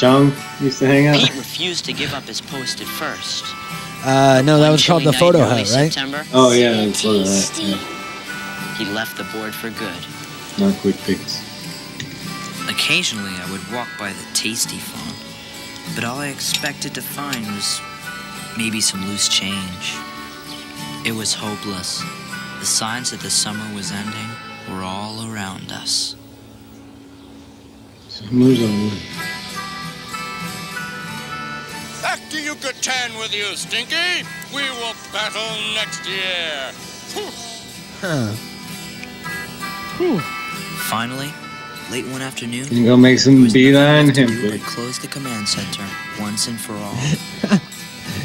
Chong 0.00 0.32
used 0.60 0.78
to 0.78 0.86
hang 0.86 1.08
out? 1.08 1.16
Pete 1.18 1.34
refused 1.34 1.84
to 1.86 1.92
give 1.92 2.14
up 2.14 2.22
his 2.24 2.40
post 2.40 2.80
at 2.80 2.86
first. 2.86 3.44
Uh, 4.04 4.42
no, 4.44 4.60
that 4.60 4.70
was 4.70 4.86
called 4.86 5.02
the 5.02 5.12
photo 5.12 5.40
night 5.40 5.66
hut, 5.66 5.76
right? 5.76 5.92
September, 5.92 6.24
Oh 6.32 6.52
yeah, 6.52 6.82
it's 6.82 7.02
for 7.02 7.08
that. 7.14 7.24
Tasty. 7.24 7.62
Yeah. 7.64 8.76
he 8.76 8.84
left 8.94 9.16
the 9.16 9.24
board 9.36 9.52
for 9.52 9.70
good. 9.70 9.98
Not 10.60 10.74
quick 10.80 10.94
fix. 10.94 11.42
Occasionally, 12.70 13.32
I 13.34 13.50
would 13.50 13.72
walk 13.72 13.88
by 13.98 14.12
the 14.12 14.24
Tasty 14.34 14.76
phone, 14.78 15.14
but 15.96 16.04
all 16.04 16.18
I 16.18 16.28
expected 16.28 16.94
to 16.94 17.02
find 17.02 17.44
was 17.48 17.80
maybe 18.56 18.80
some 18.80 19.04
loose 19.08 19.26
change. 19.28 19.96
It 21.04 21.12
was 21.14 21.34
hopeless. 21.34 22.02
The 22.60 22.66
signs 22.66 23.10
that 23.12 23.20
the 23.20 23.30
summer 23.30 23.74
was 23.74 23.92
ending 23.92 24.28
were 24.68 24.82
all 24.82 25.30
around 25.30 25.70
us. 25.72 26.16
Moves 28.32 28.60
on. 28.62 28.90
Back 32.02 32.20
to 32.30 32.42
Yucatan 32.42 33.16
with 33.18 33.32
you, 33.32 33.54
Stinky. 33.56 34.26
We 34.54 34.62
will 34.62 34.94
battle 35.12 35.56
next 35.74 36.06
year. 36.06 36.72
Huh. 38.00 38.32
Finally, 40.88 41.32
late 41.90 42.06
one 42.06 42.22
afternoon, 42.22 42.66
You 42.70 42.84
go 42.84 42.96
make 42.96 43.18
some 43.18 43.34
was 43.42 43.54
nothing 43.54 43.62
beeline 43.62 44.06
left 44.06 44.16
to 44.16 44.26
him 44.26 44.28
do 44.28 44.58
close 44.60 44.98
the 44.98 45.06
command 45.08 45.48
center 45.48 45.84
once 46.20 46.48
and 46.48 46.60
for 46.60 46.74
all. 46.74 46.96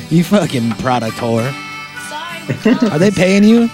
You 0.09 0.23
fucking 0.23 0.71
product 0.73 1.17
whore. 1.17 1.51
Sorry, 2.61 2.91
Are 2.91 2.99
they 2.99 3.11
paying 3.11 3.43
you? 3.43 3.69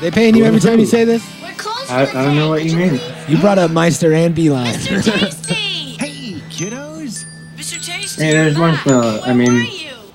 They 0.00 0.10
paying 0.10 0.36
you 0.36 0.44
every 0.44 0.60
time 0.60 0.78
you 0.78 0.86
say 0.86 1.04
this? 1.04 1.22
we're 1.42 1.52
closed 1.54 1.90
I, 1.90 2.02
I 2.02 2.24
don't 2.24 2.36
know 2.36 2.48
what 2.48 2.64
you 2.64 2.76
mean. 2.76 3.00
You 3.28 3.38
brought 3.38 3.58
up 3.58 3.70
Meister 3.70 4.12
and 4.12 4.34
Beeline. 4.34 4.74
Mr. 4.74 5.02
Tasty! 5.20 5.54
Hey, 5.98 6.40
kiddos. 6.50 7.24
Mr. 7.56 7.84
Tasty! 7.84 8.22
Hey, 8.24 8.32
there's 8.32 8.54
Marshmello. 8.56 9.20
I 9.26 9.32
mean. 9.32 9.66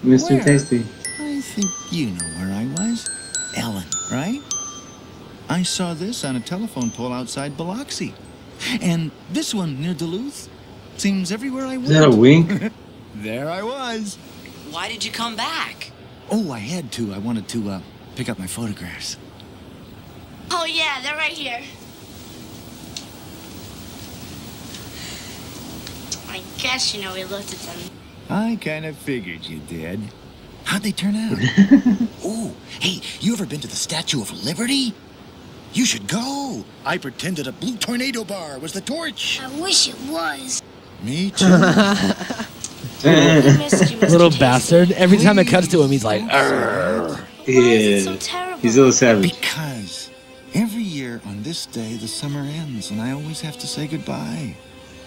Mr. 0.04 0.32
Where? 0.32 0.44
Tasty. 0.44 0.86
I 1.20 1.42
think 1.42 1.70
you 1.92 2.08
know 2.12 2.26
where 2.40 2.54
I 2.54 2.66
was. 2.78 3.10
Ellen, 3.58 3.86
right? 4.12 4.40
I 5.50 5.64
saw 5.64 5.94
this 5.94 6.24
on 6.24 6.36
a 6.36 6.40
telephone 6.40 6.90
pole 6.92 7.12
outside 7.14 7.56
Biloxi. 7.58 8.14
And 8.82 9.12
this 9.32 9.54
one 9.54 9.82
near 9.82 9.94
Duluth. 9.94 10.50
Seems 10.98 11.32
everywhere 11.32 11.66
I 11.66 11.78
went. 11.78 11.84
Is 11.86 11.90
that 11.90 12.08
a 12.08 12.12
wink? 12.16 12.72
There 13.16 13.50
I 13.50 13.62
was. 13.64 14.16
Why 14.72 14.88
did 14.90 15.04
you 15.04 15.12
come 15.12 15.36
back? 15.36 15.92
Oh, 16.32 16.52
I 16.52 16.60
had 16.60 16.92
to. 16.94 17.14
I 17.14 17.18
wanted 17.18 17.48
to 17.50 17.70
uh, 17.70 17.82
pick 18.16 18.30
up 18.30 18.40
my 18.40 18.48
photographs. 18.48 19.18
Oh, 20.52 20.66
yeah, 20.66 21.02
they're 21.02 21.16
right 21.16 21.32
here. 21.32 21.62
I 26.30 26.42
guess 26.58 26.94
you 26.96 27.02
know 27.02 27.14
we 27.14 27.24
looked 27.26 27.54
at 27.54 27.60
them. 27.60 27.80
I 28.30 28.58
kind 28.62 28.86
of 28.86 28.96
figured 28.98 29.46
you 29.46 29.60
did. 29.60 30.00
How'd 30.66 30.84
they 30.84 30.92
turn 30.92 31.16
out? 31.16 31.38
oh, 32.24 32.56
hey, 32.80 33.02
you 33.20 33.34
ever 33.34 33.46
been 33.46 33.60
to 33.60 33.68
the 33.68 33.76
Statue 33.76 34.22
of 34.22 34.32
Liberty? 34.46 34.94
You 35.74 35.86
should 35.86 36.08
go. 36.08 36.64
I 36.86 36.98
pretended 36.98 37.48
a 37.48 37.52
blue 37.52 37.78
tornado 37.78 38.24
bar 38.24 38.60
was 38.60 38.74
the 38.74 38.82
torch. 38.82 39.42
I 39.42 39.60
wish 39.60 39.90
it 39.90 40.00
was. 40.08 40.62
Me 41.04 41.32
too. 41.36 41.46
We 41.46 41.52
missed 43.58 43.92
you, 43.92 43.98
Mr. 43.98 44.10
Little 44.10 44.30
bastard. 44.30 44.92
Every 44.92 45.18
time 45.18 45.38
it 45.40 45.48
cuts 45.48 45.68
to 45.70 45.82
him, 45.82 45.92
he's 45.92 46.06
like, 46.06 46.22
"Arr." 46.32 47.28
Why 47.46 47.54
is 47.54 48.02
it 48.02 48.06
so 48.06 48.16
terrible? 48.18 48.60
He's 48.60 48.76
a 48.78 48.80
little 48.80 48.94
savage. 48.94 49.40
because 49.40 50.10
every 50.54 50.82
year 50.84 51.22
on 51.26 51.44
this 51.44 51.66
day, 51.66 51.96
the 51.96 52.08
summer 52.08 52.42
ends, 52.42 52.92
and 52.92 53.02
I 53.02 53.12
always 53.12 53.42
have 53.42 53.58
to 53.60 53.68
say 53.68 53.88
goodbye. 53.88 54.56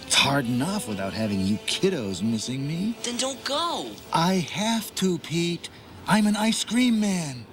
It's 0.06 0.14
hard 0.14 0.46
enough 0.46 0.88
without 0.88 1.12
having 1.12 1.40
you 1.40 1.56
kiddos 1.66 2.22
missing 2.22 2.66
me. 2.66 2.94
Then 3.02 3.16
don't 3.16 3.42
go. 3.44 3.86
I 4.12 4.34
have 4.52 4.94
to, 4.96 5.18
Pete. 5.18 5.68
I'm 6.06 6.26
an 6.28 6.36
ice 6.36 6.62
cream 6.62 7.00
man. 7.00 7.44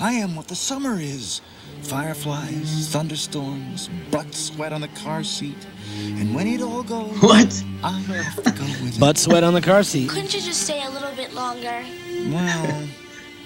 I 0.00 0.12
am 0.14 0.34
what 0.34 0.48
the 0.48 0.54
summer 0.56 0.98
is. 0.98 1.40
Fireflies, 1.82 2.88
thunderstorms, 2.88 3.90
butt 4.10 4.34
sweat 4.34 4.72
on 4.72 4.80
the 4.80 4.88
car 4.88 5.22
seat. 5.22 5.66
And 6.00 6.34
when 6.34 6.46
it 6.46 6.62
all 6.62 6.82
goes, 6.82 7.10
What? 7.20 7.62
I 7.84 7.90
have 8.00 8.42
to 8.42 8.50
go 8.50 8.64
with 8.64 8.96
it. 8.96 9.00
Butt 9.00 9.18
sweat 9.18 9.44
on 9.44 9.52
the 9.54 9.60
car 9.60 9.82
seat. 9.82 10.08
Couldn't 10.08 10.32
you 10.34 10.40
just 10.40 10.62
stay 10.62 10.82
a 10.84 10.90
little 10.90 11.12
bit 11.14 11.34
longer? 11.34 11.84
Well, 12.30 12.88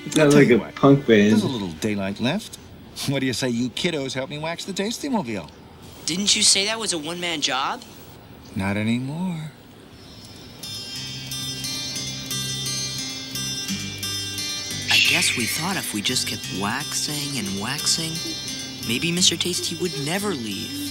It's 0.05 0.15
got 0.17 0.27
I'll 0.27 0.31
tell 0.33 0.41
like 0.41 0.51
a 0.51 0.57
what. 0.59 0.75
punk 0.75 1.07
there's 1.07 1.43
a 1.43 1.47
little 1.49 1.69
daylight 1.81 2.21
left. 2.21 2.59
What 3.09 3.21
do 3.21 3.27
you 3.27 3.33
say 3.33 3.49
you 3.49 3.71
kiddos 3.71 4.13
help 4.13 4.29
me 4.29 4.39
wax 4.39 4.65
the 4.67 4.73
tasty 4.75 5.09
mobile? 5.09 5.49
Didn't 6.05 6.37
you 6.37 6.43
say 6.43 6.67
that 6.67 6.79
was 6.79 6.93
a 6.93 6.99
one 6.99 7.19
man 7.21 7.41
job? 7.41 7.83
Not 8.55 8.77
anymore. 8.77 9.51
I 14.91 14.99
guess 15.09 15.37
we 15.37 15.47
thought 15.47 15.77
if 15.77 15.95
we 15.95 16.03
just 16.03 16.29
kept 16.29 16.47
waxing 16.61 17.39
and 17.39 17.61
waxing, 17.61 18.13
maybe 18.87 19.11
Mr. 19.11 19.39
Tasty 19.39 19.75
would 19.77 19.93
never 20.05 20.29
leave. 20.35 20.91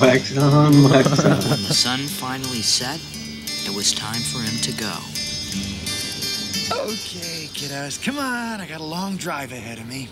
Wax 0.00 0.36
on, 0.36 0.84
wax 0.90 1.24
on. 1.24 1.30
When 1.38 1.62
the 1.62 1.74
sun 1.74 2.00
finally 2.00 2.62
set, 2.62 3.00
it 3.64 3.74
was 3.74 3.92
time 3.92 4.20
for 4.20 4.38
him 4.40 4.58
to 4.62 4.72
go. 4.72 4.92
Okay, 6.70 7.48
kiddos, 7.52 8.02
come 8.02 8.18
on. 8.18 8.60
I 8.60 8.66
got 8.66 8.80
a 8.80 8.84
long 8.84 9.16
drive 9.16 9.52
ahead 9.52 9.78
of 9.78 9.86
me. 9.86 10.08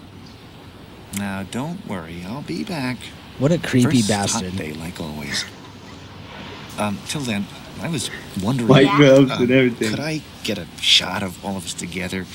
Now, 1.18 1.44
don't 1.44 1.86
worry. 1.86 2.22
I'll 2.26 2.42
be 2.42 2.64
back. 2.64 2.98
What 3.38 3.52
a 3.52 3.58
creepy 3.58 4.02
First 4.02 4.08
bastard. 4.08 4.50
Hot 4.50 4.58
day, 4.58 4.72
like 4.74 5.00
always. 5.00 5.44
Um, 6.78 6.98
till 7.06 7.22
then, 7.22 7.46
I 7.80 7.88
was 7.88 8.10
wondering. 8.42 8.68
White 8.68 8.96
gloves 8.96 9.30
uh, 9.30 9.36
and 9.40 9.50
everything. 9.50 9.90
Could 9.90 10.00
I 10.00 10.22
get 10.44 10.58
a 10.58 10.66
shot 10.80 11.22
of 11.22 11.42
all 11.44 11.56
of 11.56 11.64
us 11.64 11.74
together? 11.74 12.26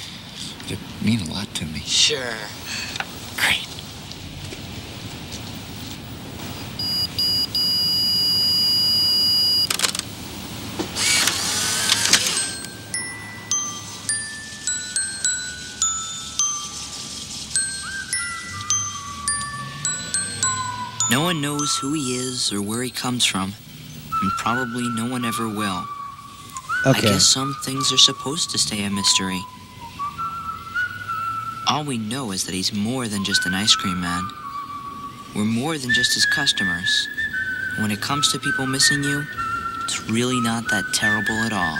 It'd 0.65 0.79
mean 1.03 1.21
a 1.21 1.31
lot 1.31 1.53
to 1.55 1.65
me. 1.65 1.79
Sure. 1.79 2.35
Great. 3.37 3.66
Knows 21.67 21.77
who 21.77 21.93
he 21.93 22.15
is 22.15 22.53
or 22.53 22.61
where 22.61 22.81
he 22.81 22.89
comes 22.89 23.25
from, 23.25 23.53
and 24.21 24.31
probably 24.37 24.87
no 24.89 25.09
one 25.09 25.25
ever 25.25 25.49
will. 25.49 25.83
I 26.85 26.97
guess 27.01 27.25
some 27.25 27.55
things 27.63 27.91
are 27.91 27.97
supposed 27.97 28.51
to 28.51 28.57
stay 28.57 28.85
a 28.85 28.89
mystery. 28.89 29.41
All 31.67 31.83
we 31.83 31.97
know 31.97 32.31
is 32.31 32.45
that 32.45 32.53
he's 32.53 32.71
more 32.73 33.07
than 33.09 33.25
just 33.25 33.45
an 33.45 33.53
ice 33.53 33.75
cream 33.75 33.99
man. 33.99 34.29
We're 35.35 35.43
more 35.43 35.77
than 35.77 35.91
just 35.91 36.13
his 36.13 36.25
customers. 36.25 37.07
When 37.79 37.91
it 37.91 37.99
comes 37.99 38.31
to 38.31 38.39
people 38.39 38.65
missing 38.65 39.03
you, 39.03 39.25
it's 39.83 40.09
really 40.09 40.39
not 40.39 40.69
that 40.69 40.85
terrible 40.93 41.35
at 41.43 41.51
all. 41.51 41.77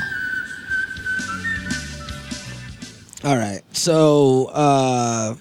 All 3.23 3.37
right. 3.37 3.61
So, 3.71 4.49
uh, 4.53 5.35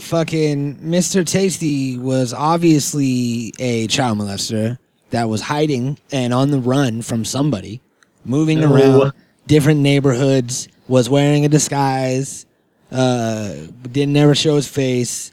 fucking 0.00 0.76
Mr. 0.76 1.24
Tasty 1.26 1.98
was 1.98 2.32
obviously 2.32 3.52
a 3.58 3.86
child 3.86 4.18
molester 4.18 4.78
that 5.10 5.28
was 5.28 5.40
hiding 5.40 5.98
and 6.12 6.32
on 6.32 6.50
the 6.50 6.58
run 6.58 7.02
from 7.02 7.24
somebody, 7.24 7.80
moving 8.24 8.60
No. 8.60 8.72
around 8.74 9.12
different 9.46 9.80
neighborhoods, 9.80 10.68
was 10.88 11.08
wearing 11.08 11.44
a 11.44 11.48
disguise, 11.48 12.46
uh, 12.92 13.54
didn't 13.90 14.16
ever 14.16 14.34
show 14.34 14.56
his 14.56 14.68
face. 14.68 15.32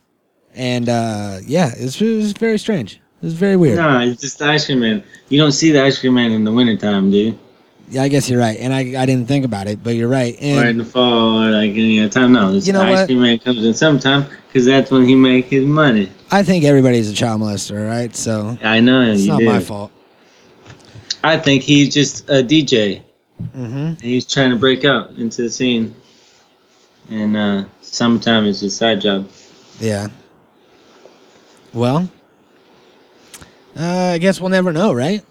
And, 0.55 0.89
uh, 0.89 1.37
yeah, 1.45 1.71
it 1.77 1.83
was, 1.83 2.01
it 2.01 2.15
was 2.17 2.31
very 2.33 2.57
strange. 2.57 2.93
It 3.21 3.25
was 3.25 3.33
very 3.33 3.55
weird. 3.55 3.77
Nah, 3.77 4.01
it's 4.01 4.21
just 4.21 4.39
the 4.39 4.45
ice 4.45 4.65
cream 4.65 4.79
man. 4.79 5.03
You 5.29 5.39
don't 5.39 5.51
see 5.51 5.71
the 5.71 5.83
ice 5.83 5.99
cream 5.99 6.13
man 6.15 6.31
in 6.31 6.43
the 6.43 6.51
wintertime, 6.51 7.11
dude. 7.11 7.37
Yeah, 7.89 8.03
I 8.03 8.09
guess 8.09 8.29
you're 8.29 8.39
right. 8.39 8.57
And 8.59 8.73
I, 8.73 9.01
I 9.01 9.05
didn't 9.05 9.27
think 9.27 9.45
about 9.45 9.67
it, 9.67 9.81
but 9.81 9.95
you're 9.95 10.09
right. 10.09 10.35
And 10.41 10.59
or 10.65 10.69
in 10.69 10.77
the 10.77 10.85
fall, 10.85 11.41
or 11.41 11.51
like 11.51 11.71
any 11.71 11.99
other 12.01 12.09
time. 12.09 12.33
No, 12.33 12.51
this 12.51 12.67
You 12.67 12.73
know 12.73 12.81
ice 12.81 12.97
what? 12.97 13.05
cream 13.07 13.21
man 13.21 13.39
comes 13.39 13.63
in 13.63 13.73
sometime 13.73 14.25
because 14.47 14.65
that's 14.65 14.91
when 14.91 15.05
he 15.05 15.15
make 15.15 15.45
his 15.45 15.65
money. 15.65 16.11
I 16.29 16.43
think 16.43 16.65
everybody's 16.65 17.09
a 17.09 17.13
child 17.13 17.41
molester, 17.41 17.87
right? 17.87 18.13
So 18.13 18.57
I 18.61 18.81
know 18.81 19.01
it's 19.01 19.25
not 19.25 19.41
my 19.41 19.61
fault. 19.61 19.91
I 21.23 21.37
think 21.37 21.63
he's 21.63 21.93
just 21.93 22.29
a 22.29 22.43
DJ. 22.43 23.01
Mm-hmm. 23.55 23.93
He's 24.01 24.25
trying 24.25 24.49
to 24.49 24.57
break 24.57 24.83
out 24.83 25.11
into 25.11 25.43
the 25.43 25.49
scene, 25.49 25.95
and 27.09 27.37
uh, 27.37 27.65
summertime 27.81 28.45
is 28.45 28.59
his 28.59 28.75
side 28.75 28.99
job. 29.01 29.29
Yeah. 29.79 30.07
Well, 31.73 32.09
uh, 33.77 34.11
I 34.13 34.17
guess 34.17 34.41
we'll 34.41 34.49
never 34.49 34.73
know, 34.73 34.91
right? 34.93 35.23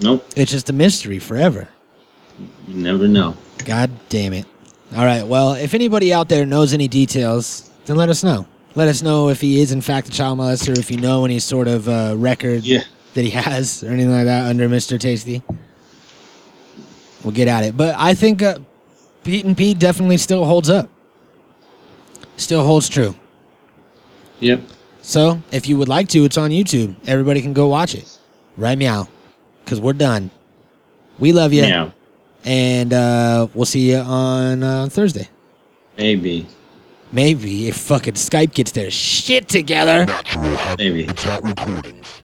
Nope, 0.00 0.26
It's 0.36 0.50
just 0.50 0.70
a 0.70 0.72
mystery 0.72 1.18
forever. 1.18 1.68
you 2.66 2.74
never 2.74 3.06
know. 3.06 3.36
God 3.64 3.90
damn 4.08 4.32
it. 4.32 4.46
All 4.96 5.04
right. 5.04 5.26
Well, 5.26 5.52
if 5.54 5.74
anybody 5.74 6.12
out 6.12 6.28
there 6.28 6.46
knows 6.46 6.72
any 6.72 6.88
details, 6.88 7.70
then 7.84 7.96
let 7.96 8.08
us 8.08 8.24
know. 8.24 8.46
Let 8.74 8.88
us 8.88 9.02
know 9.02 9.28
if 9.28 9.40
he 9.40 9.60
is 9.60 9.72
in 9.72 9.80
fact 9.82 10.08
a 10.08 10.10
child 10.10 10.38
molester, 10.38 10.76
if 10.78 10.90
you 10.90 10.96
know 10.96 11.24
any 11.24 11.38
sort 11.38 11.68
of 11.68 11.88
uh, 11.88 12.14
record 12.16 12.62
Yeah. 12.64 12.82
that 13.14 13.22
he 13.22 13.30
has 13.30 13.82
or 13.84 13.88
anything 13.88 14.12
like 14.12 14.24
that 14.24 14.46
under 14.48 14.68
Mr. 14.68 14.98
Tasty. 14.98 15.42
We'll 17.22 17.34
get 17.34 17.48
at 17.48 17.64
it. 17.64 17.76
But 17.76 17.94
I 17.98 18.14
think 18.14 18.42
uh, 18.42 18.58
Pete 19.24 19.44
and 19.44 19.56
Pete 19.56 19.78
definitely 19.78 20.16
still 20.16 20.44
holds 20.46 20.70
up. 20.70 20.88
Still 22.38 22.64
holds 22.64 22.88
true. 22.88 23.14
Yep. 24.40 24.62
So 25.02 25.42
if 25.52 25.68
you 25.68 25.76
would 25.76 25.88
like 25.88 26.08
to, 26.10 26.24
it's 26.24 26.38
on 26.38 26.50
YouTube. 26.50 26.94
Everybody 27.06 27.42
can 27.42 27.52
go 27.52 27.68
watch 27.68 27.94
it. 27.94 28.18
Right 28.56 28.78
meow. 28.78 29.08
Because 29.70 29.80
we're 29.80 29.92
done. 29.92 30.32
We 31.20 31.30
love 31.30 31.52
you. 31.52 31.62
Yeah. 31.62 31.92
And 32.44 32.92
uh, 32.92 33.46
we'll 33.54 33.66
see 33.66 33.92
you 33.92 33.98
on 33.98 34.64
uh, 34.64 34.88
Thursday. 34.88 35.28
Maybe. 35.96 36.48
Maybe 37.12 37.68
if 37.68 37.76
fucking 37.76 38.14
Skype 38.14 38.52
gets 38.52 38.72
their 38.72 38.90
shit 38.90 39.48
together. 39.48 40.06
Natural 40.06 40.76
Maybe. 40.76 41.04
Habitat 41.04 41.44
Recordings. 41.44 42.18